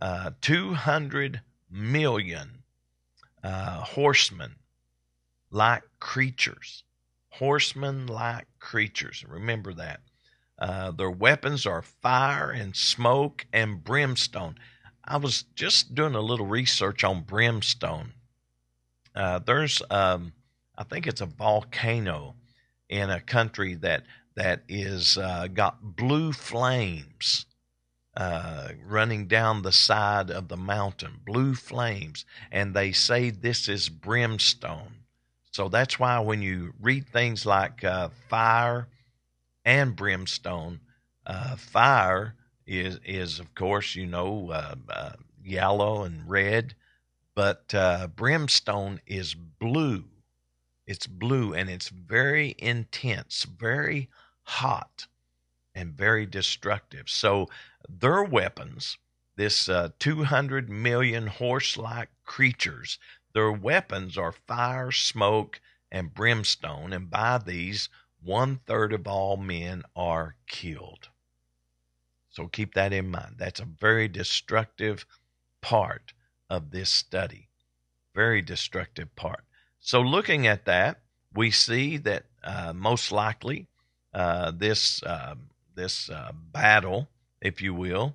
uh, 0.00 0.30
200 0.40 1.40
million 1.70 2.62
uh, 3.42 3.80
horsemen 3.82 4.54
like 5.50 5.82
creatures. 6.00 6.84
Horsemen 7.30 8.06
like 8.06 8.46
creatures. 8.58 9.24
Remember 9.28 9.72
that 9.74 10.00
uh, 10.62 10.92
their 10.92 11.10
weapons 11.10 11.66
are 11.66 11.82
fire 11.82 12.52
and 12.52 12.76
smoke 12.76 13.44
and 13.52 13.82
brimstone. 13.82 14.54
I 15.04 15.16
was 15.16 15.42
just 15.56 15.92
doing 15.92 16.14
a 16.14 16.20
little 16.20 16.46
research 16.46 17.02
on 17.02 17.22
brimstone. 17.22 18.12
Uh, 19.12 19.40
there's, 19.40 19.82
um, 19.90 20.32
I 20.78 20.84
think 20.84 21.08
it's 21.08 21.20
a 21.20 21.26
volcano 21.26 22.36
in 22.88 23.10
a 23.10 23.20
country 23.20 23.74
that 23.74 24.04
that 24.36 24.62
is 24.68 25.18
uh, 25.18 25.48
got 25.52 25.96
blue 25.96 26.32
flames 26.32 27.44
uh, 28.16 28.68
running 28.86 29.26
down 29.26 29.62
the 29.62 29.72
side 29.72 30.30
of 30.30 30.46
the 30.46 30.56
mountain, 30.56 31.18
blue 31.26 31.56
flames, 31.56 32.24
and 32.52 32.72
they 32.72 32.92
say 32.92 33.30
this 33.30 33.68
is 33.68 33.88
brimstone. 33.88 34.94
So 35.50 35.68
that's 35.68 35.98
why 35.98 36.20
when 36.20 36.40
you 36.40 36.72
read 36.80 37.08
things 37.08 37.44
like 37.44 37.82
uh, 37.82 38.10
fire 38.28 38.86
and 39.64 39.96
brimstone, 39.96 40.80
uh, 41.26 41.56
fire 41.56 42.34
is 42.66 43.00
is 43.04 43.38
of 43.38 43.54
course 43.54 43.94
you 43.94 44.06
know 44.06 44.50
uh, 44.50 44.74
uh, 44.88 45.12
yellow 45.42 46.04
and 46.04 46.28
red, 46.28 46.74
but 47.34 47.74
uh, 47.74 48.06
brimstone 48.08 49.00
is 49.06 49.34
blue. 49.34 50.04
It's 50.86 51.06
blue 51.06 51.54
and 51.54 51.70
it's 51.70 51.88
very 51.88 52.54
intense, 52.58 53.44
very 53.44 54.10
hot, 54.44 55.06
and 55.74 55.94
very 55.94 56.26
destructive. 56.26 57.08
So 57.08 57.48
their 57.88 58.24
weapons, 58.24 58.98
this 59.36 59.68
uh, 59.68 59.90
200 59.98 60.68
million 60.68 61.26
horse 61.28 61.76
like 61.76 62.10
creatures, 62.24 62.98
their 63.34 63.52
weapons 63.52 64.18
are 64.18 64.32
fire, 64.32 64.92
smoke, 64.92 65.60
and 65.90 66.12
brimstone, 66.12 66.92
and 66.92 67.10
by 67.10 67.38
these, 67.38 67.88
one 68.24 68.60
third 68.66 68.92
of 68.92 69.06
all 69.06 69.36
men 69.36 69.82
are 69.96 70.36
killed. 70.46 71.08
So 72.30 72.46
keep 72.46 72.74
that 72.74 72.92
in 72.92 73.10
mind. 73.10 73.36
That's 73.38 73.60
a 73.60 73.64
very 73.64 74.08
destructive 74.08 75.06
part 75.60 76.12
of 76.48 76.70
this 76.70 76.90
study. 76.90 77.48
Very 78.14 78.42
destructive 78.42 79.14
part. 79.16 79.44
So, 79.80 80.00
looking 80.00 80.46
at 80.46 80.66
that, 80.66 81.00
we 81.34 81.50
see 81.50 81.96
that 81.98 82.24
uh, 82.44 82.72
most 82.74 83.10
likely 83.10 83.66
uh, 84.14 84.52
this 84.54 85.02
uh, 85.02 85.34
this 85.74 86.10
battle, 86.52 87.08
if 87.40 87.62
you 87.62 87.74
will, 87.74 88.14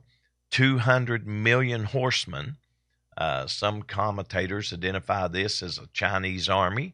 200 0.52 1.28
million 1.28 1.84
horsemen. 1.86 2.58
Uh, 3.18 3.48
some 3.48 3.82
commentators 3.82 4.72
identify 4.72 5.28
this 5.28 5.64
as 5.64 5.78
a 5.78 5.88
Chinese 5.92 6.48
army, 6.48 6.94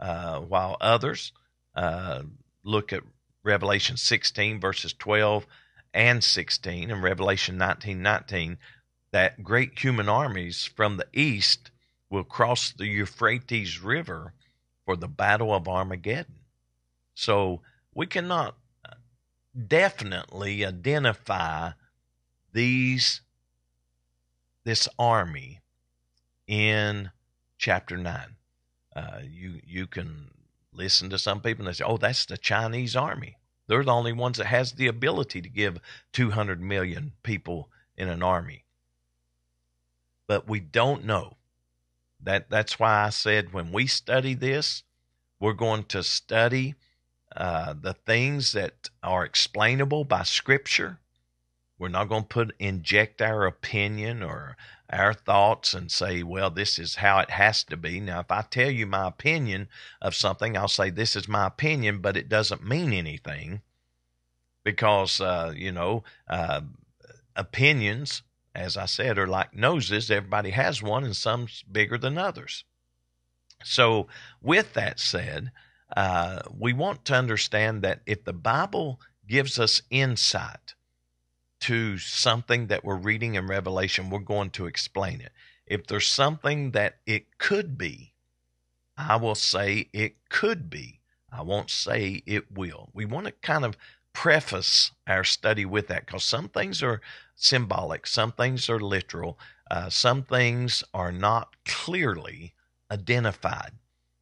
uh, 0.00 0.40
while 0.40 0.76
others 0.80 1.32
uh, 1.74 2.22
look 2.64 2.92
at 2.92 3.02
Revelation 3.44 3.96
16, 3.96 4.60
verses 4.60 4.92
12 4.92 5.46
and 5.94 6.22
16, 6.22 6.90
and 6.90 7.02
Revelation 7.02 7.56
19 7.56 8.02
19, 8.02 8.58
that 9.10 9.42
great 9.42 9.78
human 9.78 10.08
armies 10.08 10.64
from 10.64 10.96
the 10.96 11.06
east 11.12 11.70
will 12.10 12.24
cross 12.24 12.72
the 12.72 12.86
Euphrates 12.86 13.80
River 13.80 14.34
for 14.84 14.96
the 14.96 15.08
Battle 15.08 15.54
of 15.54 15.68
Armageddon. 15.68 16.40
So 17.14 17.62
we 17.94 18.06
cannot 18.06 18.56
definitely 19.66 20.64
identify 20.64 21.72
these 22.52 23.22
this 24.64 24.88
army 24.98 25.60
in 26.46 27.10
chapter 27.56 27.96
9 27.96 28.36
uh, 28.94 29.20
you 29.28 29.60
you 29.64 29.86
can 29.86 30.30
listen 30.72 31.10
to 31.10 31.18
some 31.18 31.40
people 31.40 31.64
and 31.64 31.72
they 31.72 31.76
say 31.76 31.84
oh 31.84 31.96
that's 31.96 32.26
the 32.26 32.36
chinese 32.36 32.96
army. 32.96 33.36
They're 33.66 33.84
the 33.84 33.92
only 33.92 34.12
ones 34.12 34.38
that 34.38 34.46
has 34.46 34.72
the 34.72 34.86
ability 34.86 35.42
to 35.42 35.48
give 35.48 35.78
200 36.12 36.60
million 36.60 37.12
people 37.22 37.68
in 37.96 38.08
an 38.08 38.22
army. 38.22 38.64
But 40.26 40.48
we 40.48 40.58
don't 40.60 41.04
know. 41.04 41.36
That 42.20 42.50
that's 42.50 42.78
why 42.78 43.04
i 43.04 43.10
said 43.10 43.52
when 43.52 43.72
we 43.72 43.86
study 43.86 44.34
this 44.34 44.82
we're 45.40 45.52
going 45.52 45.84
to 45.84 46.02
study 46.02 46.74
uh, 47.36 47.74
the 47.80 47.92
things 47.92 48.52
that 48.52 48.90
are 49.02 49.24
explainable 49.24 50.04
by 50.04 50.22
Scripture. 50.22 50.98
We're 51.78 51.88
not 51.88 52.08
going 52.08 52.22
to 52.22 52.28
put 52.28 52.56
inject 52.58 53.22
our 53.22 53.46
opinion 53.46 54.22
or 54.22 54.56
our 54.90 55.14
thoughts 55.14 55.74
and 55.74 55.92
say, 55.92 56.22
well, 56.22 56.50
this 56.50 56.78
is 56.78 56.96
how 56.96 57.20
it 57.20 57.30
has 57.30 57.62
to 57.64 57.76
be. 57.76 58.00
Now, 58.00 58.20
if 58.20 58.30
I 58.30 58.42
tell 58.42 58.70
you 58.70 58.86
my 58.86 59.06
opinion 59.06 59.68
of 60.02 60.16
something, 60.16 60.56
I'll 60.56 60.66
say 60.66 60.90
this 60.90 61.14
is 61.14 61.28
my 61.28 61.46
opinion, 61.46 62.00
but 62.00 62.16
it 62.16 62.28
doesn't 62.28 62.66
mean 62.66 62.92
anything 62.92 63.62
because, 64.64 65.20
uh, 65.20 65.52
you 65.54 65.70
know, 65.70 66.02
uh, 66.26 66.62
opinions, 67.36 68.22
as 68.54 68.76
I 68.76 68.86
said, 68.86 69.18
are 69.18 69.26
like 69.26 69.54
noses. 69.54 70.10
Everybody 70.10 70.50
has 70.50 70.82
one, 70.82 71.04
and 71.04 71.16
some's 71.16 71.62
bigger 71.62 71.96
than 71.96 72.18
others. 72.18 72.64
So, 73.62 74.08
with 74.42 74.72
that 74.74 74.98
said, 74.98 75.52
uh, 75.96 76.40
we 76.52 76.72
want 76.72 77.04
to 77.06 77.14
understand 77.14 77.82
that 77.82 78.00
if 78.04 78.24
the 78.24 78.32
Bible 78.32 79.00
gives 79.26 79.58
us 79.58 79.82
insight 79.90 80.74
to 81.60 81.98
something 81.98 82.68
that 82.68 82.84
we're 82.84 82.96
reading 82.96 83.34
in 83.34 83.46
Revelation, 83.46 84.10
we're 84.10 84.20
going 84.20 84.50
to 84.50 84.66
explain 84.66 85.20
it. 85.20 85.32
If 85.66 85.86
there's 85.86 86.06
something 86.06 86.70
that 86.72 86.96
it 87.06 87.38
could 87.38 87.76
be, 87.76 88.14
I 88.96 89.16
will 89.16 89.34
say 89.34 89.88
it 89.92 90.16
could 90.28 90.70
be. 90.70 91.00
I 91.30 91.42
won't 91.42 91.70
say 91.70 92.22
it 92.26 92.50
will. 92.50 92.90
We 92.94 93.04
want 93.04 93.26
to 93.26 93.32
kind 93.32 93.64
of 93.64 93.76
preface 94.12 94.92
our 95.06 95.24
study 95.24 95.64
with 95.64 95.88
that 95.88 96.06
because 96.06 96.24
some 96.24 96.48
things 96.48 96.82
are 96.82 97.00
symbolic, 97.36 98.06
some 98.06 98.32
things 98.32 98.68
are 98.68 98.80
literal, 98.80 99.38
uh, 99.70 99.90
some 99.90 100.22
things 100.22 100.82
are 100.94 101.12
not 101.12 101.54
clearly 101.64 102.54
identified. 102.90 103.72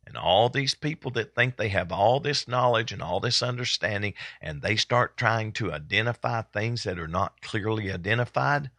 And 0.07 0.17
all 0.17 0.49
these 0.49 0.75
people 0.75 1.11
that 1.13 1.35
think 1.35 1.57
they 1.57 1.69
have 1.71 1.91
all 1.91 2.21
this 2.21 2.47
knowledge 2.47 2.93
and 2.93 3.03
all 3.03 3.19
this 3.19 3.43
understanding, 3.43 4.15
and 4.41 4.63
they 4.63 4.77
start 4.77 5.17
trying 5.17 5.53
to 5.53 5.73
identify 5.73 6.43
things 6.43 6.85
that 6.85 6.99
are 6.99 7.09
not 7.09 7.43
clearly 7.43 7.91
identified, 7.91 8.71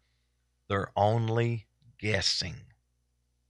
they're 0.70 0.92
only 0.96 1.66
guessing. 1.98 2.56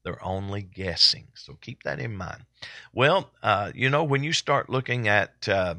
They're 0.03 0.23
only 0.23 0.61
guessing. 0.61 1.27
So 1.35 1.57
keep 1.59 1.83
that 1.83 1.99
in 1.99 2.15
mind. 2.15 2.45
Well, 2.93 3.29
uh, 3.43 3.71
you 3.75 3.89
know, 3.89 4.03
when 4.03 4.23
you 4.23 4.33
start 4.33 4.69
looking 4.69 5.07
at 5.07 5.47
uh, 5.47 5.75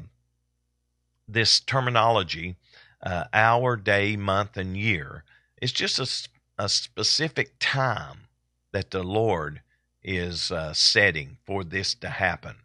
this 1.27 1.59
terminology, 1.59 2.55
uh, 3.01 3.25
hour, 3.33 3.75
day, 3.75 4.15
month, 4.15 4.55
and 4.55 4.77
year, 4.77 5.23
it's 5.61 5.71
just 5.71 5.99
a, 5.99 6.63
a 6.63 6.69
specific 6.69 7.53
time 7.59 8.27
that 8.71 8.91
the 8.91 9.03
Lord 9.03 9.61
is 10.03 10.51
uh, 10.51 10.73
setting 10.73 11.37
for 11.45 11.63
this 11.63 11.93
to 11.95 12.09
happen. 12.09 12.55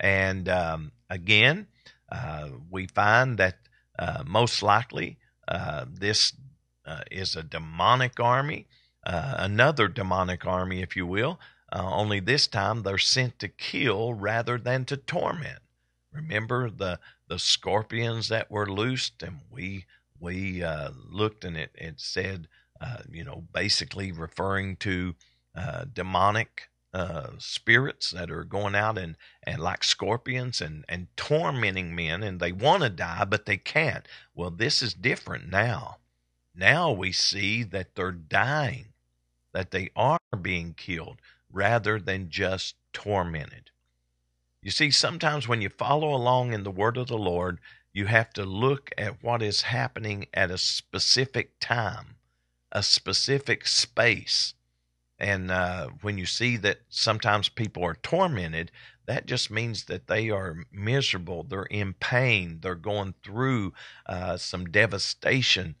And 0.00 0.48
um, 0.48 0.92
again, 1.10 1.66
uh, 2.10 2.48
we 2.70 2.86
find 2.86 3.38
that 3.38 3.58
uh, 3.98 4.22
most 4.26 4.62
likely 4.62 5.18
uh, 5.46 5.84
this 5.90 6.32
uh, 6.86 7.00
is 7.10 7.36
a 7.36 7.42
demonic 7.42 8.18
army, 8.20 8.66
uh, 9.04 9.34
another 9.38 9.88
demonic 9.88 10.46
army, 10.46 10.82
if 10.82 10.96
you 10.96 11.06
will. 11.06 11.38
only 11.72 12.20
this 12.20 12.46
time 12.46 12.82
they're 12.82 12.98
sent 12.98 13.38
to 13.38 13.48
kill 13.48 14.14
rather 14.14 14.58
than 14.58 14.84
to 14.86 14.96
torment. 14.96 15.60
Remember 16.12 16.70
the 16.70 16.98
the 17.28 17.38
scorpions 17.38 18.28
that 18.28 18.50
were 18.50 18.70
loosed, 18.70 19.22
and 19.22 19.40
we 19.50 19.84
we 20.18 20.64
looked 21.10 21.44
and 21.44 21.56
it 21.56 21.70
it 21.74 22.00
said, 22.00 22.48
you 23.10 23.24
know, 23.24 23.44
basically 23.52 24.12
referring 24.12 24.76
to 24.76 25.14
uh, 25.54 25.84
demonic 25.92 26.68
uh, 26.94 27.30
spirits 27.38 28.10
that 28.10 28.30
are 28.30 28.44
going 28.44 28.74
out 28.74 28.96
and, 28.96 29.16
and 29.42 29.60
like 29.60 29.84
scorpions 29.84 30.60
and, 30.60 30.84
and 30.88 31.08
tormenting 31.16 31.94
men, 31.94 32.22
and 32.22 32.40
they 32.40 32.52
want 32.52 32.82
to 32.82 32.88
die, 32.88 33.24
but 33.24 33.46
they 33.46 33.56
can't. 33.56 34.06
Well, 34.34 34.50
this 34.50 34.82
is 34.82 34.94
different 34.94 35.50
now. 35.50 35.98
Now 36.54 36.90
we 36.90 37.12
see 37.12 37.62
that 37.64 37.94
they're 37.94 38.10
dying, 38.10 38.86
that 39.52 39.70
they 39.70 39.90
are 39.94 40.18
being 40.40 40.74
killed 40.74 41.20
rather 41.52 42.00
than 42.00 42.30
just 42.30 42.74
tormented. 42.92 43.70
You 44.62 44.70
see, 44.70 44.90
sometimes 44.90 45.46
when 45.46 45.62
you 45.62 45.68
follow 45.68 46.12
along 46.12 46.52
in 46.52 46.64
the 46.64 46.70
word 46.70 46.96
of 46.96 47.06
the 47.06 47.18
Lord, 47.18 47.60
you 47.92 48.06
have 48.06 48.30
to 48.34 48.44
look 48.44 48.90
at 48.98 49.22
what 49.22 49.42
is 49.42 49.62
happening 49.62 50.26
at 50.34 50.50
a 50.50 50.58
specific 50.58 51.60
time, 51.60 52.16
a 52.72 52.82
specific 52.82 53.66
space 53.66 54.54
and 55.18 55.50
uh, 55.50 55.88
when 56.02 56.16
you 56.16 56.26
see 56.26 56.56
that 56.58 56.78
sometimes 56.88 57.48
people 57.48 57.84
are 57.84 57.96
tormented, 57.96 58.70
that 59.06 59.26
just 59.26 59.50
means 59.50 59.84
that 59.84 60.06
they 60.06 60.30
are 60.30 60.64
miserable, 60.70 61.42
they're 61.42 61.64
in 61.64 61.94
pain, 61.94 62.58
they're 62.60 62.74
going 62.74 63.14
through 63.24 63.72
uh, 64.06 64.36
some 64.36 64.66
devastation, 64.66 65.74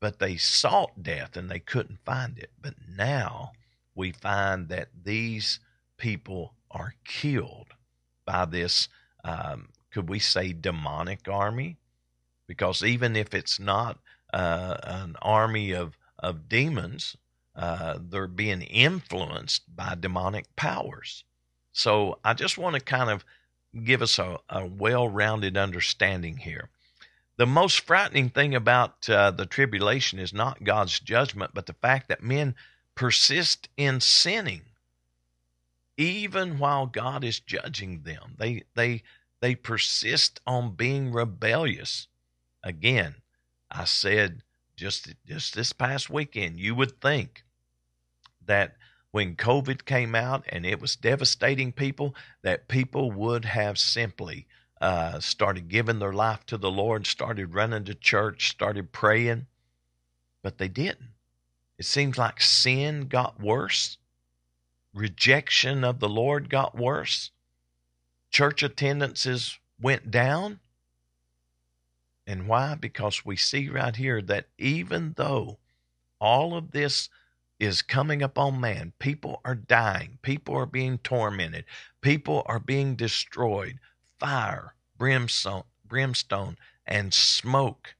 but 0.00 0.18
they 0.18 0.36
sought 0.36 1.02
death 1.02 1.36
and 1.36 1.50
they 1.50 1.60
couldn't 1.60 2.04
find 2.04 2.38
it. 2.38 2.50
But 2.60 2.74
now 2.88 3.52
we 3.94 4.10
find 4.10 4.68
that 4.68 4.88
these 5.04 5.60
people 5.96 6.54
are 6.70 6.94
killed 7.04 7.68
by 8.24 8.46
this, 8.46 8.88
um, 9.22 9.68
could 9.92 10.08
we 10.08 10.18
say, 10.18 10.52
demonic 10.52 11.28
army? 11.28 11.76
Because 12.48 12.82
even 12.82 13.14
if 13.16 13.32
it's 13.32 13.60
not 13.60 13.98
uh, 14.34 14.76
an 14.82 15.16
army 15.22 15.72
of, 15.72 15.96
of 16.18 16.48
demons, 16.48 17.16
uh, 17.56 17.98
they're 18.00 18.26
being 18.26 18.62
influenced 18.62 19.74
by 19.74 19.96
demonic 19.98 20.54
powers. 20.56 21.24
So 21.72 22.18
I 22.24 22.34
just 22.34 22.58
want 22.58 22.74
to 22.74 22.80
kind 22.80 23.10
of 23.10 23.24
give 23.84 24.02
us 24.02 24.18
a, 24.18 24.38
a 24.48 24.66
well 24.66 25.08
rounded 25.08 25.56
understanding 25.56 26.36
here. 26.36 26.68
The 27.38 27.46
most 27.46 27.80
frightening 27.80 28.30
thing 28.30 28.54
about 28.54 29.08
uh, 29.08 29.30
the 29.30 29.46
tribulation 29.46 30.18
is 30.18 30.32
not 30.32 30.64
God's 30.64 31.00
judgment, 31.00 31.52
but 31.54 31.66
the 31.66 31.74
fact 31.74 32.08
that 32.08 32.22
men 32.22 32.54
persist 32.94 33.68
in 33.76 34.00
sinning 34.00 34.62
even 35.96 36.58
while 36.58 36.86
God 36.86 37.24
is 37.24 37.40
judging 37.40 38.02
them. 38.02 38.34
They 38.38 38.64
they 38.74 39.02
they 39.40 39.54
persist 39.54 40.40
on 40.46 40.74
being 40.74 41.12
rebellious. 41.12 42.08
Again, 42.62 43.16
I 43.70 43.84
said 43.84 44.42
just 44.76 45.14
just 45.26 45.54
this 45.54 45.72
past 45.72 46.10
weekend, 46.10 46.60
you 46.60 46.74
would 46.74 47.00
think 47.00 47.44
that 48.46 48.76
when 49.10 49.36
COVID 49.36 49.84
came 49.84 50.14
out 50.14 50.44
and 50.48 50.66
it 50.66 50.80
was 50.80 50.96
devastating 50.96 51.72
people, 51.72 52.14
that 52.42 52.68
people 52.68 53.10
would 53.12 53.44
have 53.44 53.78
simply 53.78 54.46
uh, 54.80 55.20
started 55.20 55.68
giving 55.68 55.98
their 55.98 56.12
life 56.12 56.44
to 56.46 56.56
the 56.58 56.70
Lord, 56.70 57.06
started 57.06 57.54
running 57.54 57.84
to 57.84 57.94
church, 57.94 58.50
started 58.50 58.92
praying, 58.92 59.46
but 60.42 60.58
they 60.58 60.68
didn't. 60.68 61.10
It 61.78 61.86
seems 61.86 62.18
like 62.18 62.40
sin 62.40 63.08
got 63.08 63.40
worse, 63.40 63.98
rejection 64.94 65.84
of 65.84 66.00
the 66.00 66.08
Lord 66.08 66.50
got 66.50 66.76
worse, 66.76 67.30
church 68.30 68.62
attendances 68.62 69.58
went 69.80 70.10
down. 70.10 70.60
And 72.26 72.48
why? 72.48 72.74
Because 72.74 73.24
we 73.24 73.36
see 73.36 73.68
right 73.68 73.94
here 73.94 74.20
that 74.22 74.48
even 74.58 75.14
though 75.16 75.58
all 76.18 76.56
of 76.56 76.72
this 76.72 77.08
is 77.58 77.82
coming 77.82 78.22
upon 78.22 78.60
man, 78.60 78.92
people 78.98 79.40
are 79.44 79.54
dying, 79.54 80.18
people 80.22 80.54
are 80.54 80.66
being 80.66 80.98
tormented, 80.98 81.64
people 82.00 82.42
are 82.46 82.60
being 82.60 82.94
destroyed, 82.94 83.78
fire, 84.18 84.74
brimstone, 84.98 85.64
brimstone, 85.86 86.56
and 86.86 87.14
smoke 87.14 87.94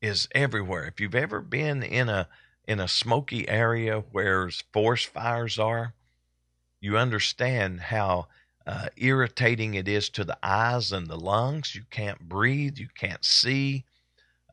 is 0.00 0.28
everywhere. 0.34 0.86
If 0.86 1.00
you've 1.00 1.14
ever 1.14 1.40
been 1.40 1.82
in 1.82 2.08
a 2.08 2.28
in 2.66 2.78
a 2.78 2.88
smoky 2.88 3.48
area 3.48 4.04
where 4.12 4.48
forest 4.72 5.08
fires 5.08 5.58
are, 5.58 5.94
you 6.80 6.96
understand 6.96 7.80
how 7.80 8.28
uh, 8.66 8.86
irritating 8.96 9.74
it 9.74 9.88
is 9.88 10.08
to 10.10 10.24
the 10.24 10.38
eyes 10.42 10.92
and 10.92 11.08
the 11.08 11.18
lungs. 11.18 11.74
You 11.74 11.82
can't 11.90 12.20
breathe, 12.20 12.78
you 12.78 12.88
can't 12.96 13.24
see. 13.24 13.84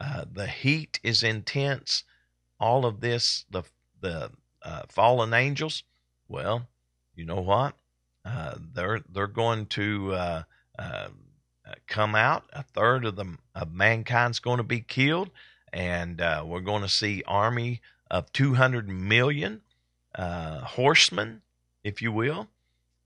Uh, 0.02 0.26
the 0.32 0.48
heat 0.48 1.00
is 1.04 1.24
intense. 1.24 2.04
All 2.60 2.86
of 2.86 3.02
this, 3.02 3.46
the 3.50 3.64
the 4.02 4.32
uh, 4.62 4.84
fallen 4.88 5.34
angels. 5.34 5.84
Well, 6.28 6.68
you 7.16 7.26
know 7.26 7.42
what? 7.42 7.76
Uh, 8.26 8.56
they're 8.74 9.02
they're 9.10 9.28
going 9.28 9.66
to 9.68 10.14
uh, 10.14 10.44
uh, 10.78 11.08
come 11.88 12.16
out. 12.16 12.46
A 12.54 12.64
third 12.64 13.06
of 13.06 13.16
the 13.16 13.38
of 13.56 13.74
mankind's 13.74 14.40
going 14.40 14.58
to 14.58 14.64
be 14.64 14.82
killed, 14.82 15.32
and 15.72 16.20
we're 16.46 16.60
going 16.62 16.84
to 16.84 16.90
see 16.90 17.24
army 17.26 17.82
of 18.12 18.32
200 18.34 18.90
million 18.90 19.62
horsemen, 20.16 21.42
if 21.84 22.02
you 22.02 22.12
will, 22.12 22.48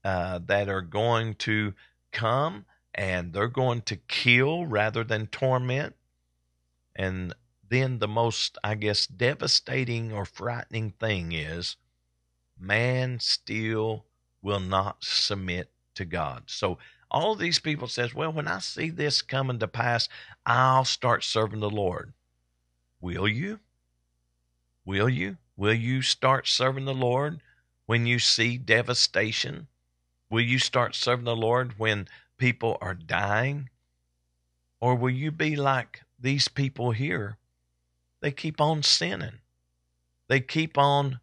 uh, 0.03 0.39
that 0.45 0.69
are 0.69 0.81
going 0.81 1.35
to 1.35 1.73
come 2.11 2.65
and 2.93 3.33
they're 3.33 3.47
going 3.47 3.81
to 3.81 3.95
kill 3.95 4.65
rather 4.65 5.03
than 5.03 5.27
torment. 5.27 5.95
And 6.95 7.33
then 7.73 7.97
the 7.99 8.07
most, 8.07 8.57
I 8.63 8.75
guess, 8.75 9.07
devastating 9.07 10.13
or 10.13 10.25
frightening 10.25 10.91
thing 10.91 11.31
is 11.31 11.75
man 12.59 13.19
still 13.19 14.05
will 14.41 14.59
not 14.59 15.03
submit 15.03 15.71
to 15.95 16.05
God. 16.05 16.43
So 16.47 16.77
all 17.09 17.35
these 17.35 17.59
people 17.59 17.87
says, 17.87 18.13
well, 18.13 18.31
when 18.31 18.47
I 18.47 18.59
see 18.59 18.89
this 18.89 19.21
coming 19.21 19.59
to 19.59 19.67
pass, 19.67 20.07
I'll 20.45 20.85
start 20.85 21.23
serving 21.23 21.59
the 21.61 21.69
Lord. 21.69 22.13
Will 23.01 23.27
you? 23.27 23.59
Will 24.85 25.09
you? 25.09 25.37
Will 25.55 25.73
you 25.73 26.01
start 26.01 26.47
serving 26.47 26.85
the 26.85 26.93
Lord 26.93 27.41
when 27.85 28.05
you 28.05 28.19
see 28.19 28.57
devastation? 28.57 29.67
Will 30.29 30.41
you 30.41 30.59
start 30.59 30.95
serving 30.95 31.25
the 31.25 31.35
Lord 31.35 31.77
when 31.77 32.07
people 32.37 32.77
are 32.81 32.95
dying? 32.95 33.69
Or 34.81 34.95
will 34.95 35.11
you 35.11 35.31
be 35.31 35.55
like 35.55 36.01
these 36.19 36.47
people 36.47 36.91
here? 36.91 37.37
They 38.23 38.31
keep 38.31 38.61
on 38.61 38.83
sinning, 38.83 39.39
they 40.29 40.39
keep 40.39 40.77
on 40.77 41.19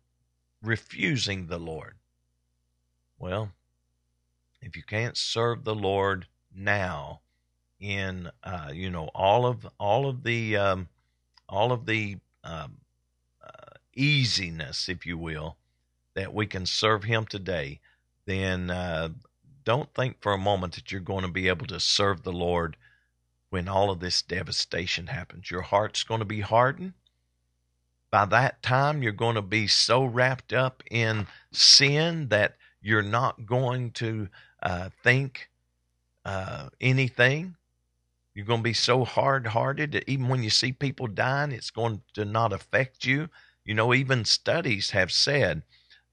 refusing 0.63 1.47
the 1.47 1.59
Lord. 1.59 1.95
Well, 3.19 3.53
if 4.61 4.77
you 4.77 4.83
can't 4.83 5.17
serve 5.17 5.65
the 5.65 5.75
Lord 5.75 6.27
now, 6.55 7.23
in 7.81 8.31
uh, 8.45 8.69
you 8.75 8.91
know 8.91 9.07
all 9.15 9.47
of 9.47 9.67
all 9.79 10.11
of 10.11 10.25
the 10.25 10.59
um, 10.59 10.89
all 11.49 11.73
of 11.73 11.87
the 11.87 12.19
um, 12.45 12.77
uh, 13.43 13.77
easiness, 13.95 14.87
if 14.87 15.07
you 15.07 15.17
will, 15.17 15.57
that 16.13 16.35
we 16.35 16.45
can 16.45 16.67
serve 16.67 17.05
Him 17.05 17.25
today, 17.25 17.81
then 18.27 18.69
uh, 18.69 19.09
don't 19.65 19.89
think 19.95 20.21
for 20.21 20.35
a 20.35 20.39
moment 20.39 20.75
that 20.75 20.93
you're 20.93 21.01
going 21.01 21.25
to 21.25 21.33
be 21.33 21.49
able 21.49 21.67
to 21.69 21.81
serve 21.81 22.25
the 22.25 22.33
Lord 22.33 22.77
when 23.51 23.69
all 23.69 23.91
of 23.91 24.01
this 24.01 24.23
devastation 24.23 25.09
happens. 25.09 25.51
Your 25.51 25.63
heart's 25.63 26.05
going 26.05 26.21
to 26.21 26.25
be 26.25 26.41
hardened. 26.41 26.95
By 28.11 28.25
that 28.27 28.63
time, 28.63 29.03
you're 29.03 29.13
going 29.13 29.37
to 29.37 29.43
be 29.43 29.67
so 29.69 30.05
wrapped 30.05 30.53
up 30.53 30.83
in 30.91 31.27
sin 31.53 32.29
that 32.29 32.57
you're 32.81 33.03
not 33.03 33.47
going 33.47 33.91
to 33.93 34.29
uh, 34.63 34.91
think 35.03 35.49
uh, 36.25 36.71
anything. 36.81 37.57
You're 38.35 38.47
going 38.47 38.61
to 38.61 38.65
be 38.65 38.73
so 38.73 39.05
hard 39.05 39.49
hearted 39.49 39.93
that 39.93 40.09
even 40.09 40.29
when 40.29 40.43
you 40.43 40.51
see 40.51 40.73
people 40.73 41.07
dying, 41.07 41.53
it's 41.53 41.71
going 41.71 42.03
to 42.15 42.25
not 42.25 42.53
affect 42.53 43.05
you. 43.05 43.29
You 43.65 43.75
know, 43.75 43.93
even 43.93 44.25
studies 44.25 44.91
have 44.91 45.13
said 45.13 45.63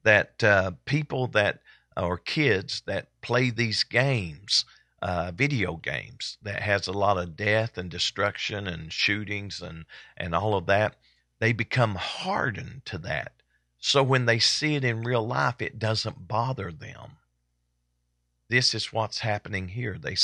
that 0.03 0.43
uh, 0.43 0.71
people 0.85 1.27
that 1.27 1.61
or 1.95 2.17
kids 2.17 2.83
that 2.85 3.07
play 3.21 3.49
these 3.49 3.83
games, 3.83 4.65
uh, 5.01 5.31
video 5.31 5.75
games 5.75 6.37
that 6.41 6.61
has 6.63 6.87
a 6.87 6.91
lot 6.91 7.17
of 7.17 7.35
death 7.35 7.77
and 7.77 7.89
destruction 7.89 8.67
and 8.67 8.91
shootings 8.91 9.61
and 9.61 9.85
and 10.15 10.33
all 10.33 10.55
of 10.55 10.65
that, 10.65 10.95
they 11.39 11.53
become 11.53 11.95
hardened 11.95 12.81
to 12.85 12.97
that. 12.97 13.31
So 13.79 14.01
when 14.01 14.25
they 14.25 14.39
see 14.39 14.75
it 14.75 14.83
in 14.83 15.03
real 15.03 15.25
life, 15.25 15.61
it 15.61 15.79
doesn't 15.79 16.27
bother 16.27 16.71
them. 16.71 17.17
This 18.49 18.73
is 18.73 18.93
what's 18.93 19.19
happening 19.19 19.69
here. 19.69 19.97
They 19.99 20.15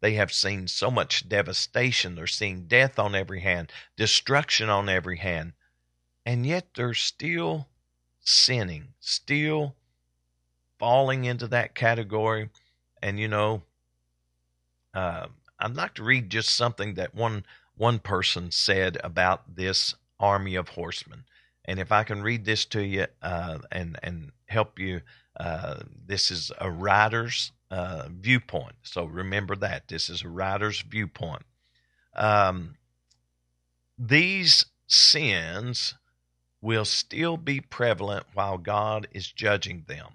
they 0.00 0.14
have 0.14 0.32
seen 0.32 0.68
so 0.68 0.90
much 0.90 1.28
devastation. 1.28 2.14
They're 2.14 2.26
seeing 2.26 2.66
death 2.66 2.98
on 2.98 3.14
every 3.14 3.40
hand, 3.40 3.70
destruction 3.96 4.68
on 4.68 4.88
every 4.88 5.18
hand, 5.18 5.52
and 6.24 6.46
yet 6.46 6.74
they're 6.74 6.94
still 6.94 7.68
sinning, 8.20 8.94
still 9.00 9.76
falling 10.78 11.24
into 11.24 11.46
that 11.48 11.74
category. 11.74 12.50
And 13.02 13.20
you 13.20 13.28
know, 13.28 13.62
uh, 14.94 15.26
I'd 15.58 15.76
like 15.76 15.94
to 15.94 16.04
read 16.04 16.30
just 16.30 16.50
something 16.50 16.94
that 16.94 17.14
one 17.14 17.44
one 17.76 17.98
person 18.00 18.50
said 18.50 18.98
about 19.04 19.54
this 19.54 19.94
army 20.18 20.56
of 20.56 20.70
horsemen. 20.70 21.24
And 21.64 21.78
if 21.78 21.92
I 21.92 22.02
can 22.02 22.22
read 22.22 22.44
this 22.44 22.64
to 22.66 22.84
you 22.84 23.06
uh, 23.22 23.58
and 23.70 23.98
and 24.02 24.32
help 24.46 24.78
you, 24.78 25.02
uh, 25.38 25.80
this 26.06 26.30
is 26.30 26.50
a 26.58 26.70
writer's 26.70 27.52
uh, 27.70 28.08
viewpoint. 28.10 28.76
So 28.82 29.04
remember 29.04 29.54
that 29.56 29.88
this 29.88 30.08
is 30.08 30.22
a 30.22 30.28
writer's 30.28 30.80
viewpoint. 30.80 31.42
Um, 32.14 32.76
these 33.98 34.64
sins 34.86 35.94
will 36.60 36.84
still 36.84 37.36
be 37.36 37.60
prevalent 37.60 38.26
while 38.34 38.58
God 38.58 39.06
is 39.12 39.30
judging 39.30 39.84
them. 39.86 40.08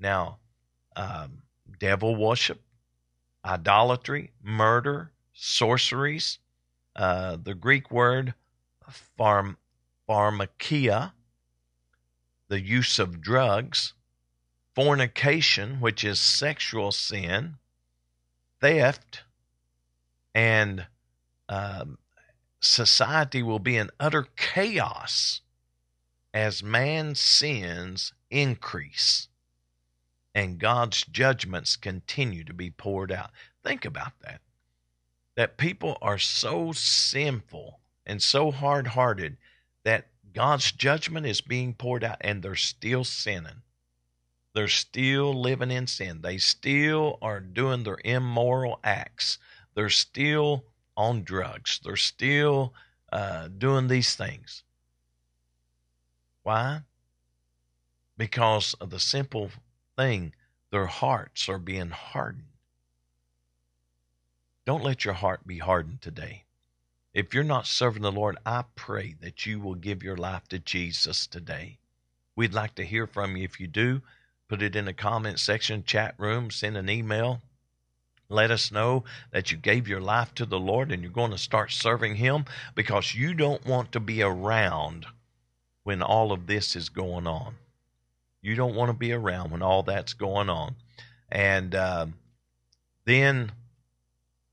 Now, 0.00 0.38
um, 0.96 1.42
devil 1.78 2.16
worship, 2.16 2.60
idolatry, 3.48 4.30
murder, 4.42 5.10
sorceries, 5.32 6.38
uh, 6.94 7.36
the 7.42 7.54
Greek 7.54 7.90
word 7.90 8.34
pharm- 9.18 9.56
pharmakia, 10.08 11.12
the 12.48 12.60
use 12.60 12.98
of 12.98 13.20
drugs, 13.20 13.94
fornication, 14.74 15.80
which 15.80 16.04
is 16.04 16.20
sexual 16.20 16.92
sin, 16.92 17.56
theft, 18.60 19.22
and 20.34 20.86
um, 21.48 21.98
society 22.60 23.42
will 23.42 23.58
be 23.58 23.76
in 23.76 23.90
utter 23.98 24.26
chaos 24.36 25.40
as 26.34 26.62
man's 26.62 27.18
sins 27.18 28.12
increase 28.30 29.27
and 30.38 30.60
God's 30.60 31.02
judgments 31.02 31.74
continue 31.74 32.44
to 32.44 32.54
be 32.54 32.70
poured 32.70 33.10
out. 33.10 33.30
Think 33.64 33.84
about 33.84 34.12
that. 34.20 34.40
That 35.34 35.56
people 35.56 35.98
are 36.00 36.16
so 36.18 36.70
sinful 36.70 37.80
and 38.06 38.22
so 38.22 38.52
hard 38.52 38.86
hearted 38.86 39.36
that 39.82 40.06
God's 40.32 40.70
judgment 40.70 41.26
is 41.26 41.40
being 41.40 41.74
poured 41.74 42.04
out 42.04 42.18
and 42.20 42.40
they're 42.40 42.54
still 42.54 43.02
sinning. 43.02 43.62
They're 44.54 44.68
still 44.68 45.34
living 45.34 45.72
in 45.72 45.88
sin. 45.88 46.20
They 46.22 46.38
still 46.38 47.18
are 47.20 47.40
doing 47.40 47.82
their 47.82 47.98
immoral 48.04 48.78
acts. 48.84 49.38
They're 49.74 49.90
still 49.90 50.66
on 50.96 51.24
drugs. 51.24 51.80
They're 51.82 51.96
still 51.96 52.74
uh, 53.12 53.48
doing 53.48 53.88
these 53.88 54.14
things. 54.14 54.62
Why? 56.44 56.82
Because 58.16 58.74
of 58.74 58.90
the 58.90 59.00
simple 59.00 59.50
thing 59.98 60.32
their 60.70 60.86
hearts 60.86 61.48
are 61.48 61.58
being 61.58 61.90
hardened. 61.90 62.44
Don't 64.64 64.84
let 64.84 65.04
your 65.04 65.14
heart 65.14 65.46
be 65.46 65.58
hardened 65.58 66.00
today. 66.00 66.44
If 67.12 67.34
you're 67.34 67.42
not 67.42 67.66
serving 67.66 68.02
the 68.02 68.12
Lord, 68.12 68.36
I 68.46 68.64
pray 68.76 69.16
that 69.20 69.44
you 69.44 69.58
will 69.58 69.74
give 69.74 70.02
your 70.02 70.16
life 70.16 70.46
to 70.48 70.58
Jesus 70.58 71.26
today. 71.26 71.78
We'd 72.36 72.54
like 72.54 72.74
to 72.76 72.84
hear 72.84 73.06
from 73.06 73.36
you. 73.36 73.44
If 73.44 73.58
you 73.58 73.66
do, 73.66 74.02
put 74.46 74.62
it 74.62 74.76
in 74.76 74.84
the 74.84 74.92
comment 74.92 75.40
section, 75.40 75.82
chat 75.84 76.14
room, 76.16 76.50
send 76.50 76.76
an 76.76 76.88
email. 76.88 77.40
Let 78.28 78.50
us 78.50 78.70
know 78.70 79.04
that 79.32 79.50
you 79.50 79.56
gave 79.56 79.88
your 79.88 80.02
life 80.02 80.34
to 80.34 80.44
the 80.44 80.60
Lord 80.60 80.92
and 80.92 81.02
you're 81.02 81.10
going 81.10 81.30
to 81.32 81.38
start 81.38 81.72
serving 81.72 82.16
Him 82.16 82.44
because 82.74 83.14
you 83.14 83.34
don't 83.34 83.66
want 83.66 83.90
to 83.92 84.00
be 84.00 84.22
around 84.22 85.06
when 85.82 86.02
all 86.02 86.30
of 86.30 86.46
this 86.46 86.76
is 86.76 86.90
going 86.90 87.26
on. 87.26 87.54
You 88.42 88.54
don't 88.54 88.74
want 88.74 88.90
to 88.90 88.96
be 88.96 89.12
around 89.12 89.50
when 89.50 89.62
all 89.62 89.82
that's 89.82 90.12
going 90.12 90.48
on. 90.48 90.76
And 91.30 91.74
uh, 91.74 92.06
then 93.04 93.52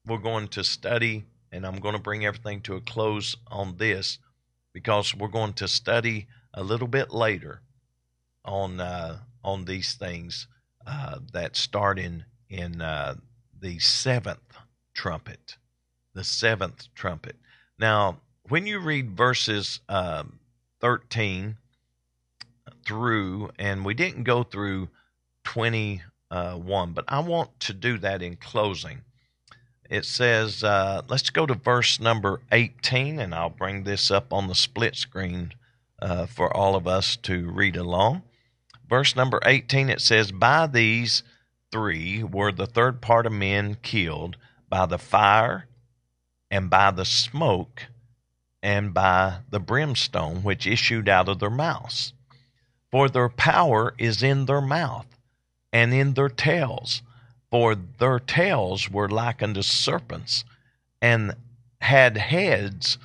we're 0.05 0.17
going 0.17 0.47
to 0.49 0.63
study, 0.63 1.25
and 1.51 1.65
I'm 1.65 1.79
going 1.79 1.95
to 1.95 2.01
bring 2.01 2.25
everything 2.25 2.61
to 2.61 2.75
a 2.75 2.81
close 2.81 3.36
on 3.47 3.77
this 3.77 4.19
because 4.73 5.15
we're 5.15 5.27
going 5.27 5.53
to 5.53 5.67
study 5.67 6.27
a 6.53 6.63
little 6.63 6.88
bit 6.88 7.11
later 7.11 7.61
on 8.43 8.79
uh, 8.79 9.19
on 9.43 9.65
these 9.65 9.93
things 9.93 10.47
uh, 10.86 11.19
that 11.33 11.55
start 11.55 11.99
in 11.99 12.25
in 12.49 12.81
uh, 12.81 13.15
the 13.59 13.79
seventh 13.79 14.57
trumpet, 14.93 15.57
the 16.13 16.23
seventh 16.23 16.88
trumpet. 16.93 17.36
Now, 17.79 18.17
when 18.47 18.67
you 18.67 18.79
read 18.79 19.17
verses 19.17 19.79
um, 19.89 20.39
13 20.81 21.57
through, 22.86 23.49
and 23.57 23.83
we 23.83 23.93
didn't 23.93 24.23
go 24.23 24.43
through 24.43 24.89
21, 25.43 26.93
but 26.93 27.05
I 27.07 27.19
want 27.19 27.59
to 27.61 27.73
do 27.73 27.97
that 27.99 28.21
in 28.21 28.36
closing. 28.36 29.01
It 29.89 30.05
says, 30.05 30.63
uh, 30.63 31.01
let's 31.07 31.29
go 31.29 31.45
to 31.45 31.53
verse 31.53 31.99
number 31.99 32.41
18, 32.51 33.19
and 33.19 33.36
I'll 33.36 33.49
bring 33.49 33.83
this 33.83 34.09
up 34.09 34.33
on 34.33 34.47
the 34.47 34.55
split 34.55 34.95
screen 34.95 35.53
uh, 36.01 36.25
for 36.25 36.55
all 36.55 36.75
of 36.75 36.88
us 36.88 37.15
to 37.17 37.49
read 37.51 37.75
along. 37.75 38.23
Verse 38.89 39.15
number 39.15 39.39
18, 39.45 39.89
it 39.89 40.01
says, 40.01 40.31
By 40.31 40.67
these 40.67 41.23
three 41.71 42.23
were 42.23 42.51
the 42.51 42.67
third 42.67 43.01
part 43.01 43.25
of 43.25 43.33
men 43.33 43.77
killed 43.81 44.38
by 44.69 44.86
the 44.86 44.97
fire 44.97 45.67
and 46.49 46.69
by 46.69 46.91
the 46.91 47.05
smoke 47.05 47.83
and 48.63 48.93
by 48.93 49.39
the 49.49 49.59
brimstone 49.59 50.41
which 50.41 50.65
issued 50.65 51.07
out 51.07 51.29
of 51.29 51.39
their 51.39 51.49
mouths. 51.49 52.13
For 52.96 53.10
their 53.10 53.28
power 53.28 53.93
is 53.98 54.24
in 54.24 54.46
their 54.46 54.62
mouth 54.62 55.18
and 55.74 55.93
in 55.93 56.14
their 56.14 56.30
tails, 56.30 57.02
for 57.52 57.76
their 57.76 58.20
tails 58.20 58.89
were 58.89 59.10
like 59.10 59.43
unto 59.43 59.64
serpents, 59.64 60.46
and 61.02 61.36
had 61.82 62.16
heads, 62.16 62.98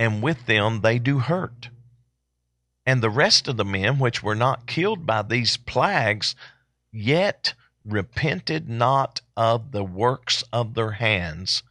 and 0.00 0.20
with 0.20 0.46
them 0.46 0.80
they 0.80 0.98
do 0.98 1.20
hurt. 1.20 1.68
And 2.84 3.00
the 3.00 3.08
rest 3.08 3.46
of 3.46 3.56
the 3.56 3.64
men 3.64 4.00
which 4.00 4.20
were 4.20 4.34
not 4.34 4.66
killed 4.66 5.06
by 5.06 5.22
these 5.22 5.56
plagues, 5.56 6.34
yet 6.90 7.54
repented 7.84 8.68
not 8.68 9.20
of 9.36 9.70
the 9.70 9.84
works 9.84 10.42
of 10.52 10.74
their 10.74 10.90
hands, 10.90 11.62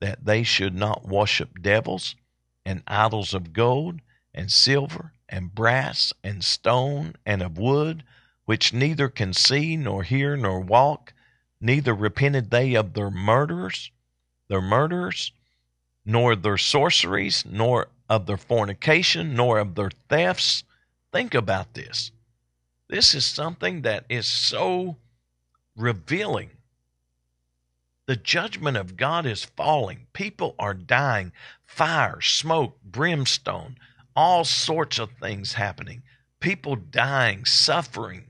that 0.00 0.24
they 0.24 0.42
should 0.42 0.74
not 0.74 1.06
worship 1.06 1.60
devils 1.60 2.16
and 2.64 2.82
idols 2.86 3.34
of 3.34 3.52
gold 3.52 4.00
and 4.32 4.50
silver 4.50 5.12
and 5.28 5.54
brass 5.54 6.12
and 6.22 6.42
stone 6.44 7.14
and 7.26 7.42
of 7.42 7.58
wood, 7.58 8.04
which 8.44 8.72
neither 8.72 9.08
can 9.08 9.32
see 9.32 9.76
nor 9.76 10.02
hear 10.02 10.36
nor 10.36 10.60
walk, 10.60 11.12
neither 11.60 11.94
repented 11.94 12.50
they 12.50 12.74
of 12.74 12.94
their 12.94 13.10
murders, 13.10 13.90
their 14.48 14.62
murders, 14.62 15.32
nor 16.04 16.34
their 16.34 16.56
sorceries, 16.56 17.44
nor 17.44 17.88
of 18.08 18.26
their 18.26 18.38
fornication, 18.38 19.34
nor 19.34 19.58
of 19.58 19.74
their 19.74 19.90
thefts. 20.08 20.64
Think 21.12 21.34
about 21.34 21.74
this. 21.74 22.10
This 22.88 23.14
is 23.14 23.26
something 23.26 23.82
that 23.82 24.04
is 24.08 24.26
so 24.26 24.96
revealing. 25.76 26.50
The 28.06 28.16
judgment 28.16 28.78
of 28.78 28.96
God 28.96 29.26
is 29.26 29.44
falling. 29.44 30.06
People 30.14 30.54
are 30.58 30.72
dying. 30.72 31.32
Fire, 31.66 32.22
smoke, 32.22 32.78
brimstone, 32.82 33.76
all 34.18 34.42
sorts 34.42 34.98
of 34.98 35.12
things 35.12 35.52
happening. 35.52 36.02
People 36.40 36.74
dying, 36.74 37.44
suffering. 37.44 38.24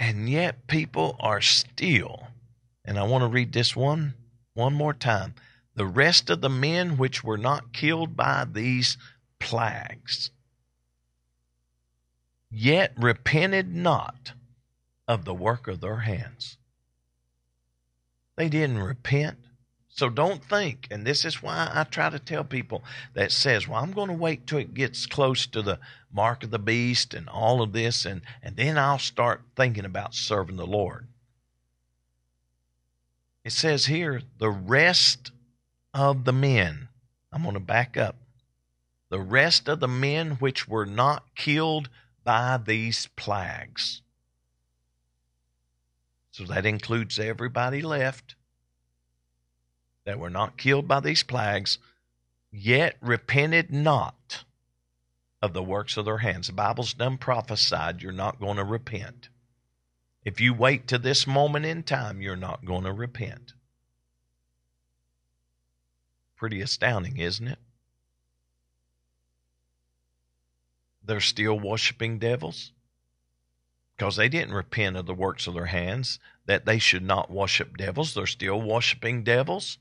And 0.00 0.28
yet 0.28 0.66
people 0.66 1.14
are 1.20 1.40
still. 1.40 2.26
And 2.84 2.98
I 2.98 3.04
want 3.04 3.22
to 3.22 3.28
read 3.28 3.52
this 3.52 3.76
one 3.76 4.14
one 4.54 4.74
more 4.74 4.94
time. 4.94 5.36
The 5.76 5.86
rest 5.86 6.28
of 6.28 6.40
the 6.40 6.50
men 6.50 6.96
which 6.96 7.22
were 7.22 7.38
not 7.38 7.72
killed 7.72 8.16
by 8.16 8.44
these 8.50 8.98
plagues, 9.38 10.32
yet 12.50 12.92
repented 12.96 13.72
not 13.72 14.32
of 15.06 15.24
the 15.24 15.34
work 15.34 15.68
of 15.68 15.80
their 15.80 16.00
hands. 16.00 16.58
They 18.34 18.48
didn't 18.48 18.78
repent. 18.78 19.38
So 20.00 20.08
don't 20.08 20.42
think, 20.42 20.88
and 20.90 21.06
this 21.06 21.26
is 21.26 21.42
why 21.42 21.70
I 21.74 21.84
try 21.84 22.08
to 22.08 22.18
tell 22.18 22.42
people 22.42 22.82
that 23.12 23.30
says, 23.30 23.68
well, 23.68 23.82
I'm 23.82 23.92
going 23.92 24.08
to 24.08 24.14
wait 24.14 24.46
till 24.46 24.56
it 24.56 24.72
gets 24.72 25.04
close 25.04 25.46
to 25.48 25.60
the 25.60 25.78
mark 26.10 26.42
of 26.42 26.50
the 26.50 26.58
beast 26.58 27.12
and 27.12 27.28
all 27.28 27.60
of 27.60 27.74
this, 27.74 28.06
and, 28.06 28.22
and 28.42 28.56
then 28.56 28.78
I'll 28.78 28.98
start 28.98 29.42
thinking 29.56 29.84
about 29.84 30.14
serving 30.14 30.56
the 30.56 30.66
Lord. 30.66 31.06
It 33.44 33.52
says 33.52 33.84
here, 33.84 34.22
the 34.38 34.48
rest 34.48 35.32
of 35.92 36.24
the 36.24 36.32
men, 36.32 36.88
I'm 37.30 37.42
going 37.42 37.52
to 37.52 37.60
back 37.60 37.98
up. 37.98 38.16
The 39.10 39.20
rest 39.20 39.68
of 39.68 39.80
the 39.80 39.86
men 39.86 40.36
which 40.36 40.66
were 40.66 40.86
not 40.86 41.34
killed 41.34 41.90
by 42.24 42.56
these 42.56 43.10
plagues. 43.16 44.00
So 46.30 46.44
that 46.44 46.64
includes 46.64 47.18
everybody 47.18 47.82
left 47.82 48.34
that 50.04 50.18
were 50.18 50.30
not 50.30 50.56
killed 50.56 50.88
by 50.88 51.00
these 51.00 51.22
plagues, 51.22 51.78
yet 52.50 52.96
repented 53.00 53.72
not 53.72 54.44
of 55.42 55.52
the 55.52 55.62
works 55.62 55.96
of 55.96 56.04
their 56.04 56.18
hands. 56.18 56.48
The 56.48 56.52
Bible's 56.52 56.94
done 56.94 57.18
prophesied 57.18 58.02
you're 58.02 58.12
not 58.12 58.40
going 58.40 58.56
to 58.56 58.64
repent. 58.64 59.28
If 60.24 60.40
you 60.40 60.52
wait 60.52 60.86
to 60.88 60.98
this 60.98 61.26
moment 61.26 61.64
in 61.64 61.82
time, 61.82 62.20
you're 62.20 62.36
not 62.36 62.64
going 62.64 62.84
to 62.84 62.92
repent. 62.92 63.54
Pretty 66.36 66.60
astounding, 66.60 67.16
isn't 67.16 67.48
it? 67.48 67.58
They're 71.02 71.20
still 71.20 71.58
worshiping 71.58 72.18
devils 72.18 72.72
because 73.96 74.16
they 74.16 74.28
didn't 74.28 74.54
repent 74.54 74.96
of 74.96 75.06
the 75.06 75.14
works 75.14 75.46
of 75.46 75.54
their 75.54 75.66
hands 75.66 76.18
that 76.46 76.64
they 76.64 76.78
should 76.78 77.02
not 77.02 77.30
worship 77.30 77.76
devils. 77.76 78.14
They're 78.14 78.26
still 78.26 78.60
worshiping 78.60 79.24
devils. 79.24 79.78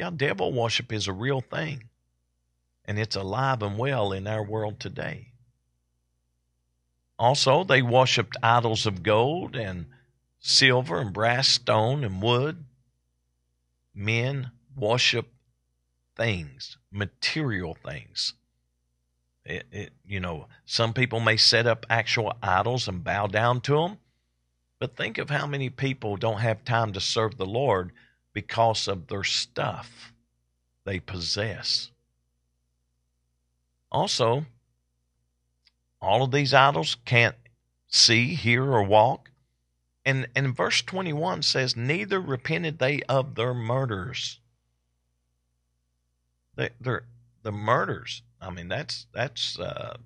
Yeah, 0.00 0.08
devil 0.08 0.50
worship 0.50 0.94
is 0.94 1.08
a 1.08 1.12
real 1.12 1.42
thing, 1.42 1.90
and 2.86 2.98
it's 2.98 3.16
alive 3.16 3.62
and 3.62 3.76
well 3.76 4.12
in 4.12 4.26
our 4.26 4.42
world 4.42 4.80
today. 4.80 5.26
Also, 7.18 7.64
they 7.64 7.82
worshiped 7.82 8.34
idols 8.42 8.86
of 8.86 9.02
gold 9.02 9.54
and 9.54 9.84
silver 10.38 11.02
and 11.02 11.12
brass, 11.12 11.48
stone 11.48 12.02
and 12.02 12.22
wood. 12.22 12.64
Men 13.94 14.52
worship 14.74 15.28
things, 16.16 16.78
material 16.90 17.76
things. 17.84 18.32
It, 19.44 19.66
it, 19.70 19.92
you 20.06 20.18
know, 20.18 20.46
some 20.64 20.94
people 20.94 21.20
may 21.20 21.36
set 21.36 21.66
up 21.66 21.84
actual 21.90 22.38
idols 22.42 22.88
and 22.88 23.04
bow 23.04 23.26
down 23.26 23.60
to 23.62 23.74
them, 23.74 23.98
but 24.78 24.96
think 24.96 25.18
of 25.18 25.28
how 25.28 25.46
many 25.46 25.68
people 25.68 26.16
don't 26.16 26.40
have 26.40 26.64
time 26.64 26.94
to 26.94 27.02
serve 27.02 27.36
the 27.36 27.44
Lord 27.44 27.92
because 28.32 28.88
of 28.88 29.08
their 29.08 29.24
stuff 29.24 30.12
they 30.84 31.00
possess. 31.00 31.90
Also, 33.92 34.46
all 36.00 36.22
of 36.22 36.30
these 36.30 36.54
idols 36.54 36.96
can't 37.04 37.36
see, 37.88 38.34
hear, 38.34 38.64
or 38.64 38.82
walk. 38.82 39.30
And, 40.04 40.28
and 40.34 40.56
verse 40.56 40.80
21 40.82 41.42
says, 41.42 41.76
Neither 41.76 42.20
repented 42.20 42.78
they 42.78 43.02
of 43.02 43.34
their 43.34 43.52
murders. 43.52 44.40
They, 46.56 46.70
they're, 46.80 47.04
the 47.42 47.52
murders. 47.52 48.22
I 48.40 48.50
mean, 48.50 48.68
that's 48.68 49.06
that's 49.12 49.58
uh, 49.58 49.96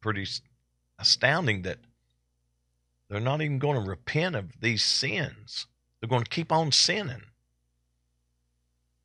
pretty 0.00 0.26
astounding 0.98 1.62
that 1.62 1.78
they're 3.08 3.20
not 3.20 3.40
even 3.40 3.58
going 3.58 3.82
to 3.82 3.88
repent 3.88 4.36
of 4.36 4.60
these 4.60 4.84
sins. 4.84 5.66
They're 6.00 6.08
going 6.08 6.24
to 6.24 6.30
keep 6.30 6.52
on 6.52 6.72
sinning. 6.72 7.22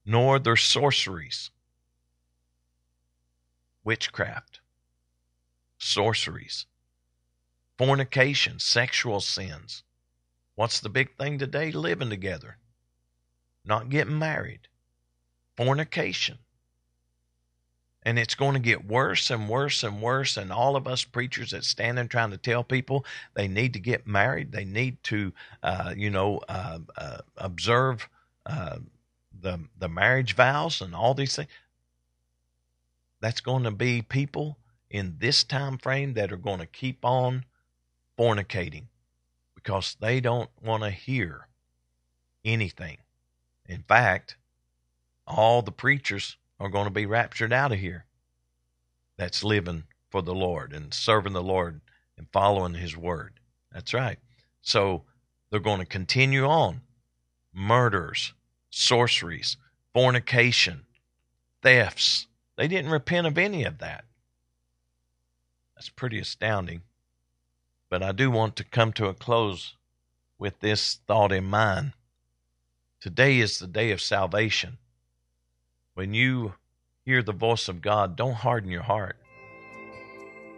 Nor 0.05 0.37
their 0.39 0.55
sorceries, 0.55 1.49
witchcraft, 3.83 4.59
sorceries, 5.77 6.67
fornication, 7.77 8.59
sexual 8.59 9.19
sins. 9.19 9.83
What's 10.55 10.79
the 10.79 10.89
big 10.89 11.15
thing 11.17 11.39
today? 11.39 11.71
Living 11.71 12.09
together, 12.09 12.57
not 13.65 13.89
getting 13.89 14.19
married, 14.19 14.67
fornication. 15.57 16.37
And 18.03 18.19
it's 18.19 18.35
going 18.35 18.53
to 18.53 18.59
get 18.59 18.85
worse 18.85 19.31
and 19.31 19.49
worse 19.49 19.83
and 19.83 19.99
worse. 19.99 20.37
And 20.37 20.51
all 20.51 20.75
of 20.75 20.85
us 20.85 21.03
preachers 21.03 21.49
that 21.51 21.63
stand 21.63 21.97
and 21.97 22.09
trying 22.09 22.29
to 22.29 22.37
tell 22.37 22.63
people 22.63 23.03
they 23.33 23.47
need 23.47 23.73
to 23.73 23.79
get 23.79 24.05
married, 24.05 24.51
they 24.51 24.63
need 24.63 25.01
to, 25.05 25.33
uh, 25.63 25.93
you 25.97 26.11
know, 26.11 26.39
uh, 26.47 26.77
uh, 26.95 27.17
observe 27.37 28.07
uh, 28.45 28.77
the 29.45 29.59
the 29.77 29.87
marriage 29.87 30.35
vows 30.35 30.81
and 30.81 30.95
all 30.95 31.13
these 31.13 31.35
things. 31.35 31.49
That's 33.21 33.41
going 33.41 33.63
to 33.63 33.71
be 33.71 34.01
people 34.01 34.57
in 34.89 35.17
this 35.19 35.43
time 35.43 35.77
frame 35.77 36.15
that 36.15 36.31
are 36.31 36.37
going 36.37 36.59
to 36.59 36.65
keep 36.65 37.05
on 37.05 37.45
fornicating 38.17 38.85
because 39.53 39.95
they 39.99 40.19
don't 40.19 40.49
want 40.63 40.83
to 40.83 40.89
hear 40.89 41.47
anything. 42.43 42.97
In 43.67 43.83
fact, 43.83 44.35
all 45.27 45.61
the 45.61 45.71
preachers 45.71 46.37
are 46.59 46.69
going 46.69 46.85
to 46.85 46.91
be 46.91 47.05
raptured 47.05 47.53
out 47.53 47.71
of 47.71 47.79
here 47.79 48.05
that's 49.17 49.43
living 49.43 49.83
for 50.09 50.21
the 50.21 50.35
Lord 50.35 50.73
and 50.73 50.93
serving 50.93 51.33
the 51.33 51.43
Lord 51.43 51.81
and 52.17 52.27
following 52.31 52.73
His 52.73 52.97
word. 52.97 53.39
That's 53.71 53.93
right. 53.93 54.17
So 54.61 55.03
they're 55.49 55.59
going 55.59 55.79
to 55.79 55.85
continue 55.85 56.45
on 56.45 56.81
murders, 57.53 58.33
sorceries, 58.75 59.55
fornication, 59.93 60.85
thefts. 61.61 62.27
They 62.57 62.67
didn't 62.67 62.91
repent 62.91 63.25
of 63.25 63.37
any 63.37 63.63
of 63.63 63.77
that. 63.79 64.03
That's 65.75 65.89
pretty 65.89 66.19
astounding. 66.19 66.81
But 67.89 68.03
I 68.03 68.11
do 68.11 68.29
want 68.29 68.57
to 68.57 68.65
come 68.65 68.91
to 68.93 69.07
a 69.07 69.13
close 69.13 69.75
with 70.37 70.59
this 70.59 70.99
thought 71.07 71.31
in 71.31 71.45
mind. 71.45 71.93
Today 72.99 73.39
is 73.39 73.59
the 73.59 73.67
day 73.67 73.91
of 73.91 74.01
salvation. 74.01 74.77
When 75.93 76.13
you 76.13 76.55
hear 77.05 77.23
the 77.23 77.31
voice 77.31 77.69
of 77.69 77.81
God, 77.81 78.17
don't 78.17 78.33
harden 78.33 78.69
your 78.69 78.83
heart. 78.83 79.15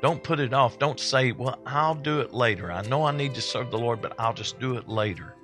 Don't 0.02 0.24
put 0.24 0.40
it 0.40 0.54
off. 0.54 0.80
Don't 0.80 1.00
say, 1.00 1.34
Well, 1.34 1.60
I'll 1.68 1.96
do 1.96 2.22
it 2.22 2.34
later. 2.34 2.72
I 2.72 2.82
know 2.88 3.04
I 3.04 3.12
need 3.12 3.36
to 3.36 3.42
serve 3.42 3.70
the 3.70 3.78
Lord, 3.78 4.02
but 4.02 4.16
I'll 4.20 4.34
just 4.34 4.60
do 4.60 4.76
it 4.78 4.88
later. 4.88 5.37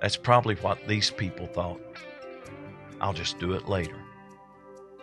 That's 0.00 0.16
probably 0.16 0.54
what 0.56 0.86
these 0.86 1.10
people 1.10 1.46
thought. 1.46 1.80
I'll 3.00 3.12
just 3.12 3.38
do 3.38 3.52
it 3.52 3.68
later. 3.68 3.96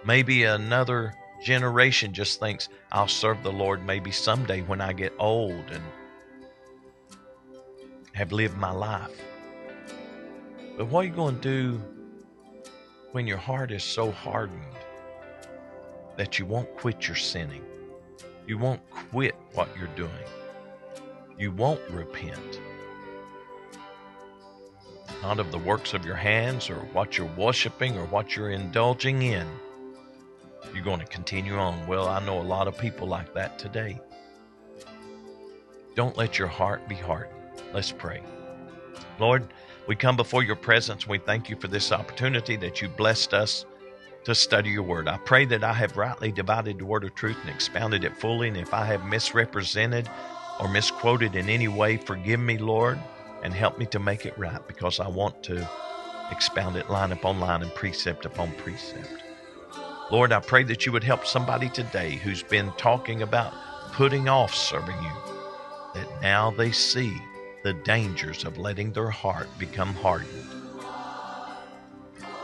Maybe 0.05 0.43
another 0.43 1.13
generation 1.43 2.13
just 2.13 2.39
thinks, 2.39 2.69
I'll 2.91 3.07
serve 3.07 3.43
the 3.43 3.51
Lord 3.51 3.85
maybe 3.85 4.11
someday 4.11 4.61
when 4.61 4.81
I 4.81 4.93
get 4.93 5.13
old 5.19 5.65
and 5.71 5.83
have 8.13 8.31
lived 8.31 8.57
my 8.57 8.71
life. 8.71 9.19
But 10.77 10.87
what 10.87 11.01
are 11.01 11.07
you 11.07 11.13
going 11.13 11.39
to 11.39 11.41
do 11.41 11.81
when 13.11 13.27
your 13.27 13.37
heart 13.37 13.71
is 13.71 13.83
so 13.83 14.11
hardened 14.11 14.61
that 16.17 16.39
you 16.39 16.45
won't 16.45 16.75
quit 16.77 17.07
your 17.07 17.15
sinning? 17.15 17.63
You 18.47 18.57
won't 18.57 18.81
quit 18.89 19.35
what 19.53 19.69
you're 19.77 19.87
doing. 19.95 20.11
You 21.37 21.51
won't 21.51 21.81
repent. 21.89 22.59
Not 25.23 25.39
of 25.39 25.51
the 25.51 25.57
works 25.57 25.95
of 25.95 26.05
your 26.05 26.15
hands 26.15 26.69
or 26.69 26.75
what 26.93 27.17
you're 27.17 27.35
worshiping 27.35 27.97
or 27.97 28.05
what 28.05 28.35
you're 28.35 28.51
indulging 28.51 29.23
in 29.23 29.47
you're 30.73 30.83
going 30.83 30.99
to 30.99 31.05
continue 31.05 31.55
on. 31.55 31.85
Well, 31.87 32.07
I 32.07 32.23
know 32.25 32.39
a 32.39 32.43
lot 32.43 32.67
of 32.67 32.77
people 32.77 33.07
like 33.07 33.33
that 33.33 33.59
today. 33.59 33.99
Don't 35.95 36.17
let 36.17 36.39
your 36.39 36.47
heart 36.47 36.87
be 36.87 36.95
hardened. 36.95 37.39
Let's 37.73 37.91
pray. 37.91 38.21
Lord, 39.19 39.47
we 39.87 39.95
come 39.95 40.15
before 40.15 40.43
your 40.43 40.55
presence. 40.55 41.07
We 41.07 41.19
thank 41.19 41.49
you 41.49 41.55
for 41.55 41.67
this 41.67 41.91
opportunity 41.91 42.55
that 42.57 42.81
you 42.81 42.89
blessed 42.89 43.33
us 43.33 43.65
to 44.23 44.33
study 44.33 44.69
your 44.69 44.83
word. 44.83 45.07
I 45.07 45.17
pray 45.17 45.45
that 45.45 45.63
I 45.63 45.73
have 45.73 45.97
rightly 45.97 46.31
divided 46.31 46.79
the 46.79 46.85
word 46.85 47.03
of 47.03 47.13
truth 47.13 47.37
and 47.41 47.49
expounded 47.49 48.03
it 48.03 48.17
fully. 48.17 48.47
And 48.47 48.57
if 48.57 48.73
I 48.73 48.85
have 48.85 49.05
misrepresented 49.05 50.09
or 50.59 50.67
misquoted 50.69 51.35
in 51.35 51.49
any 51.49 51.67
way, 51.67 51.97
forgive 51.97 52.39
me, 52.39 52.57
Lord, 52.57 52.97
and 53.43 53.53
help 53.53 53.77
me 53.77 53.85
to 53.87 53.99
make 53.99 54.25
it 54.25 54.37
right 54.37 54.65
because 54.67 54.99
I 54.99 55.07
want 55.07 55.43
to 55.43 55.69
expound 56.31 56.77
it 56.77 56.89
line 56.89 57.11
upon 57.11 57.39
line 57.39 57.61
and 57.61 57.73
precept 57.75 58.25
upon 58.25 58.53
precept. 58.53 59.23
Lord, 60.11 60.31
I 60.31 60.39
pray 60.39 60.63
that 60.63 60.85
you 60.85 60.91
would 60.91 61.03
help 61.03 61.25
somebody 61.25 61.69
today 61.69 62.11
who's 62.15 62.41
been 62.41 62.71
talking 62.77 63.21
about 63.21 63.53
putting 63.91 64.27
off 64.27 64.55
serving 64.55 64.95
you, 64.95 65.11
that 65.93 66.07
now 66.21 66.51
they 66.51 66.71
see 66.71 67.13
the 67.63 67.73
dangers 67.73 68.43
of 68.43 68.57
letting 68.57 68.91
their 68.91 69.09
heart 69.09 69.47
become 69.59 69.93
hardened. 69.93 70.47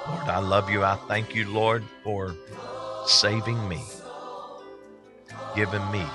Lord, 0.08 0.28
I 0.28 0.40
love 0.40 0.70
you. 0.70 0.84
I 0.84 0.96
thank 1.08 1.36
you, 1.36 1.50
Lord, 1.50 1.84
for 2.04 2.36
saving 3.06 3.68
me, 3.68 3.82
giving 5.56 5.92
me 5.92 6.06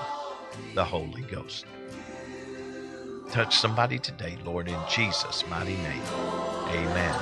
the 0.75 0.85
Holy 0.85 1.23
Ghost. 1.23 1.67
Touch 3.31 3.57
somebody 3.57 3.99
today, 3.99 4.39
Lord, 4.45 4.69
in 4.69 4.79
Jesus' 4.89 5.45
mighty 5.49 5.77
name. 5.77 6.03
Amen. 6.69 7.15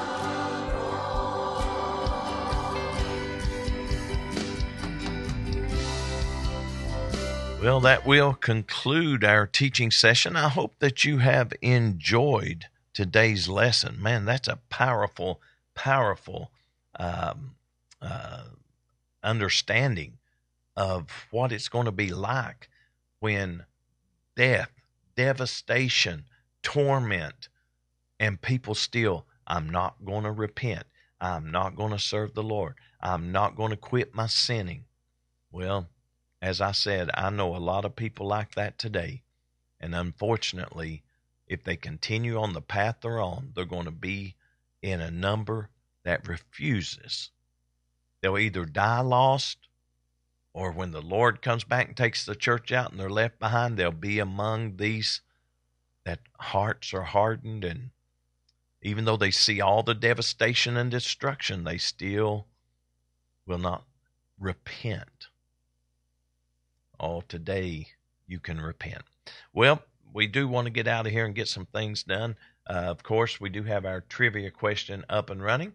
Well, 7.63 7.79
that 7.81 8.05
will 8.05 8.35
conclude 8.35 9.23
our 9.23 9.47
teaching 9.47 9.93
session. 9.93 10.35
I 10.35 10.49
hope 10.49 10.75
that 10.81 11.05
you 11.05 11.19
have 11.19 11.53
enjoyed 11.63 12.67
today's 12.93 13.49
lesson. 13.49 14.03
Man, 14.03 14.25
that's 14.25 14.49
a 14.49 14.59
powerful, 14.69 15.41
powerful 15.77 16.51
um, 16.99 17.55
uh, 18.01 18.47
understanding 19.23 20.19
of 20.77 21.07
what 21.31 21.53
it's 21.53 21.69
going 21.69 21.85
to 21.85 21.93
be 21.93 22.11
like 22.11 22.69
when 23.21 23.65
death, 24.35 24.72
devastation, 25.15 26.25
torment, 26.63 27.49
and 28.19 28.41
people 28.41 28.75
still, 28.75 29.27
I'm 29.47 29.69
not 29.69 30.05
going 30.05 30.25
to 30.25 30.33
repent. 30.33 30.85
I'm 31.21 31.51
not 31.51 31.77
going 31.77 31.93
to 31.93 31.99
serve 31.99 32.35
the 32.35 32.43
Lord. 32.43 32.75
I'm 33.01 33.33
not 33.33 33.57
going 33.57 33.71
to 33.71 33.77
quit 33.77 34.15
my 34.15 34.27
sinning. 34.27 34.85
Well, 35.51 35.89
as 36.41 36.61
I 36.61 36.73
said, 36.73 37.11
I 37.15 37.31
know 37.31 37.55
a 37.55 37.59
lot 37.59 37.85
of 37.85 37.95
people 37.97 38.27
like 38.27 38.55
that 38.55 38.79
today. 38.79 39.23
And 39.81 39.95
unfortunately, 39.95 41.03
if 41.47 41.63
they 41.65 41.77
continue 41.77 42.39
on 42.41 42.53
the 42.53 42.61
path 42.61 42.99
they're 43.03 43.21
on, 43.21 43.53
they're 43.55 43.65
going 43.65 43.85
to 43.85 43.91
be 43.91 44.37
in 44.81 45.01
a 45.01 45.11
number 45.11 45.69
that 46.05 46.27
refuses. 46.27 47.31
They'll 48.21 48.39
either 48.39 48.65
die 48.65 49.01
lost, 49.01 49.59
or 50.55 50.73
when 50.73 50.91
the 50.91 51.03
Lord 51.03 51.43
comes 51.43 51.65
back 51.65 51.89
and 51.89 51.97
takes 51.97 52.25
the 52.25 52.35
church 52.35 52.73
out 52.73 52.91
and 52.91 53.01
they're 53.01 53.11
left 53.11 53.39
behind, 53.39 53.77
they'll 53.77 53.93
be 53.93 54.19
among 54.19 54.77
these 54.77 55.21
that 56.05 56.21
hearts 56.39 56.93
are 56.93 57.03
hardened. 57.03 57.65
And 57.65 57.91
even 58.83 59.05
though 59.05 59.17
they 59.17 59.31
see 59.31 59.61
all 59.61 59.83
the 59.83 59.95
devastation 59.95 60.77
and 60.77 60.91
destruction, 60.91 61.65
they 61.65 61.79
still 61.79 62.47
will 63.47 63.59
not 63.59 63.85
repent 64.39 65.29
oh, 67.03 67.23
today 67.29 67.89
you 68.27 68.39
can 68.39 68.61
repent. 68.61 69.03
Well, 69.53 69.83
we 70.15 70.27
do 70.27 70.47
want 70.47 70.67
to 70.67 70.71
get 70.71 70.87
out 70.87 71.07
of 71.07 71.13
here 71.13 71.27
and 71.27 71.35
get 71.35 71.49
some 71.49 71.67
things 71.67 72.05
done. 72.05 72.37
Uh, 72.67 72.75
of 72.75 73.03
course, 73.03 73.41
we 73.41 73.51
do 73.51 73.65
have 73.65 73.85
our 73.85 74.03
trivia 74.03 74.51
question 74.51 75.05
up 75.09 75.29
and 75.29 75.43
running. 75.43 75.73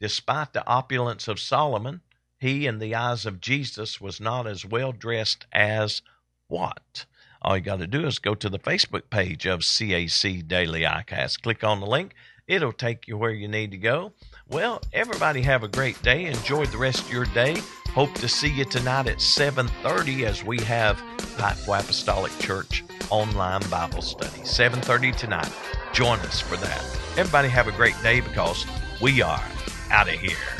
Despite 0.00 0.52
the 0.52 0.66
opulence 0.66 1.28
of 1.28 1.40
Solomon, 1.40 2.00
he, 2.40 2.66
in 2.66 2.78
the 2.78 2.94
eyes 2.94 3.26
of 3.26 3.40
Jesus, 3.40 4.00
was 4.00 4.18
not 4.18 4.46
as 4.46 4.64
well 4.64 4.92
dressed 4.92 5.46
as 5.52 6.00
what? 6.48 7.04
All 7.42 7.56
you 7.56 7.62
got 7.62 7.78
to 7.78 7.86
do 7.86 8.06
is 8.06 8.18
go 8.18 8.34
to 8.34 8.48
the 8.48 8.58
Facebook 8.58 9.10
page 9.10 9.46
of 9.46 9.60
CAC 9.60 10.48
Daily 10.48 10.80
iCast. 10.80 11.42
Click 11.42 11.62
on 11.62 11.80
the 11.80 11.86
link. 11.86 12.14
It'll 12.46 12.72
take 12.72 13.06
you 13.06 13.16
where 13.16 13.30
you 13.30 13.46
need 13.46 13.70
to 13.70 13.76
go. 13.76 14.12
Well, 14.48 14.82
everybody 14.92 15.42
have 15.42 15.62
a 15.62 15.68
great 15.68 16.02
day. 16.02 16.24
Enjoy 16.26 16.64
the 16.66 16.78
rest 16.78 17.02
of 17.02 17.12
your 17.12 17.26
day. 17.26 17.58
Hope 17.88 18.12
to 18.14 18.28
see 18.28 18.50
you 18.50 18.64
tonight 18.64 19.06
at 19.06 19.20
7:30 19.20 20.24
as 20.24 20.42
we 20.42 20.58
have 20.62 20.96
Pikeville 21.36 21.80
Apostolic 21.80 22.36
Church 22.40 22.82
online 23.10 23.62
Bible 23.70 24.02
study. 24.02 24.44
7:30 24.44 25.12
tonight. 25.12 25.52
Join 25.92 26.18
us 26.20 26.40
for 26.40 26.56
that. 26.56 26.82
Everybody 27.16 27.48
have 27.48 27.68
a 27.68 27.72
great 27.72 28.00
day 28.02 28.20
because 28.20 28.66
we 29.00 29.22
are 29.22 29.44
out 29.90 30.08
of 30.08 30.14
here. 30.14 30.59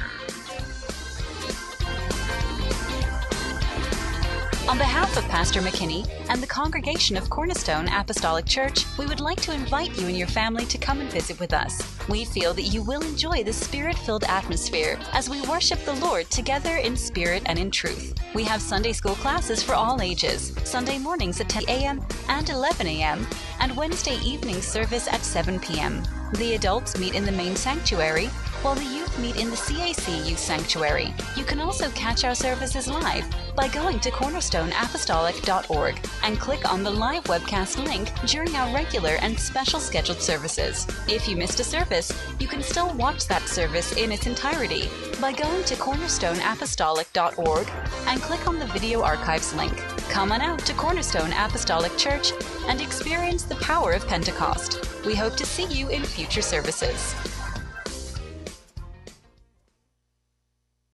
On 4.70 4.78
behalf 4.78 5.16
of 5.16 5.24
Pastor 5.24 5.60
McKinney 5.60 6.08
and 6.28 6.40
the 6.40 6.46
congregation 6.46 7.16
of 7.16 7.28
Cornerstone 7.28 7.88
Apostolic 7.88 8.46
Church, 8.46 8.86
we 8.98 9.04
would 9.04 9.18
like 9.18 9.40
to 9.40 9.52
invite 9.52 9.98
you 9.98 10.06
and 10.06 10.16
your 10.16 10.28
family 10.28 10.64
to 10.66 10.78
come 10.78 11.00
and 11.00 11.10
visit 11.10 11.40
with 11.40 11.52
us. 11.52 11.82
We 12.08 12.24
feel 12.24 12.54
that 12.54 12.62
you 12.62 12.80
will 12.80 13.02
enjoy 13.02 13.42
the 13.42 13.52
spirit 13.52 13.98
filled 13.98 14.22
atmosphere 14.22 14.96
as 15.12 15.28
we 15.28 15.40
worship 15.48 15.80
the 15.84 15.94
Lord 15.94 16.30
together 16.30 16.76
in 16.76 16.96
spirit 16.96 17.42
and 17.46 17.58
in 17.58 17.72
truth. 17.72 18.14
We 18.32 18.44
have 18.44 18.62
Sunday 18.62 18.92
school 18.92 19.16
classes 19.16 19.60
for 19.60 19.74
all 19.74 20.00
ages, 20.00 20.54
Sunday 20.62 20.98
mornings 20.98 21.40
at 21.40 21.48
10 21.48 21.64
a.m. 21.66 22.06
and 22.28 22.48
11 22.48 22.86
a.m., 22.86 23.26
and 23.60 23.76
Wednesday 23.76 24.18
evening 24.24 24.60
service 24.60 25.06
at 25.08 25.24
7 25.24 25.60
p.m. 25.60 26.02
The 26.34 26.54
adults 26.54 26.98
meet 26.98 27.14
in 27.14 27.24
the 27.24 27.32
main 27.32 27.56
sanctuary, 27.56 28.26
while 28.62 28.74
the 28.74 28.84
youth 28.84 29.18
meet 29.18 29.36
in 29.36 29.50
the 29.50 29.56
CAC 29.56 30.28
Youth 30.28 30.38
Sanctuary. 30.38 31.12
You 31.36 31.44
can 31.44 31.60
also 31.60 31.90
catch 31.90 32.24
our 32.24 32.34
services 32.34 32.88
live 32.88 33.24
by 33.56 33.68
going 33.68 34.00
to 34.00 34.10
cornerstoneapostolic.org 34.10 36.00
and 36.22 36.38
click 36.38 36.70
on 36.70 36.82
the 36.82 36.90
live 36.90 37.24
webcast 37.24 37.84
link 37.84 38.12
during 38.26 38.54
our 38.54 38.72
regular 38.74 39.16
and 39.20 39.38
special 39.38 39.80
scheduled 39.80 40.20
services. 40.20 40.86
If 41.08 41.26
you 41.28 41.36
missed 41.36 41.60
a 41.60 41.64
service, 41.64 42.12
you 42.38 42.46
can 42.46 42.62
still 42.62 42.92
watch 42.94 43.26
that 43.26 43.48
service 43.48 43.96
in 43.96 44.12
its 44.12 44.26
entirety 44.26 44.88
by 45.20 45.32
going 45.32 45.64
to 45.64 45.74
cornerstoneapostolic.org 45.74 47.68
and 48.06 48.22
click 48.22 48.46
on 48.46 48.58
the 48.58 48.66
video 48.66 49.02
archives 49.02 49.54
link. 49.54 49.76
Come 50.10 50.32
on 50.32 50.40
out 50.40 50.58
to 50.60 50.74
Cornerstone 50.74 51.32
Apostolic 51.32 51.96
Church 51.96 52.32
and 52.68 52.80
experience 52.80 53.44
the 53.50 53.56
power 53.56 53.92
of 53.92 54.06
Pentecost. 54.06 54.78
We 55.04 55.16
hope 55.16 55.36
to 55.36 55.44
see 55.44 55.64
you 55.64 55.88
in 55.88 56.04
future 56.04 56.40
services. 56.40 57.14